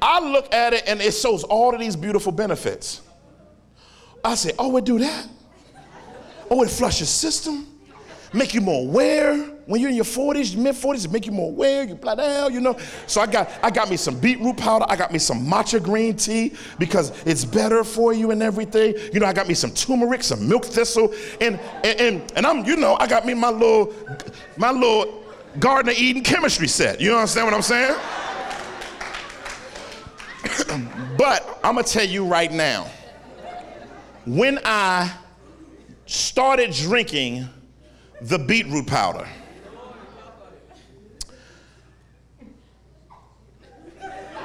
I 0.00 0.20
look 0.20 0.54
at 0.54 0.72
it 0.72 0.84
and 0.86 1.00
it 1.00 1.12
shows 1.12 1.42
all 1.42 1.74
of 1.74 1.80
these 1.80 1.96
beautiful 1.96 2.30
benefits. 2.30 3.02
I 4.24 4.36
say, 4.36 4.52
oh, 4.56 4.76
it 4.76 4.84
do 4.84 5.00
that? 5.00 5.26
Oh, 6.48 6.62
it 6.62 6.70
flushes 6.70 7.10
system, 7.10 7.66
make 8.32 8.54
you 8.54 8.60
more 8.60 8.84
aware. 8.84 9.36
When 9.66 9.80
you're 9.80 9.90
in 9.90 9.96
your 9.96 10.04
40s, 10.04 10.56
mid 10.56 10.76
40s, 10.76 11.04
it 11.04 11.10
make 11.10 11.26
you 11.26 11.32
more 11.32 11.50
aware. 11.50 11.84
You 11.84 11.96
blah 11.96 12.14
down, 12.14 12.54
you 12.54 12.60
know. 12.60 12.78
So 13.08 13.20
I 13.20 13.26
got 13.26 13.50
I 13.62 13.70
got 13.70 13.90
me 13.90 13.96
some 13.96 14.18
beetroot 14.18 14.56
powder. 14.56 14.86
I 14.88 14.96
got 14.96 15.12
me 15.12 15.18
some 15.18 15.44
matcha 15.44 15.82
green 15.82 16.16
tea 16.16 16.54
because 16.78 17.10
it's 17.26 17.44
better 17.44 17.84
for 17.84 18.14
you 18.14 18.30
and 18.30 18.42
everything. 18.42 18.94
You 19.12 19.20
know, 19.20 19.26
I 19.26 19.32
got 19.32 19.46
me 19.48 19.54
some 19.54 19.72
turmeric, 19.72 20.22
some 20.22 20.48
milk 20.48 20.64
thistle, 20.64 21.12
and 21.40 21.60
and 21.84 22.00
and, 22.00 22.32
and 22.36 22.46
I'm 22.46 22.64
you 22.64 22.76
know 22.76 22.96
I 22.98 23.08
got 23.08 23.26
me 23.26 23.34
my 23.34 23.50
little 23.50 23.92
my 24.56 24.70
little 24.70 25.24
Garden 25.58 25.90
of 25.90 25.98
Eden 25.98 26.22
chemistry 26.22 26.68
set. 26.68 27.00
You 27.00 27.14
understand 27.14 27.46
what 27.46 27.54
I'm 27.54 27.62
saying? 27.62 27.98
But 31.16 31.58
I'm 31.64 31.74
going 31.74 31.84
to 31.84 31.92
tell 31.92 32.06
you 32.06 32.24
right 32.24 32.52
now 32.52 32.90
when 34.24 34.58
I 34.64 35.10
started 36.06 36.72
drinking 36.72 37.48
the 38.20 38.38
beetroot 38.38 38.86
powder, 38.86 39.26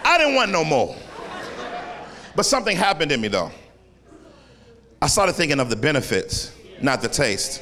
I 0.05 0.17
didn't 0.17 0.35
want 0.35 0.51
no 0.51 0.63
more. 0.63 0.95
But 2.35 2.45
something 2.45 2.75
happened 2.75 3.11
in 3.11 3.21
me 3.21 3.27
though. 3.27 3.51
I 5.01 5.07
started 5.07 5.33
thinking 5.33 5.59
of 5.59 5.69
the 5.69 5.75
benefits, 5.75 6.55
not 6.81 7.01
the 7.01 7.09
taste. 7.09 7.61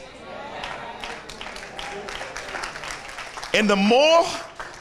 And 3.53 3.69
the 3.69 3.75
more 3.75 4.25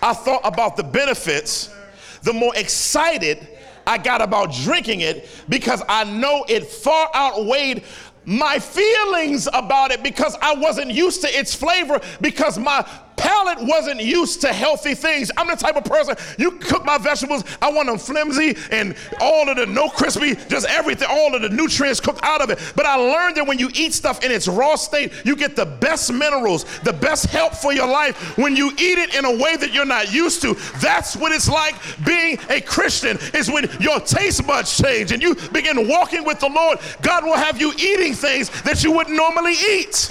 I 0.03 0.13
thought 0.13 0.43
about 0.45 0.77
the 0.77 0.85
benefits, 0.85 1.75
the 2.23 2.33
more 2.33 2.55
excited 2.57 3.49
I 3.87 3.99
got 3.99 4.23
about 4.23 4.53
drinking 4.53 5.01
it 5.01 5.29
because 5.49 5.83
I 5.89 6.05
know 6.05 6.45
it 6.49 6.67
far 6.67 7.11
outweighed 7.15 7.85
my 8.25 8.59
feelings 8.59 9.49
about 9.53 9.91
it 9.91 10.03
because 10.03 10.37
I 10.41 10.55
wasn't 10.55 10.93
used 10.93 11.23
to 11.23 11.29
its 11.29 11.55
flavor 11.55 12.01
because 12.21 12.59
my 12.59 12.87
palate 13.21 13.59
wasn't 13.61 14.01
used 14.01 14.41
to 14.41 14.53
healthy 14.53 14.95
things. 14.95 15.31
I'm 15.37 15.47
the 15.47 15.57
type 15.57 15.77
of 15.77 15.85
person, 15.85 16.17
you 16.39 16.53
cook 16.53 16.85
my 16.85 16.99
vegetables, 16.99 17.45
I 17.61 17.71
want 17.71 17.89
them 17.89 17.99
flimsy 17.99 18.57
and 18.71 18.97
all 19.21 19.49
of 19.49 19.57
the 19.57 19.67
no 19.67 19.89
crispy, 19.91 20.35
just 20.49 20.67
everything, 20.69 21.09
all 21.11 21.35
of 21.35 21.43
the 21.43 21.51
nutrients 21.51 22.01
cooked 22.01 22.21
out 22.23 22.41
of 22.41 22.51
it. 22.51 22.59
But 22.75 22.87
I 22.87 22.97
learned 22.97 23.37
that 23.37 23.47
when 23.47 23.59
you 23.59 23.71
eat 23.75 23.93
stuff 23.93 24.25
in 24.25 24.33
its 24.33 24.49
raw 24.49 24.77
state, 24.77 25.13
you 25.25 25.37
get 25.37 25.55
the 25.55 25.67
best 25.67 26.13
minerals, 26.13 26.65
the 26.81 26.93
best 26.93 27.27
help 27.27 27.55
for 27.55 27.73
your 27.73 27.87
life 27.87 28.39
when 28.39 28.57
you 28.57 28.71
eat 28.73 28.99
it 28.99 29.15
in 29.15 29.25
a 29.25 29.37
way 29.37 29.57
that 29.57 29.73
you're 29.73 29.85
not 29.85 30.13
used 30.13 30.41
to. 30.43 30.55
That's 30.81 31.17
what 31.17 31.33
it's 31.33 31.49
like 31.49 31.75
being 32.05 32.39
a 32.49 32.61
Christian, 32.61 33.19
is 33.35 33.51
when 33.51 33.69
your 33.81 34.01
taste 34.01 34.47
buds 34.47 34.77
change 34.77 35.13
and 35.13 35.23
you 35.23 35.35
begin 35.53 35.89
walking 35.89 36.25
with 36.25 36.41
the 36.41 36.49
Lord. 36.49 36.79
God 37.03 37.25
will 37.25 37.37
have 37.37 37.61
you 37.61 37.73
eating 37.79 38.15
things 38.15 38.49
that 38.63 38.83
you 38.83 38.93
wouldn't 38.93 39.17
normally 39.17 39.53
eat. 39.53 40.11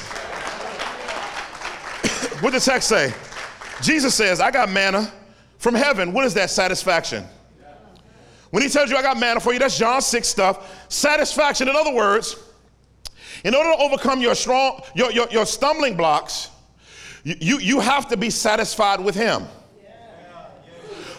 What 2.41 2.53
the 2.53 2.59
text 2.59 2.87
say? 2.87 3.13
Jesus 3.81 4.15
says, 4.15 4.39
I 4.39 4.51
got 4.51 4.69
manna 4.69 5.11
from 5.57 5.75
heaven. 5.75 6.13
What 6.13 6.25
is 6.25 6.33
that 6.35 6.49
satisfaction? 6.49 7.25
When 8.51 8.63
he 8.63 8.69
tells 8.69 8.89
you 8.89 8.97
I 8.97 9.01
got 9.01 9.19
manna 9.19 9.39
for 9.39 9.53
you, 9.53 9.59
that's 9.59 9.77
John 9.77 10.01
6 10.01 10.27
stuff. 10.27 10.91
Satisfaction, 10.91 11.67
in 11.67 11.75
other 11.75 11.93
words, 11.93 12.35
in 13.43 13.53
order 13.53 13.71
to 13.71 13.77
overcome 13.77 14.21
your 14.21 14.35
strong, 14.35 14.81
your, 14.95 15.11
your, 15.11 15.27
your 15.29 15.45
stumbling 15.45 15.95
blocks, 15.95 16.49
you, 17.23 17.35
you, 17.39 17.59
you 17.59 17.79
have 17.79 18.07
to 18.07 18.17
be 18.17 18.29
satisfied 18.29 18.99
with 18.99 19.15
him. 19.15 19.45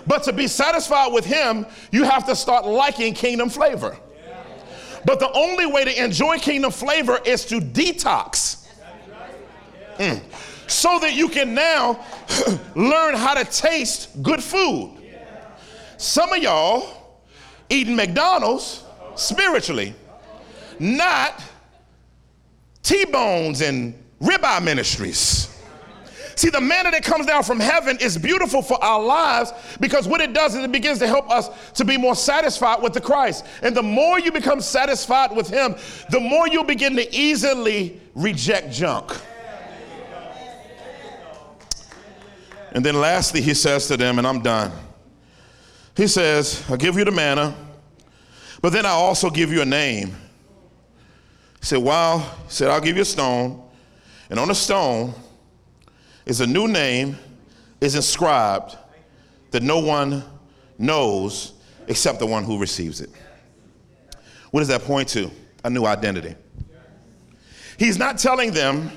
But 0.07 0.23
to 0.25 0.33
be 0.33 0.49
satisfied 0.49 1.13
with 1.13 1.27
him, 1.27 1.67
you 1.93 2.05
have 2.05 2.27
to 2.27 2.35
start 2.35 2.65
liking 2.65 3.15
kingdom 3.15 3.51
flavor. 3.51 3.97
But 5.05 5.21
the 5.21 5.31
only 5.33 5.67
way 5.67 5.85
to 5.85 6.05
enjoy 6.05 6.39
kingdom 6.39 6.73
flavor 6.73 7.21
is 7.25 7.45
to 7.47 7.61
detox. 7.61 8.67
Mm 9.99 10.21
so 10.71 10.99
that 11.01 11.15
you 11.15 11.29
can 11.29 11.55
now 11.55 12.05
learn 12.75 13.15
how 13.15 13.35
to 13.35 13.45
taste 13.45 14.23
good 14.23 14.43
food. 14.43 14.97
Some 15.97 16.33
of 16.33 16.43
y'all 16.43 17.19
eating 17.69 17.95
McDonald's 17.95 18.85
spiritually, 19.17 19.95
not 20.79 21.43
T 22.83 23.05
bones 23.05 23.61
and 23.61 23.95
ribeye 24.21 24.63
ministries. 24.63 25.49
See, 26.37 26.49
the 26.49 26.61
manna 26.61 26.91
that 26.93 27.05
comes 27.05 27.27
down 27.27 27.43
from 27.43 27.61
heaven 27.61 27.99
is 28.01 28.17
beautiful 28.17 28.63
for 28.63 28.83
our 28.83 29.03
lives 29.03 29.53
because 29.79 30.09
what 30.09 30.23
it 30.23 30.33
does 30.33 30.55
is 30.55 30.65
it 30.65 30.73
begins 30.73 30.99
to 31.01 31.07
help 31.07 31.29
us 31.31 31.51
to 31.73 31.85
be 31.85 31.99
more 31.99 32.15
satisfied 32.15 32.83
with 32.83 32.95
the 32.95 33.01
Christ. 33.01 33.45
And 33.61 33.77
the 33.77 33.83
more 33.83 34.19
you 34.19 34.33
become 34.33 34.63
satisfied 34.63 35.37
with 35.37 35.51
Him, 35.51 35.75
the 36.09 36.21
more 36.21 36.49
you'll 36.49 36.65
begin 36.65 36.97
to 36.97 37.15
easily 37.15 38.01
reject 38.15 38.73
junk. 38.73 39.13
And 42.73 42.85
then 42.85 43.01
lastly, 43.01 43.41
he 43.41 43.55
says 43.55 43.87
to 43.89 43.97
them, 43.97 44.19
and 44.19 44.27
I'm 44.27 44.43
done. 44.43 44.73
He 45.97 46.07
says, 46.07 46.65
I'll 46.69 46.77
give 46.77 46.97
you 46.97 47.05
the 47.05 47.11
manna, 47.11 47.55
but 48.63 48.73
then 48.73 48.87
I'll 48.87 49.01
also 49.01 49.29
give 49.29 49.53
you 49.53 49.63
a 49.63 49.67
name. 49.67 50.09
He 51.59 51.67
said, 51.67 51.79
Wow. 51.79 52.19
he 52.47 52.53
said, 52.53 52.71
I'll 52.71 52.81
give 52.81 52.97
you 52.97 53.03
a 53.03 53.07
stone, 53.07 53.63
and 54.31 54.39
on 54.39 54.49
the 54.49 54.55
stone 54.55 55.13
is 56.25 56.41
a 56.41 56.47
new 56.47 56.69
name 56.69 57.17
is 57.81 57.97
inscribed 57.97 58.77
that 59.51 59.63
no 59.63 59.79
one 59.79 60.23
knows 60.79 61.55
except 61.89 62.19
the 62.19 62.27
one 62.27 62.45
who 62.45 62.59
receives 62.59 63.01
it. 63.01 63.11
What 64.51 64.61
does 64.61 64.69
that 64.69 64.83
point 64.83 65.09
to? 65.11 65.31
A 65.65 65.71
new 65.71 65.85
identity. 65.85 66.35
He's 67.79 67.99
not 67.99 68.19
telling 68.19 68.53
them 68.53 68.91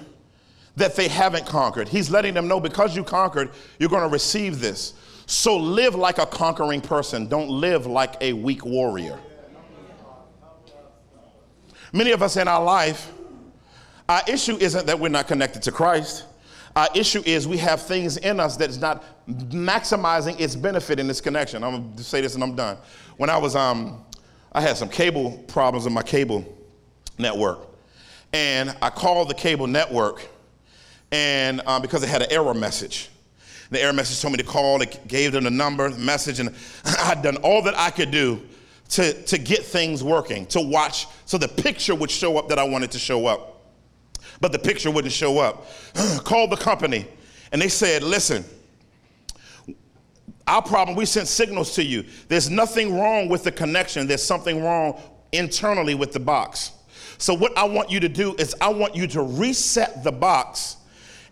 that 0.76 0.96
they 0.96 1.08
haven't 1.08 1.46
conquered. 1.46 1.88
He's 1.88 2.10
letting 2.10 2.34
them 2.34 2.48
know 2.48 2.60
because 2.60 2.96
you 2.96 3.04
conquered, 3.04 3.52
you're 3.80 3.90
going 3.90 4.02
to 4.04 4.10
receive 4.10 4.60
this. 4.60 4.94
So 5.26 5.56
live 5.58 5.96
like 5.96 6.18
a 6.18 6.26
conquering 6.26 6.82
person. 6.82 7.28
Don't 7.28 7.50
live 7.50 7.86
like 7.86 8.16
a 8.22 8.34
weak 8.34 8.66
warrior. 8.66 9.20
Many 11.94 12.12
of 12.12 12.24
us 12.24 12.38
in 12.38 12.48
our 12.48 12.64
life, 12.64 13.12
our 14.10 14.22
issue 14.28 14.58
isn't 14.58 14.88
that 14.88 15.00
we're 15.00 15.10
not 15.10 15.28
connected 15.28 15.62
to 15.64 15.72
Christ. 15.72 16.26
Our 16.76 16.88
issue 16.96 17.22
is 17.24 17.48
we 17.48 17.58
have 17.58 17.84
things 17.84 18.18
in 18.18 18.40
us 18.40 18.58
that's 18.58 18.78
not 18.78 19.04
maximizing 19.30 20.40
its 20.40 20.56
benefit 20.56 21.00
in 21.00 21.08
this 21.08 21.22
connection. 21.22 21.64
I'm 21.64 21.92
gonna 21.92 22.04
say 22.04 22.20
this 22.20 22.34
and 22.34 22.44
I'm 22.44 22.56
done. 22.56 22.78
When 23.18 23.30
I 23.30 23.38
was, 23.38 23.56
um, 23.56 24.04
I 24.52 24.60
had 24.60 24.76
some 24.76 24.90
cable 24.90 25.32
problems 25.48 25.86
in 25.86 25.94
my 25.94 26.02
cable 26.02 26.44
network, 27.20 27.60
and 28.34 28.76
I 28.82 28.90
called 28.90 29.30
the 29.30 29.36
cable 29.36 29.68
network 29.68 30.28
and 31.14 31.62
um, 31.68 31.82
because 31.82 32.02
it 32.02 32.10
had 32.10 32.24
an 32.24 32.32
error 32.32 32.56
message. 32.56 33.10
The 33.70 33.80
error 33.80 33.94
message 33.94 34.20
told 34.20 34.34
me 34.34 34.38
to 34.40 34.44
call, 34.44 34.82
it 34.82 35.08
gave 35.08 35.32
them 35.32 35.44
the 35.46 35.52
number, 35.52 35.88
the 35.90 35.98
message, 36.00 36.40
and 36.40 36.54
I'd 36.86 37.22
done 37.22 37.38
all 37.38 37.62
that 37.62 37.78
I 37.78 37.92
could 37.92 38.12
do 38.12 38.42
to, 38.90 39.14
to 39.24 39.38
get 39.38 39.64
things 39.64 40.04
working, 40.04 40.48
to 40.48 40.60
watch, 40.60 41.08
so 41.26 41.38
the 41.38 41.48
picture 41.48 41.96
would 41.96 42.12
show 42.12 42.38
up 42.38 42.50
that 42.50 42.60
I 42.60 42.64
wanted 42.64 42.92
to 42.92 43.00
show 43.00 43.28
up. 43.28 43.62
But 44.42 44.52
the 44.52 44.60
picture 44.60 44.90
wouldn't 44.92 45.14
show 45.14 45.40
up. 45.40 45.68
Called 46.24 46.50
the 46.50 46.58
company, 46.58 47.08
and 47.52 47.62
they 47.62 47.70
said, 47.70 48.02
listen, 48.02 48.44
our 50.48 50.64
problem, 50.64 50.98
we 50.98 51.06
sent 51.06 51.28
signals 51.28 51.76
to 51.76 51.84
you. 51.84 52.06
There's 52.28 52.50
nothing 52.50 53.00
wrong 53.00 53.30
with 53.30 53.44
the 53.44 53.52
connection, 53.52 54.08
there's 54.08 54.24
something 54.24 54.64
wrong 54.64 55.00
internally 55.32 55.94
with 55.94 56.12
the 56.12 56.20
box. 56.20 56.72
So, 57.20 57.36
what 57.36 57.56
I 57.56 57.66
want 57.66 57.92
you 57.92 58.00
to 58.00 58.10
do 58.10 58.34
is, 58.36 58.56
I 58.60 58.70
want 58.70 58.96
you 58.96 59.06
to 59.08 59.22
reset 59.22 60.04
the 60.04 60.12
box 60.12 60.78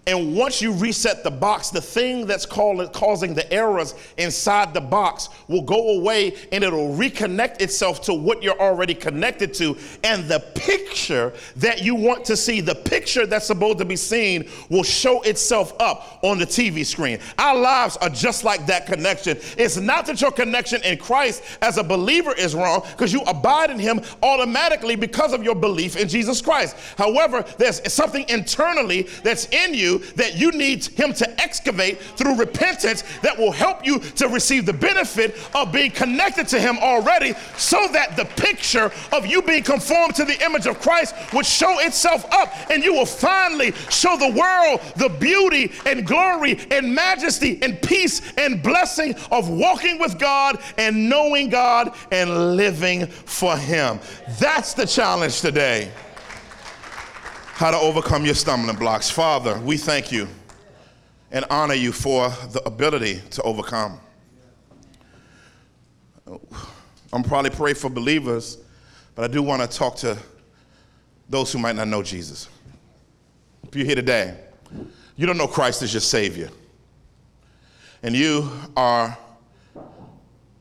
and 0.08 0.36
once 0.36 0.64
you 0.64 0.74
reset 0.74 1.24
the 1.24 1.30
box, 1.30 1.70
the 1.70 1.80
thing 1.80 2.26
that's 2.26 2.48
called, 2.48 2.92
causing 2.92 3.36
the 3.36 3.52
errors 3.54 3.94
inside 4.18 4.74
the 4.74 4.82
box 4.82 5.30
will 5.48 5.62
go 5.62 6.00
away 6.00 6.36
and 6.52 6.64
it'll 6.64 6.96
reconnect 6.96 7.62
itself 7.62 8.02
to 8.02 8.14
what 8.16 8.42
you're 8.42 8.60
already 8.60 8.96
connected 8.96 9.54
to. 9.56 9.78
And 10.04 10.28
the 10.28 10.40
picture 10.56 11.34
that 11.58 11.84
you 11.84 11.94
want 11.94 12.26
to 12.26 12.36
see, 12.36 12.62
the 12.62 12.74
picture 12.74 13.28
that's 13.28 13.46
supposed 13.46 13.78
to 13.78 13.86
be 13.86 13.96
seen, 13.96 14.50
will 14.70 14.82
show 14.82 15.22
itself 15.22 15.80
up 15.80 16.20
on 16.24 16.40
the 16.40 16.48
TV 16.48 16.84
screen. 16.84 17.20
Our 17.38 17.60
lives 17.60 17.96
are 17.98 18.10
just 18.10 18.44
like 18.44 18.66
that 18.66 18.88
connection. 18.88 19.38
It's 19.56 19.78
not 19.78 20.08
that 20.08 20.20
your 20.20 20.32
connection 20.32 20.82
in 20.82 20.98
Christ 20.98 21.44
as 21.62 21.78
a 21.78 21.84
believer 21.84 22.34
is 22.34 22.56
wrong, 22.56 22.84
because 22.90 23.14
you 23.14 23.22
abide 23.22 23.70
in 23.70 23.78
Him 23.78 24.02
automatically 24.24 24.96
because 24.96 25.32
of 25.32 25.44
your 25.44 25.56
belief 25.56 25.96
in 25.96 26.08
Jesus 26.08 26.42
Christ. 26.42 26.76
However, 26.98 27.46
there's 27.60 27.94
something 27.94 28.28
internally 28.30 29.04
that's 29.24 29.46
in 29.50 29.76
you 29.76 29.91
that 30.00 30.36
you 30.36 30.52
need 30.52 30.86
Him 30.86 31.14
to 31.14 31.42
excavate 31.42 32.02
through 32.02 32.36
repentance 32.36 33.04
that 33.22 33.38
will 33.38 33.52
help 33.52 33.86
you 33.86 34.00
to 34.00 34.28
receive 34.28 34.66
the 34.66 34.74
benefit 34.74 35.38
of 35.56 35.72
being 35.72 35.92
connected 35.92 36.48
to 36.50 36.60
Him 36.60 36.78
already, 36.80 37.34
so 37.58 37.88
that 37.94 38.16
the 38.16 38.26
picture 38.26 38.92
of 39.12 39.26
you 39.26 39.42
being 39.42 39.64
conformed 39.64 40.16
to 40.16 40.26
the 40.26 40.44
image 40.44 40.68
of 40.68 40.80
Christ 40.80 41.16
would 41.34 41.46
show 41.46 41.80
itself 41.80 42.26
up, 42.32 42.54
and 42.70 42.84
you 42.84 42.94
will 42.94 43.06
finally 43.06 43.72
show 43.90 44.18
the 44.18 44.32
world 44.32 44.82
the 44.96 45.10
beauty 45.20 45.72
and 45.86 46.06
glory 46.06 46.60
and 46.72 46.94
majesty 46.94 47.60
and 47.62 47.82
peace 47.82 48.22
and 48.38 48.62
blessing 48.62 49.16
of 49.32 49.50
walking 49.50 50.00
with 50.00 50.20
God 50.20 50.60
and 50.78 51.10
knowing 51.10 51.50
God 51.50 51.96
and 52.12 52.56
living 52.56 53.08
for 53.08 53.58
Him. 53.58 54.00
That's 54.40 54.74
the 54.74 54.86
challenge 54.86 55.42
today 55.42 55.92
how 57.62 57.70
to 57.70 57.78
overcome 57.78 58.26
your 58.26 58.34
stumbling 58.34 58.76
blocks. 58.76 59.12
Father, 59.12 59.56
we 59.60 59.78
thank 59.78 60.12
you 60.12 60.28
and 61.30 61.46
honor 61.52 61.76
you 61.76 61.92
for 61.92 62.28
the 62.54 62.60
ability 62.66 63.22
to 63.30 63.40
overcome. 63.44 64.00
I'm 67.14 67.22
probably 67.22 67.52
praying 67.52 67.76
for 67.76 67.88
believers, 67.92 68.58
but 69.14 69.26
I 69.26 69.28
do 69.28 69.44
want 69.44 69.62
to 69.62 69.78
talk 69.78 69.96
to 69.98 70.18
those 71.30 71.54
who 71.54 71.60
might 71.60 71.76
not 71.76 71.88
know 71.88 72.02
Jesus. 72.02 72.50
If 73.68 73.76
you're 73.76 73.86
here 73.86 73.94
today, 73.94 74.40
you 75.16 75.28
don't 75.28 75.38
know 75.38 75.46
Christ 75.46 75.84
as 75.84 75.94
your 75.94 76.02
Savior, 76.02 76.50
and 78.02 78.16
you 78.16 78.50
are, 78.76 79.16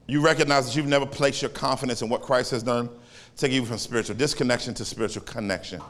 you 0.06 0.20
recognize 0.20 0.66
that 0.66 0.76
you've 0.76 0.86
never 0.86 1.06
placed 1.06 1.40
your 1.40 1.50
confidence 1.50 2.02
in 2.02 2.10
what 2.10 2.20
Christ 2.20 2.50
has 2.50 2.62
done, 2.62 2.90
taking 3.38 3.62
you 3.62 3.64
from 3.64 3.78
spiritual 3.78 4.16
disconnection 4.16 4.74
to 4.74 4.84
spiritual 4.84 5.22
connection. 5.22 5.80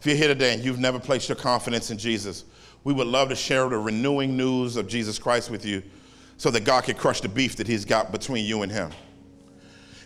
If 0.00 0.06
you're 0.06 0.16
here 0.16 0.28
today 0.28 0.54
and 0.54 0.64
you've 0.64 0.78
never 0.78 0.98
placed 0.98 1.28
your 1.28 1.36
confidence 1.36 1.90
in 1.90 1.98
Jesus, 1.98 2.44
we 2.84 2.94
would 2.94 3.06
love 3.06 3.28
to 3.28 3.36
share 3.36 3.68
the 3.68 3.76
renewing 3.76 4.34
news 4.34 4.76
of 4.76 4.88
Jesus 4.88 5.18
Christ 5.18 5.50
with 5.50 5.66
you 5.66 5.82
so 6.38 6.50
that 6.52 6.64
God 6.64 6.84
can 6.84 6.94
crush 6.94 7.20
the 7.20 7.28
beef 7.28 7.56
that 7.56 7.66
He's 7.66 7.84
got 7.84 8.10
between 8.10 8.46
you 8.46 8.62
and 8.62 8.72
Him. 8.72 8.90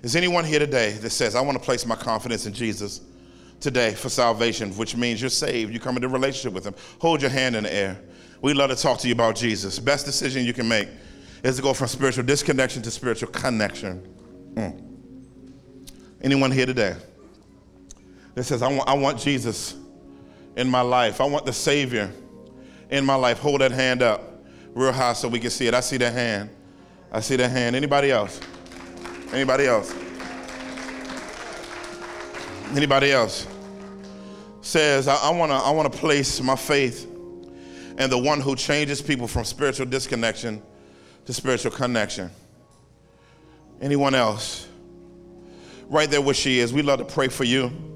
Is 0.03 0.17
anyone 0.17 0.45
here 0.45 0.59
today 0.59 0.91
that 0.95 1.11
says, 1.11 1.37
I 1.37 1.41
want 1.43 1.57
to 1.57 1.63
place 1.63 1.87
my 1.87 1.95
confidence 1.95 2.45
in 2.45 2.53
Jesus 2.53 3.03
today 3.61 3.95
for 3.95 4.09
salvation, 4.09 4.73
which 4.73 4.97
means 4.97 5.21
you're 5.21 5.31
saved, 5.31 5.73
you 5.73 5.79
come 5.79 5.95
into 5.95 6.09
a 6.09 6.11
relationship 6.11 6.53
with 6.53 6.67
Him? 6.67 6.75
Hold 6.99 7.23
your 7.23 7.31
hand 7.31 7.55
in 7.55 7.63
the 7.63 7.73
air. 7.73 7.97
We'd 8.43 8.57
love 8.57 8.71
to 8.71 8.77
talk 8.77 8.99
to 8.99 9.07
you 9.07 9.15
about 9.15 9.37
Jesus. 9.37 9.79
Best 9.79 10.07
decision 10.07 10.45
you 10.45 10.53
can 10.53 10.67
make 10.67 10.89
is 11.45 11.55
to 11.55 11.63
go 11.63 11.73
from 11.73 11.87
spiritual 11.87 12.25
disconnection 12.25 12.83
to 12.83 12.91
spiritual 12.91 13.29
connection. 13.29 14.03
Mm. 14.55 14.83
Anyone 16.21 16.51
here 16.51 16.67
today 16.67 16.97
that 18.35 18.43
says, 18.43 18.61
I 18.61 18.69
want, 18.69 18.89
I 18.89 18.95
want 18.95 19.21
Jesus 19.21 19.77
in 20.57 20.69
my 20.69 20.81
life? 20.81 21.21
I 21.21 21.25
want 21.25 21.47
the 21.47 21.53
Savior 21.53 22.13
in 22.91 23.05
my 23.05 23.15
life. 23.15 23.39
Hold 23.39 23.61
that 23.61 23.73
hand 23.73 24.03
up 24.03 24.45
real 24.75 24.93
high 24.93 25.13
so 25.13 25.29
we 25.29 25.39
can 25.39 25.51
see 25.51 25.67
it. 25.67 25.75
I 25.75 25.81
see 25.81 25.97
that 25.99 26.13
hand. 26.13 26.51
I 27.13 27.21
see 27.21 27.37
that 27.37 27.51
hand. 27.51 27.77
Anybody 27.77 28.11
else? 28.11 28.41
Anybody 29.33 29.67
else? 29.67 29.95
Anybody 32.75 33.13
else? 33.13 33.47
Says, 34.63 35.09
I, 35.09 35.17
I 35.17 35.31
want 35.31 35.51
to 35.51 35.57
I 35.57 35.71
wanna 35.71 35.91
place 35.91 36.41
my 36.41 36.57
faith 36.57 37.05
in 37.99 38.11
the 38.11 38.19
one 38.19 38.41
who 38.41 38.57
changes 38.57 39.01
people 39.01 39.29
from 39.29 39.45
spiritual 39.45 39.87
disconnection 39.87 40.63
to 41.27 41.33
spiritual 41.33 41.71
connection. 41.71 42.31
Anyone 43.81 44.15
else? 44.15 44.67
Right 45.89 46.11
there 46.11 46.21
where 46.21 46.35
she 46.35 46.59
is. 46.59 46.73
We'd 46.73 46.87
love 46.87 46.99
to 46.99 47.05
pray 47.05 47.29
for 47.29 47.45
you 47.45 47.94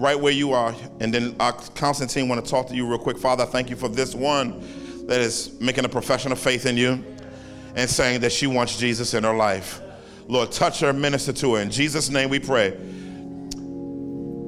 right 0.00 0.18
where 0.18 0.32
you 0.32 0.52
are. 0.52 0.74
And 1.00 1.12
then 1.12 1.36
our 1.38 1.52
Constantine 1.74 2.26
want 2.26 2.42
to 2.42 2.50
talk 2.50 2.68
to 2.68 2.74
you 2.74 2.88
real 2.88 2.98
quick. 2.98 3.18
Father, 3.18 3.44
thank 3.44 3.68
you 3.68 3.76
for 3.76 3.88
this 3.88 4.14
one 4.14 5.06
that 5.06 5.20
is 5.20 5.60
making 5.60 5.84
a 5.84 5.88
profession 5.88 6.32
of 6.32 6.38
faith 6.38 6.64
in 6.64 6.78
you 6.78 7.04
and 7.76 7.88
saying 7.88 8.20
that 8.20 8.32
she 8.32 8.46
wants 8.46 8.78
Jesus 8.78 9.12
in 9.12 9.24
her 9.24 9.34
life. 9.34 9.80
Lord, 10.26 10.52
touch 10.52 10.80
her, 10.80 10.94
minister 10.94 11.34
to 11.34 11.54
her. 11.54 11.60
In 11.60 11.70
Jesus' 11.70 12.08
name 12.08 12.30
we 12.30 12.38
pray. 12.38 12.68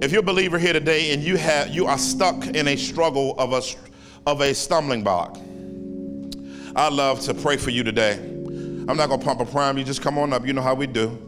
If 0.01 0.11
you're 0.11 0.21
a 0.21 0.25
believer 0.25 0.59
here 0.59 0.73
today 0.73 1.13
and 1.13 1.23
you 1.23 1.37
have 1.37 1.69
you 1.69 1.87
are 1.87 1.99
stuck 1.99 2.47
in 2.47 2.67
a 2.69 2.77
struggle 2.77 3.39
of 3.39 3.53
a 3.53 3.63
of 4.27 4.41
a 4.41 4.55
stumbling 4.55 5.05
block, 5.05 5.39
I'd 6.75 6.93
love 6.95 7.21
to 7.21 7.35
pray 7.35 7.59
for 7.59 7.71
you 7.71 7.85
today. 7.85 8.15
I'm 8.15 8.97
not 8.97 9.11
gonna 9.11 9.23
pump 9.23 9.41
a 9.41 9.45
prime. 9.45 9.77
You 9.77 9.85
just 9.85 10.01
come 10.01 10.19
on 10.19 10.33
up. 10.33 10.47
You 10.47 10.55
know 10.55 10.63
how 10.63 10.75
we 10.75 10.87
do. 10.87 11.19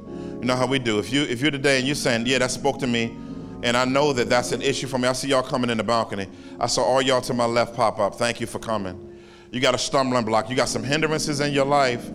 You 0.41 0.47
know 0.47 0.57
how 0.57 0.67
we 0.67 0.79
do. 0.79 0.99
If 0.99 1.13
you 1.13 1.23
if 1.25 1.43
you're 1.43 1.51
today 1.51 1.79
and 1.79 1.87
you're 1.87 1.95
saying, 1.95 2.27
yeah, 2.27 2.39
that 2.39 2.51
spoke 2.51 2.79
to 2.81 2.87
me, 2.87 3.17
and 3.65 3.79
I 3.79 3.87
know 3.87 4.13
that 4.13 4.29
that's 4.29 4.53
an 4.53 4.61
issue 4.61 4.87
for 4.87 4.99
me. 4.99 5.09
I 5.09 5.15
see 5.15 5.29
y'all 5.29 5.43
coming 5.43 5.71
in 5.71 5.79
the 5.79 5.85
balcony. 5.85 6.29
I 6.61 6.67
saw 6.67 6.83
all 6.83 7.01
y'all 7.01 7.23
to 7.23 7.33
my 7.33 7.47
left 7.47 7.75
pop 7.75 7.99
up. 7.99 8.17
Thank 8.17 8.39
you 8.39 8.47
for 8.47 8.59
coming. 8.59 9.19
You 9.51 9.59
got 9.59 9.75
a 9.75 9.79
stumbling 9.79 10.27
block. 10.27 10.51
You 10.51 10.55
got 10.55 10.69
some 10.69 10.85
hindrances 10.85 11.41
in 11.41 11.51
your 11.55 11.65
life 11.65 12.07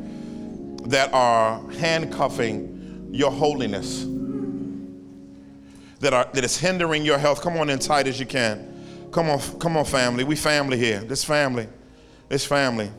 that 0.85 1.11
are 1.11 1.59
handcuffing 1.71 3.09
your 3.11 3.31
holiness. 3.31 4.05
That 6.01 6.13
are 6.13 6.29
that 6.33 6.43
is 6.43 6.55
hindering 6.55 7.03
your 7.03 7.17
health. 7.17 7.41
Come 7.41 7.57
on 7.57 7.71
in 7.71 7.79
tight 7.79 8.05
as 8.05 8.19
you 8.19 8.27
can. 8.27 9.09
Come 9.11 9.27
on, 9.27 9.39
come 9.59 9.75
on, 9.75 9.85
family. 9.85 10.23
We 10.23 10.35
family 10.35 10.77
here. 10.77 10.99
This 10.99 11.23
family. 11.23 11.67
This 12.27 12.45
family. 12.45 12.91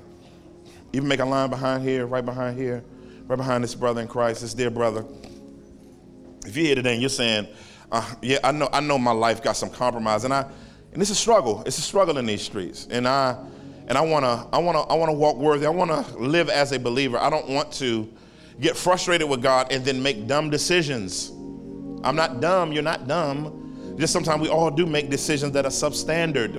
Even 0.92 1.06
make 1.06 1.20
a 1.20 1.24
line 1.24 1.50
behind 1.50 1.84
here, 1.84 2.04
right 2.04 2.24
behind 2.24 2.58
here, 2.58 2.82
right 3.28 3.36
behind 3.36 3.62
this 3.62 3.76
brother 3.76 4.00
in 4.00 4.08
Christ, 4.08 4.40
this 4.40 4.54
dear 4.54 4.70
brother. 4.70 5.04
If 6.44 6.56
you're 6.56 6.66
here 6.66 6.74
today 6.74 6.94
and 6.94 7.00
you're 7.00 7.10
saying, 7.10 7.46
uh, 7.92 8.14
yeah, 8.22 8.38
I 8.44 8.52
know, 8.52 8.68
I 8.72 8.80
know 8.80 8.98
my 8.98 9.12
life 9.12 9.42
got 9.42 9.56
some 9.56 9.70
compromise, 9.70 10.24
and 10.24 10.32
I, 10.32 10.42
and 10.92 11.00
it's 11.00 11.10
a 11.10 11.14
struggle. 11.14 11.62
It's 11.66 11.78
a 11.78 11.82
struggle 11.82 12.18
in 12.18 12.26
these 12.26 12.42
streets, 12.42 12.86
and 12.90 13.06
I, 13.06 13.36
and 13.88 13.98
I 13.98 14.00
wanna, 14.02 14.48
I 14.52 14.58
wanna, 14.58 14.82
I 14.82 14.94
wanna 14.94 15.12
walk 15.12 15.36
worthy. 15.36 15.66
I 15.66 15.70
wanna 15.70 16.06
live 16.16 16.48
as 16.48 16.72
a 16.72 16.78
believer. 16.78 17.18
I 17.18 17.30
don't 17.30 17.48
want 17.48 17.72
to 17.74 18.08
get 18.60 18.76
frustrated 18.76 19.28
with 19.28 19.42
God 19.42 19.72
and 19.72 19.84
then 19.84 20.02
make 20.02 20.26
dumb 20.26 20.50
decisions. 20.50 21.30
I'm 22.04 22.16
not 22.16 22.40
dumb. 22.40 22.72
You're 22.72 22.82
not 22.82 23.08
dumb. 23.08 23.96
Just 23.98 24.12
sometimes 24.12 24.40
we 24.40 24.48
all 24.48 24.70
do 24.70 24.86
make 24.86 25.10
decisions 25.10 25.52
that 25.52 25.64
are 25.64 25.70
substandard. 25.70 26.54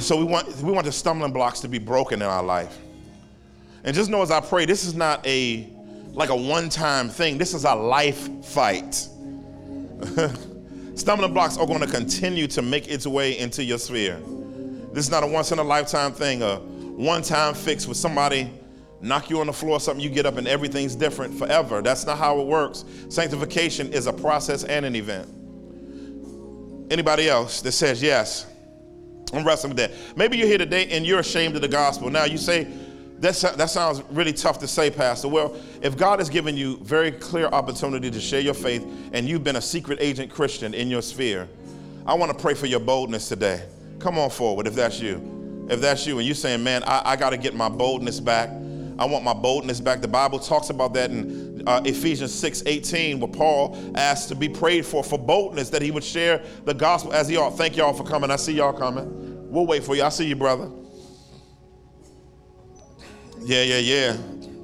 So 0.00 0.16
we 0.16 0.24
want, 0.24 0.48
we 0.62 0.72
want 0.72 0.86
the 0.86 0.92
stumbling 0.92 1.32
blocks 1.32 1.60
to 1.60 1.68
be 1.68 1.78
broken 1.78 2.22
in 2.22 2.28
our 2.28 2.42
life. 2.42 2.78
And 3.84 3.94
just 3.94 4.10
know 4.10 4.22
as 4.22 4.30
I 4.30 4.40
pray, 4.40 4.64
this 4.64 4.84
is 4.84 4.94
not 4.94 5.26
a 5.26 5.68
like 6.12 6.30
a 6.30 6.36
one-time 6.36 7.08
thing. 7.08 7.38
This 7.38 7.54
is 7.54 7.64
a 7.64 7.74
life 7.74 8.44
fight. 8.44 9.06
Stumbling 10.94 11.32
blocks 11.32 11.56
are 11.56 11.66
going 11.66 11.80
to 11.80 11.86
continue 11.86 12.46
to 12.48 12.62
make 12.62 12.88
its 12.88 13.06
way 13.06 13.38
into 13.38 13.64
your 13.64 13.78
sphere. 13.78 14.20
This 14.92 15.04
is 15.04 15.10
not 15.10 15.22
a 15.22 15.26
once 15.26 15.52
in 15.52 15.58
a 15.58 15.64
lifetime 15.64 16.12
thing, 16.12 16.42
a 16.42 16.56
one 16.56 17.22
time 17.22 17.54
fix 17.54 17.86
with 17.86 17.96
somebody 17.96 18.50
knock 19.00 19.30
you 19.30 19.40
on 19.40 19.46
the 19.46 19.52
floor 19.52 19.80
something, 19.80 20.02
you 20.02 20.10
get 20.10 20.26
up 20.26 20.36
and 20.36 20.46
everything's 20.46 20.94
different 20.94 21.34
forever. 21.34 21.82
That's 21.82 22.04
not 22.06 22.18
how 22.18 22.40
it 22.40 22.46
works. 22.46 22.84
Sanctification 23.08 23.92
is 23.92 24.06
a 24.06 24.12
process 24.12 24.64
and 24.64 24.84
an 24.84 24.94
event. 24.94 25.28
Anybody 26.90 27.28
else 27.28 27.60
that 27.62 27.72
says 27.72 28.02
yes? 28.02 28.46
I'm 29.32 29.46
wrestling 29.46 29.74
with 29.74 29.78
that. 29.78 30.16
Maybe 30.16 30.36
you're 30.36 30.48
here 30.48 30.58
today 30.58 30.88
and 30.88 31.06
you're 31.06 31.20
ashamed 31.20 31.54
of 31.54 31.62
the 31.62 31.68
gospel. 31.68 32.10
Now 32.10 32.24
you 32.24 32.36
say, 32.36 32.66
that, 33.20 33.54
that 33.56 33.70
sounds 33.70 34.02
really 34.10 34.32
tough 34.32 34.58
to 34.60 34.68
say, 34.68 34.90
Pastor. 34.90 35.28
Well, 35.28 35.54
if 35.82 35.96
God 35.96 36.20
has 36.20 36.30
given 36.30 36.56
you 36.56 36.78
very 36.78 37.12
clear 37.12 37.46
opportunity 37.46 38.10
to 38.10 38.20
share 38.20 38.40
your 38.40 38.54
faith 38.54 38.86
and 39.12 39.28
you've 39.28 39.44
been 39.44 39.56
a 39.56 39.62
secret 39.62 39.98
agent 40.00 40.30
Christian 40.30 40.72
in 40.72 40.88
your 40.88 41.02
sphere, 41.02 41.46
I 42.06 42.14
want 42.14 42.32
to 42.32 42.38
pray 42.38 42.54
for 42.54 42.66
your 42.66 42.80
boldness 42.80 43.28
today. 43.28 43.62
Come 43.98 44.18
on 44.18 44.30
forward 44.30 44.66
if 44.66 44.74
that's 44.74 45.00
you. 45.00 45.66
If 45.68 45.80
that's 45.80 46.06
you 46.06 46.18
and 46.18 46.26
you're 46.26 46.34
saying, 46.34 46.64
man, 46.64 46.82
I, 46.84 47.02
I 47.12 47.16
got 47.16 47.30
to 47.30 47.36
get 47.36 47.54
my 47.54 47.68
boldness 47.68 48.20
back. 48.20 48.48
I 48.98 49.04
want 49.04 49.22
my 49.22 49.34
boldness 49.34 49.80
back. 49.80 50.00
The 50.00 50.08
Bible 50.08 50.38
talks 50.38 50.70
about 50.70 50.94
that 50.94 51.10
in 51.10 51.62
uh, 51.66 51.82
Ephesians 51.84 52.34
6 52.34 52.62
18, 52.66 53.20
where 53.20 53.30
Paul 53.30 53.78
asked 53.94 54.28
to 54.28 54.34
be 54.34 54.48
prayed 54.48 54.84
for 54.84 55.04
for 55.04 55.18
boldness 55.18 55.70
that 55.70 55.82
he 55.82 55.90
would 55.90 56.04
share 56.04 56.42
the 56.64 56.74
gospel 56.74 57.12
as 57.12 57.28
he 57.28 57.36
ought. 57.36 57.56
Thank 57.56 57.76
y'all 57.76 57.92
for 57.92 58.04
coming. 58.04 58.30
I 58.30 58.36
see 58.36 58.52
y'all 58.52 58.72
coming. 58.72 59.50
We'll 59.50 59.66
wait 59.66 59.84
for 59.84 59.94
you. 59.94 60.02
I 60.02 60.08
see 60.08 60.26
you, 60.26 60.36
brother. 60.36 60.70
Yeah, 63.42 63.62
yeah, 63.62 63.78
yeah. 63.78 64.16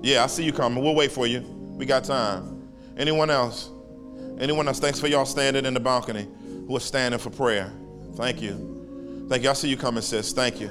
Yeah, 0.03 0.25
I 0.25 0.27
see 0.27 0.45
you 0.45 0.53
coming. 0.53 0.85
We'll 0.85 0.95
wait 0.95 1.11
for 1.11 1.27
you. 1.27 1.41
We 1.41 1.87
got 1.87 2.05
time. 2.05 2.71
Anyone 2.97 3.31
else? 3.31 3.71
Anyone 4.39 4.69
else? 4.69 4.79
Thanks 4.79 5.01
for 5.01 5.09
y'all 5.09 5.25
standing 5.25 5.65
in 5.65 5.75
the 5.75 5.81
balcony 5.81 6.29
who 6.67 6.77
are 6.77 6.81
standing 6.81 7.19
for 7.19 7.31
prayer. 7.31 7.73
Thank 8.15 8.43
you. 8.43 9.27
Thank 9.29 9.43
you. 9.43 9.51
I 9.51 9.55
see 9.55 9.69
you 9.69 9.77
coming, 9.77 10.03
sis. 10.03 10.33
Thank 10.33 10.61
you. 10.61 10.71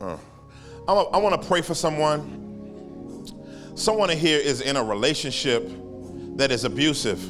Uh, 0.00 0.18
I, 0.86 0.92
I 0.92 1.18
want 1.18 1.40
to 1.40 1.48
pray 1.48 1.62
for 1.62 1.74
someone. 1.74 2.36
Someone 3.76 4.10
in 4.10 4.18
here 4.18 4.38
is 4.38 4.60
in 4.60 4.76
a 4.76 4.82
relationship 4.82 5.70
that 6.38 6.50
is 6.50 6.64
abusive. 6.64 7.22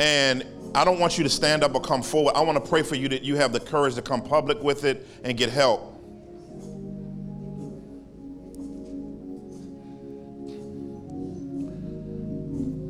And 0.00 0.46
I 0.74 0.84
don't 0.84 0.98
want 0.98 1.18
you 1.18 1.24
to 1.24 1.30
stand 1.30 1.62
up 1.62 1.74
or 1.74 1.80
come 1.80 2.02
forward. 2.02 2.32
I 2.34 2.40
want 2.40 2.62
to 2.62 2.68
pray 2.68 2.82
for 2.82 2.94
you 2.94 3.08
that 3.08 3.22
you 3.22 3.36
have 3.36 3.52
the 3.52 3.60
courage 3.60 3.94
to 3.96 4.02
come 4.02 4.22
public 4.22 4.62
with 4.62 4.84
it 4.84 5.06
and 5.22 5.36
get 5.36 5.50
help. 5.50 5.98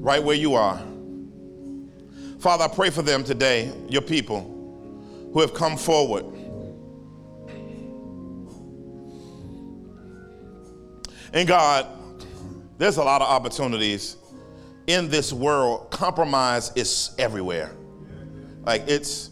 right 0.08 0.22
where 0.22 0.36
you 0.36 0.54
are. 0.54 0.80
Father, 2.38 2.64
I 2.64 2.68
pray 2.68 2.88
for 2.88 3.02
them 3.02 3.24
today, 3.24 3.70
your 3.90 4.00
people 4.00 4.40
who 5.34 5.40
have 5.42 5.52
come 5.52 5.76
forward. 5.76 6.24
And 11.34 11.46
God, 11.46 11.86
there's 12.78 12.96
a 12.96 13.04
lot 13.04 13.20
of 13.20 13.28
opportunities 13.28 14.16
in 14.88 15.08
this 15.08 15.32
world. 15.32 15.90
Compromise 15.90 16.72
is 16.74 17.14
everywhere. 17.18 17.70
Like 18.64 18.88
it's 18.88 19.30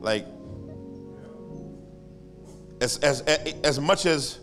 like 0.00 0.26
as, 2.80 2.98
as, 2.98 3.20
as 3.20 3.78
much 3.78 4.06
as 4.06 4.40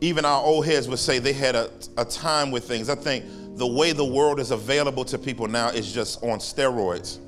even 0.00 0.24
our 0.24 0.42
old 0.42 0.66
heads 0.66 0.88
would 0.88 0.98
say 0.98 1.18
they 1.18 1.32
had 1.32 1.56
a, 1.56 1.70
a 1.96 2.04
time 2.04 2.50
with 2.50 2.64
things, 2.68 2.90
I 2.90 2.94
think 2.94 3.24
the 3.56 3.66
way 3.66 3.92
the 3.92 4.04
world 4.04 4.38
is 4.38 4.50
available 4.50 5.04
to 5.06 5.18
people 5.18 5.48
now 5.48 5.70
is 5.70 5.90
just 5.90 6.22
on 6.22 6.38
steroids. 6.38 7.18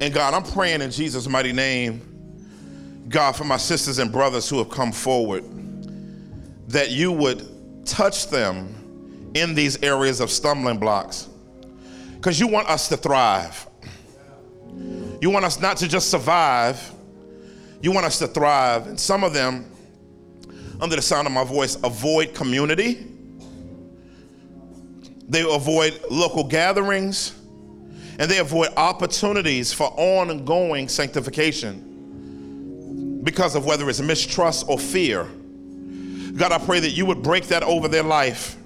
And 0.00 0.14
God, 0.14 0.32
I'm 0.32 0.44
praying 0.44 0.80
in 0.80 0.90
Jesus' 0.90 1.28
mighty 1.28 1.52
name, 1.52 3.04
God, 3.08 3.32
for 3.36 3.44
my 3.44 3.58
sisters 3.58 3.98
and 3.98 4.10
brothers 4.10 4.48
who 4.48 4.58
have 4.58 4.70
come 4.70 4.92
forward, 4.92 5.44
that 6.68 6.90
you 6.90 7.12
would 7.12 7.84
touch 7.84 8.28
them 8.28 8.74
in 9.34 9.54
these 9.54 9.82
areas 9.82 10.20
of 10.20 10.30
stumbling 10.30 10.78
blocks. 10.78 11.28
Because 12.16 12.38
you 12.40 12.48
want 12.48 12.68
us 12.68 12.88
to 12.88 12.96
thrive. 12.96 13.66
You 15.20 15.30
want 15.30 15.44
us 15.44 15.60
not 15.60 15.76
to 15.78 15.88
just 15.88 16.10
survive, 16.10 16.92
you 17.80 17.92
want 17.92 18.06
us 18.06 18.18
to 18.18 18.26
thrive. 18.28 18.86
And 18.86 18.98
some 18.98 19.24
of 19.24 19.32
them, 19.32 19.70
under 20.80 20.96
the 20.96 21.02
sound 21.02 21.26
of 21.26 21.32
my 21.32 21.44
voice, 21.44 21.76
avoid 21.82 22.34
community 22.34 23.08
they 25.28 25.42
avoid 25.42 26.00
local 26.10 26.42
gatherings, 26.42 27.34
and 28.18 28.30
they 28.30 28.38
avoid 28.38 28.70
opportunities 28.76 29.72
for 29.72 29.88
ongoing 29.96 30.88
sanctification 30.88 31.84
because 33.22 33.54
of 33.54 33.66
whether 33.66 33.88
it's 33.90 34.00
mistrust 34.00 34.66
or 34.68 34.78
fear. 34.78 35.28
God, 36.34 36.50
I 36.52 36.58
pray 36.58 36.80
that 36.80 36.90
you 36.90 37.04
would 37.06 37.22
break 37.22 37.46
that 37.48 37.62
over 37.62 37.88
their 37.88 38.02
life 38.02 38.56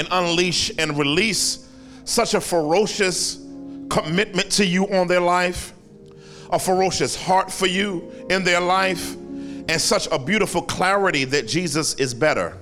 and 0.00 0.08
unleash 0.10 0.72
and 0.78 0.96
release 0.96 1.68
such 2.04 2.32
a 2.32 2.40
ferocious 2.40 3.36
commitment 3.90 4.50
to 4.52 4.64
you 4.64 4.88
on 4.88 5.06
their 5.06 5.20
life, 5.20 5.74
a 6.50 6.58
ferocious 6.58 7.14
heart 7.14 7.52
for 7.52 7.66
you 7.66 8.10
in 8.30 8.42
their 8.42 8.62
life, 8.62 9.14
and 9.14 9.78
such 9.78 10.08
a 10.10 10.18
beautiful 10.18 10.62
clarity 10.62 11.24
that 11.26 11.46
Jesus 11.46 11.94
is 11.94 12.14
better. 12.14 12.56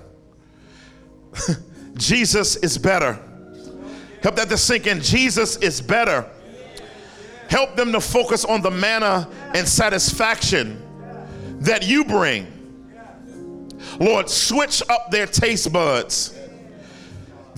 Jesus 1.94 2.56
is 2.56 2.76
better. 2.76 3.20
Help 4.20 4.34
that 4.34 4.48
to 4.48 4.58
sink 4.58 4.88
in. 4.88 5.00
Jesus 5.00 5.56
is 5.58 5.80
better. 5.80 6.28
Help 7.48 7.76
them 7.76 7.92
to 7.92 8.00
focus 8.00 8.44
on 8.44 8.62
the 8.62 8.70
manna 8.70 9.30
and 9.54 9.66
satisfaction 9.66 10.82
that 11.60 11.86
you 11.86 12.04
bring. 12.04 12.52
Lord, 14.00 14.28
switch 14.28 14.82
up 14.88 15.12
their 15.12 15.26
taste 15.26 15.72
buds 15.72 16.37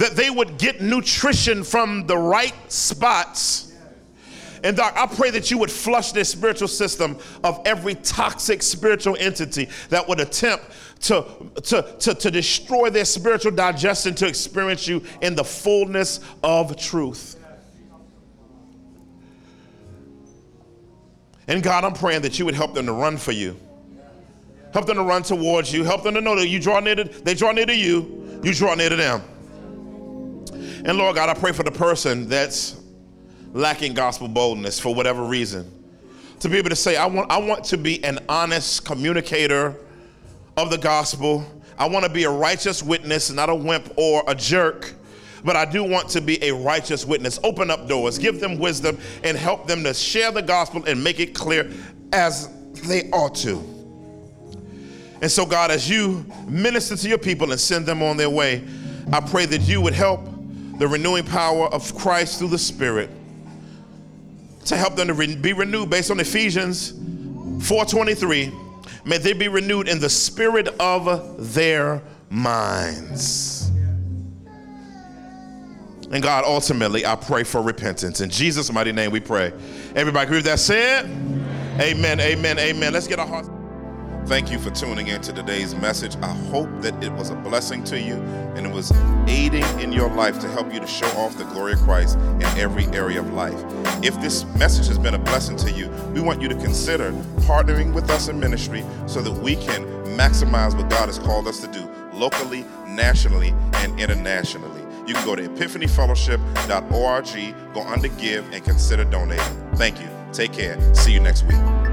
that 0.00 0.16
they 0.16 0.30
would 0.30 0.56
get 0.56 0.80
nutrition 0.80 1.62
from 1.62 2.06
the 2.06 2.16
right 2.16 2.54
spots. 2.72 3.74
And 4.64 4.80
I 4.80 5.06
pray 5.06 5.28
that 5.30 5.50
you 5.50 5.58
would 5.58 5.70
flush 5.70 6.12
their 6.12 6.24
spiritual 6.24 6.68
system 6.68 7.18
of 7.44 7.60
every 7.66 7.96
toxic 7.96 8.62
spiritual 8.62 9.14
entity 9.18 9.68
that 9.90 10.08
would 10.08 10.18
attempt 10.18 10.64
to, 11.02 11.26
to, 11.64 11.82
to, 11.98 12.14
to 12.14 12.30
destroy 12.30 12.88
their 12.88 13.04
spiritual 13.04 13.52
digestion 13.52 14.14
to 14.14 14.26
experience 14.26 14.88
you 14.88 15.02
in 15.20 15.34
the 15.34 15.44
fullness 15.44 16.20
of 16.42 16.78
truth. 16.78 17.38
And 21.46 21.62
God, 21.62 21.84
I'm 21.84 21.92
praying 21.92 22.22
that 22.22 22.38
you 22.38 22.46
would 22.46 22.54
help 22.54 22.72
them 22.72 22.86
to 22.86 22.92
run 22.94 23.18
for 23.18 23.32
you. 23.32 23.54
Help 24.72 24.86
them 24.86 24.96
to 24.96 25.02
run 25.02 25.24
towards 25.24 25.70
you. 25.70 25.84
Help 25.84 26.04
them 26.04 26.14
to 26.14 26.22
know 26.22 26.36
that 26.36 26.48
you 26.48 26.58
draw 26.58 26.80
near 26.80 26.94
to, 26.94 27.04
they 27.04 27.34
draw 27.34 27.52
near 27.52 27.66
to 27.66 27.76
you, 27.76 28.40
you 28.42 28.54
draw 28.54 28.74
near 28.74 28.88
to 28.88 28.96
them. 28.96 29.20
And 30.84 30.96
Lord 30.96 31.16
God, 31.16 31.28
I 31.28 31.34
pray 31.34 31.52
for 31.52 31.62
the 31.62 31.70
person 31.70 32.28
that's 32.28 32.80
lacking 33.52 33.92
gospel 33.92 34.28
boldness 34.28 34.80
for 34.80 34.94
whatever 34.94 35.24
reason. 35.24 35.70
To 36.40 36.48
be 36.48 36.56
able 36.56 36.70
to 36.70 36.76
say, 36.76 36.96
I 36.96 37.04
want, 37.04 37.30
I 37.30 37.38
want 37.38 37.64
to 37.64 37.76
be 37.76 38.02
an 38.02 38.18
honest 38.28 38.86
communicator 38.86 39.76
of 40.56 40.70
the 40.70 40.78
gospel. 40.78 41.44
I 41.78 41.86
want 41.86 42.06
to 42.06 42.10
be 42.10 42.24
a 42.24 42.30
righteous 42.30 42.82
witness, 42.82 43.30
not 43.30 43.50
a 43.50 43.54
wimp 43.54 43.92
or 43.96 44.22
a 44.26 44.34
jerk, 44.34 44.94
but 45.44 45.54
I 45.54 45.66
do 45.66 45.84
want 45.84 46.08
to 46.10 46.22
be 46.22 46.42
a 46.42 46.54
righteous 46.54 47.04
witness. 47.04 47.38
Open 47.44 47.70
up 47.70 47.86
doors, 47.86 48.18
give 48.18 48.40
them 48.40 48.58
wisdom, 48.58 48.98
and 49.22 49.36
help 49.36 49.66
them 49.66 49.84
to 49.84 49.92
share 49.92 50.32
the 50.32 50.42
gospel 50.42 50.84
and 50.86 51.02
make 51.02 51.20
it 51.20 51.34
clear 51.34 51.70
as 52.12 52.48
they 52.86 53.10
ought 53.10 53.34
to. 53.36 53.62
And 55.20 55.30
so, 55.30 55.44
God, 55.44 55.70
as 55.70 55.90
you 55.90 56.24
minister 56.48 56.96
to 56.96 57.08
your 57.08 57.18
people 57.18 57.52
and 57.52 57.60
send 57.60 57.84
them 57.84 58.02
on 58.02 58.16
their 58.16 58.30
way, 58.30 58.66
I 59.12 59.20
pray 59.20 59.44
that 59.44 59.60
you 59.62 59.82
would 59.82 59.92
help 59.92 60.20
the 60.80 60.88
renewing 60.88 61.24
power 61.24 61.66
of 61.66 61.94
Christ 61.94 62.38
through 62.38 62.48
the 62.48 62.58
Spirit 62.58 63.10
to 64.64 64.76
help 64.78 64.96
them 64.96 65.08
to 65.08 65.36
be 65.36 65.52
renewed 65.52 65.90
based 65.90 66.10
on 66.10 66.18
Ephesians 66.18 66.92
4:23. 67.60 68.50
May 69.04 69.18
they 69.18 69.34
be 69.34 69.48
renewed 69.48 69.88
in 69.88 70.00
the 70.00 70.08
spirit 70.08 70.68
of 70.80 71.52
their 71.54 72.02
minds. 72.30 73.70
And 76.10 76.22
God, 76.22 76.44
ultimately, 76.46 77.04
I 77.04 77.14
pray 77.14 77.44
for 77.44 77.60
repentance. 77.60 78.22
In 78.22 78.30
Jesus' 78.30 78.72
mighty 78.72 78.92
name 78.92 79.10
we 79.10 79.20
pray. 79.20 79.52
Everybody 79.94 80.24
agree 80.24 80.38
with 80.38 80.46
that 80.46 80.60
said? 80.60 81.04
Amen, 81.78 82.20
amen, 82.20 82.58
amen. 82.58 82.92
Let's 82.94 83.06
get 83.06 83.18
our 83.18 83.26
hearts. 83.26 83.50
Thank 84.26 84.50
you 84.50 84.58
for 84.58 84.70
tuning 84.70 85.08
in 85.08 85.20
to 85.22 85.32
today's 85.32 85.74
message. 85.74 86.14
I 86.16 86.32
hope 86.50 86.68
that 86.82 87.02
it 87.02 87.10
was 87.12 87.30
a 87.30 87.34
blessing 87.34 87.82
to 87.84 88.00
you 88.00 88.14
and 88.54 88.66
it 88.66 88.72
was 88.72 88.92
aiding 89.26 89.64
in 89.80 89.92
your 89.92 90.10
life 90.10 90.38
to 90.40 90.48
help 90.48 90.72
you 90.72 90.78
to 90.78 90.86
show 90.86 91.08
off 91.18 91.36
the 91.36 91.44
glory 91.44 91.72
of 91.72 91.80
Christ 91.80 92.16
in 92.16 92.44
every 92.58 92.86
area 92.86 93.20
of 93.20 93.32
life. 93.32 93.60
If 94.04 94.20
this 94.20 94.44
message 94.56 94.86
has 94.86 94.98
been 94.98 95.14
a 95.14 95.18
blessing 95.18 95.56
to 95.58 95.72
you, 95.72 95.88
we 96.14 96.20
want 96.20 96.40
you 96.40 96.48
to 96.48 96.54
consider 96.54 97.10
partnering 97.40 97.92
with 97.92 98.08
us 98.10 98.28
in 98.28 98.38
ministry 98.38 98.84
so 99.06 99.20
that 99.20 99.32
we 99.32 99.56
can 99.56 99.84
maximize 100.16 100.76
what 100.76 100.88
God 100.90 101.06
has 101.06 101.18
called 101.18 101.48
us 101.48 101.60
to 101.60 101.66
do 101.66 101.90
locally, 102.12 102.64
nationally, 102.86 103.52
and 103.74 103.98
internationally. 103.98 104.82
You 105.06 105.14
can 105.14 105.24
go 105.24 105.34
to 105.34 105.48
epiphanyfellowship.org, 105.48 107.74
go 107.74 107.82
under 107.82 108.08
give, 108.08 108.52
and 108.52 108.62
consider 108.62 109.04
donating. 109.04 109.44
Thank 109.74 110.00
you. 110.00 110.08
Take 110.32 110.52
care. 110.52 110.78
See 110.94 111.12
you 111.12 111.20
next 111.20 111.44
week. 111.44 111.89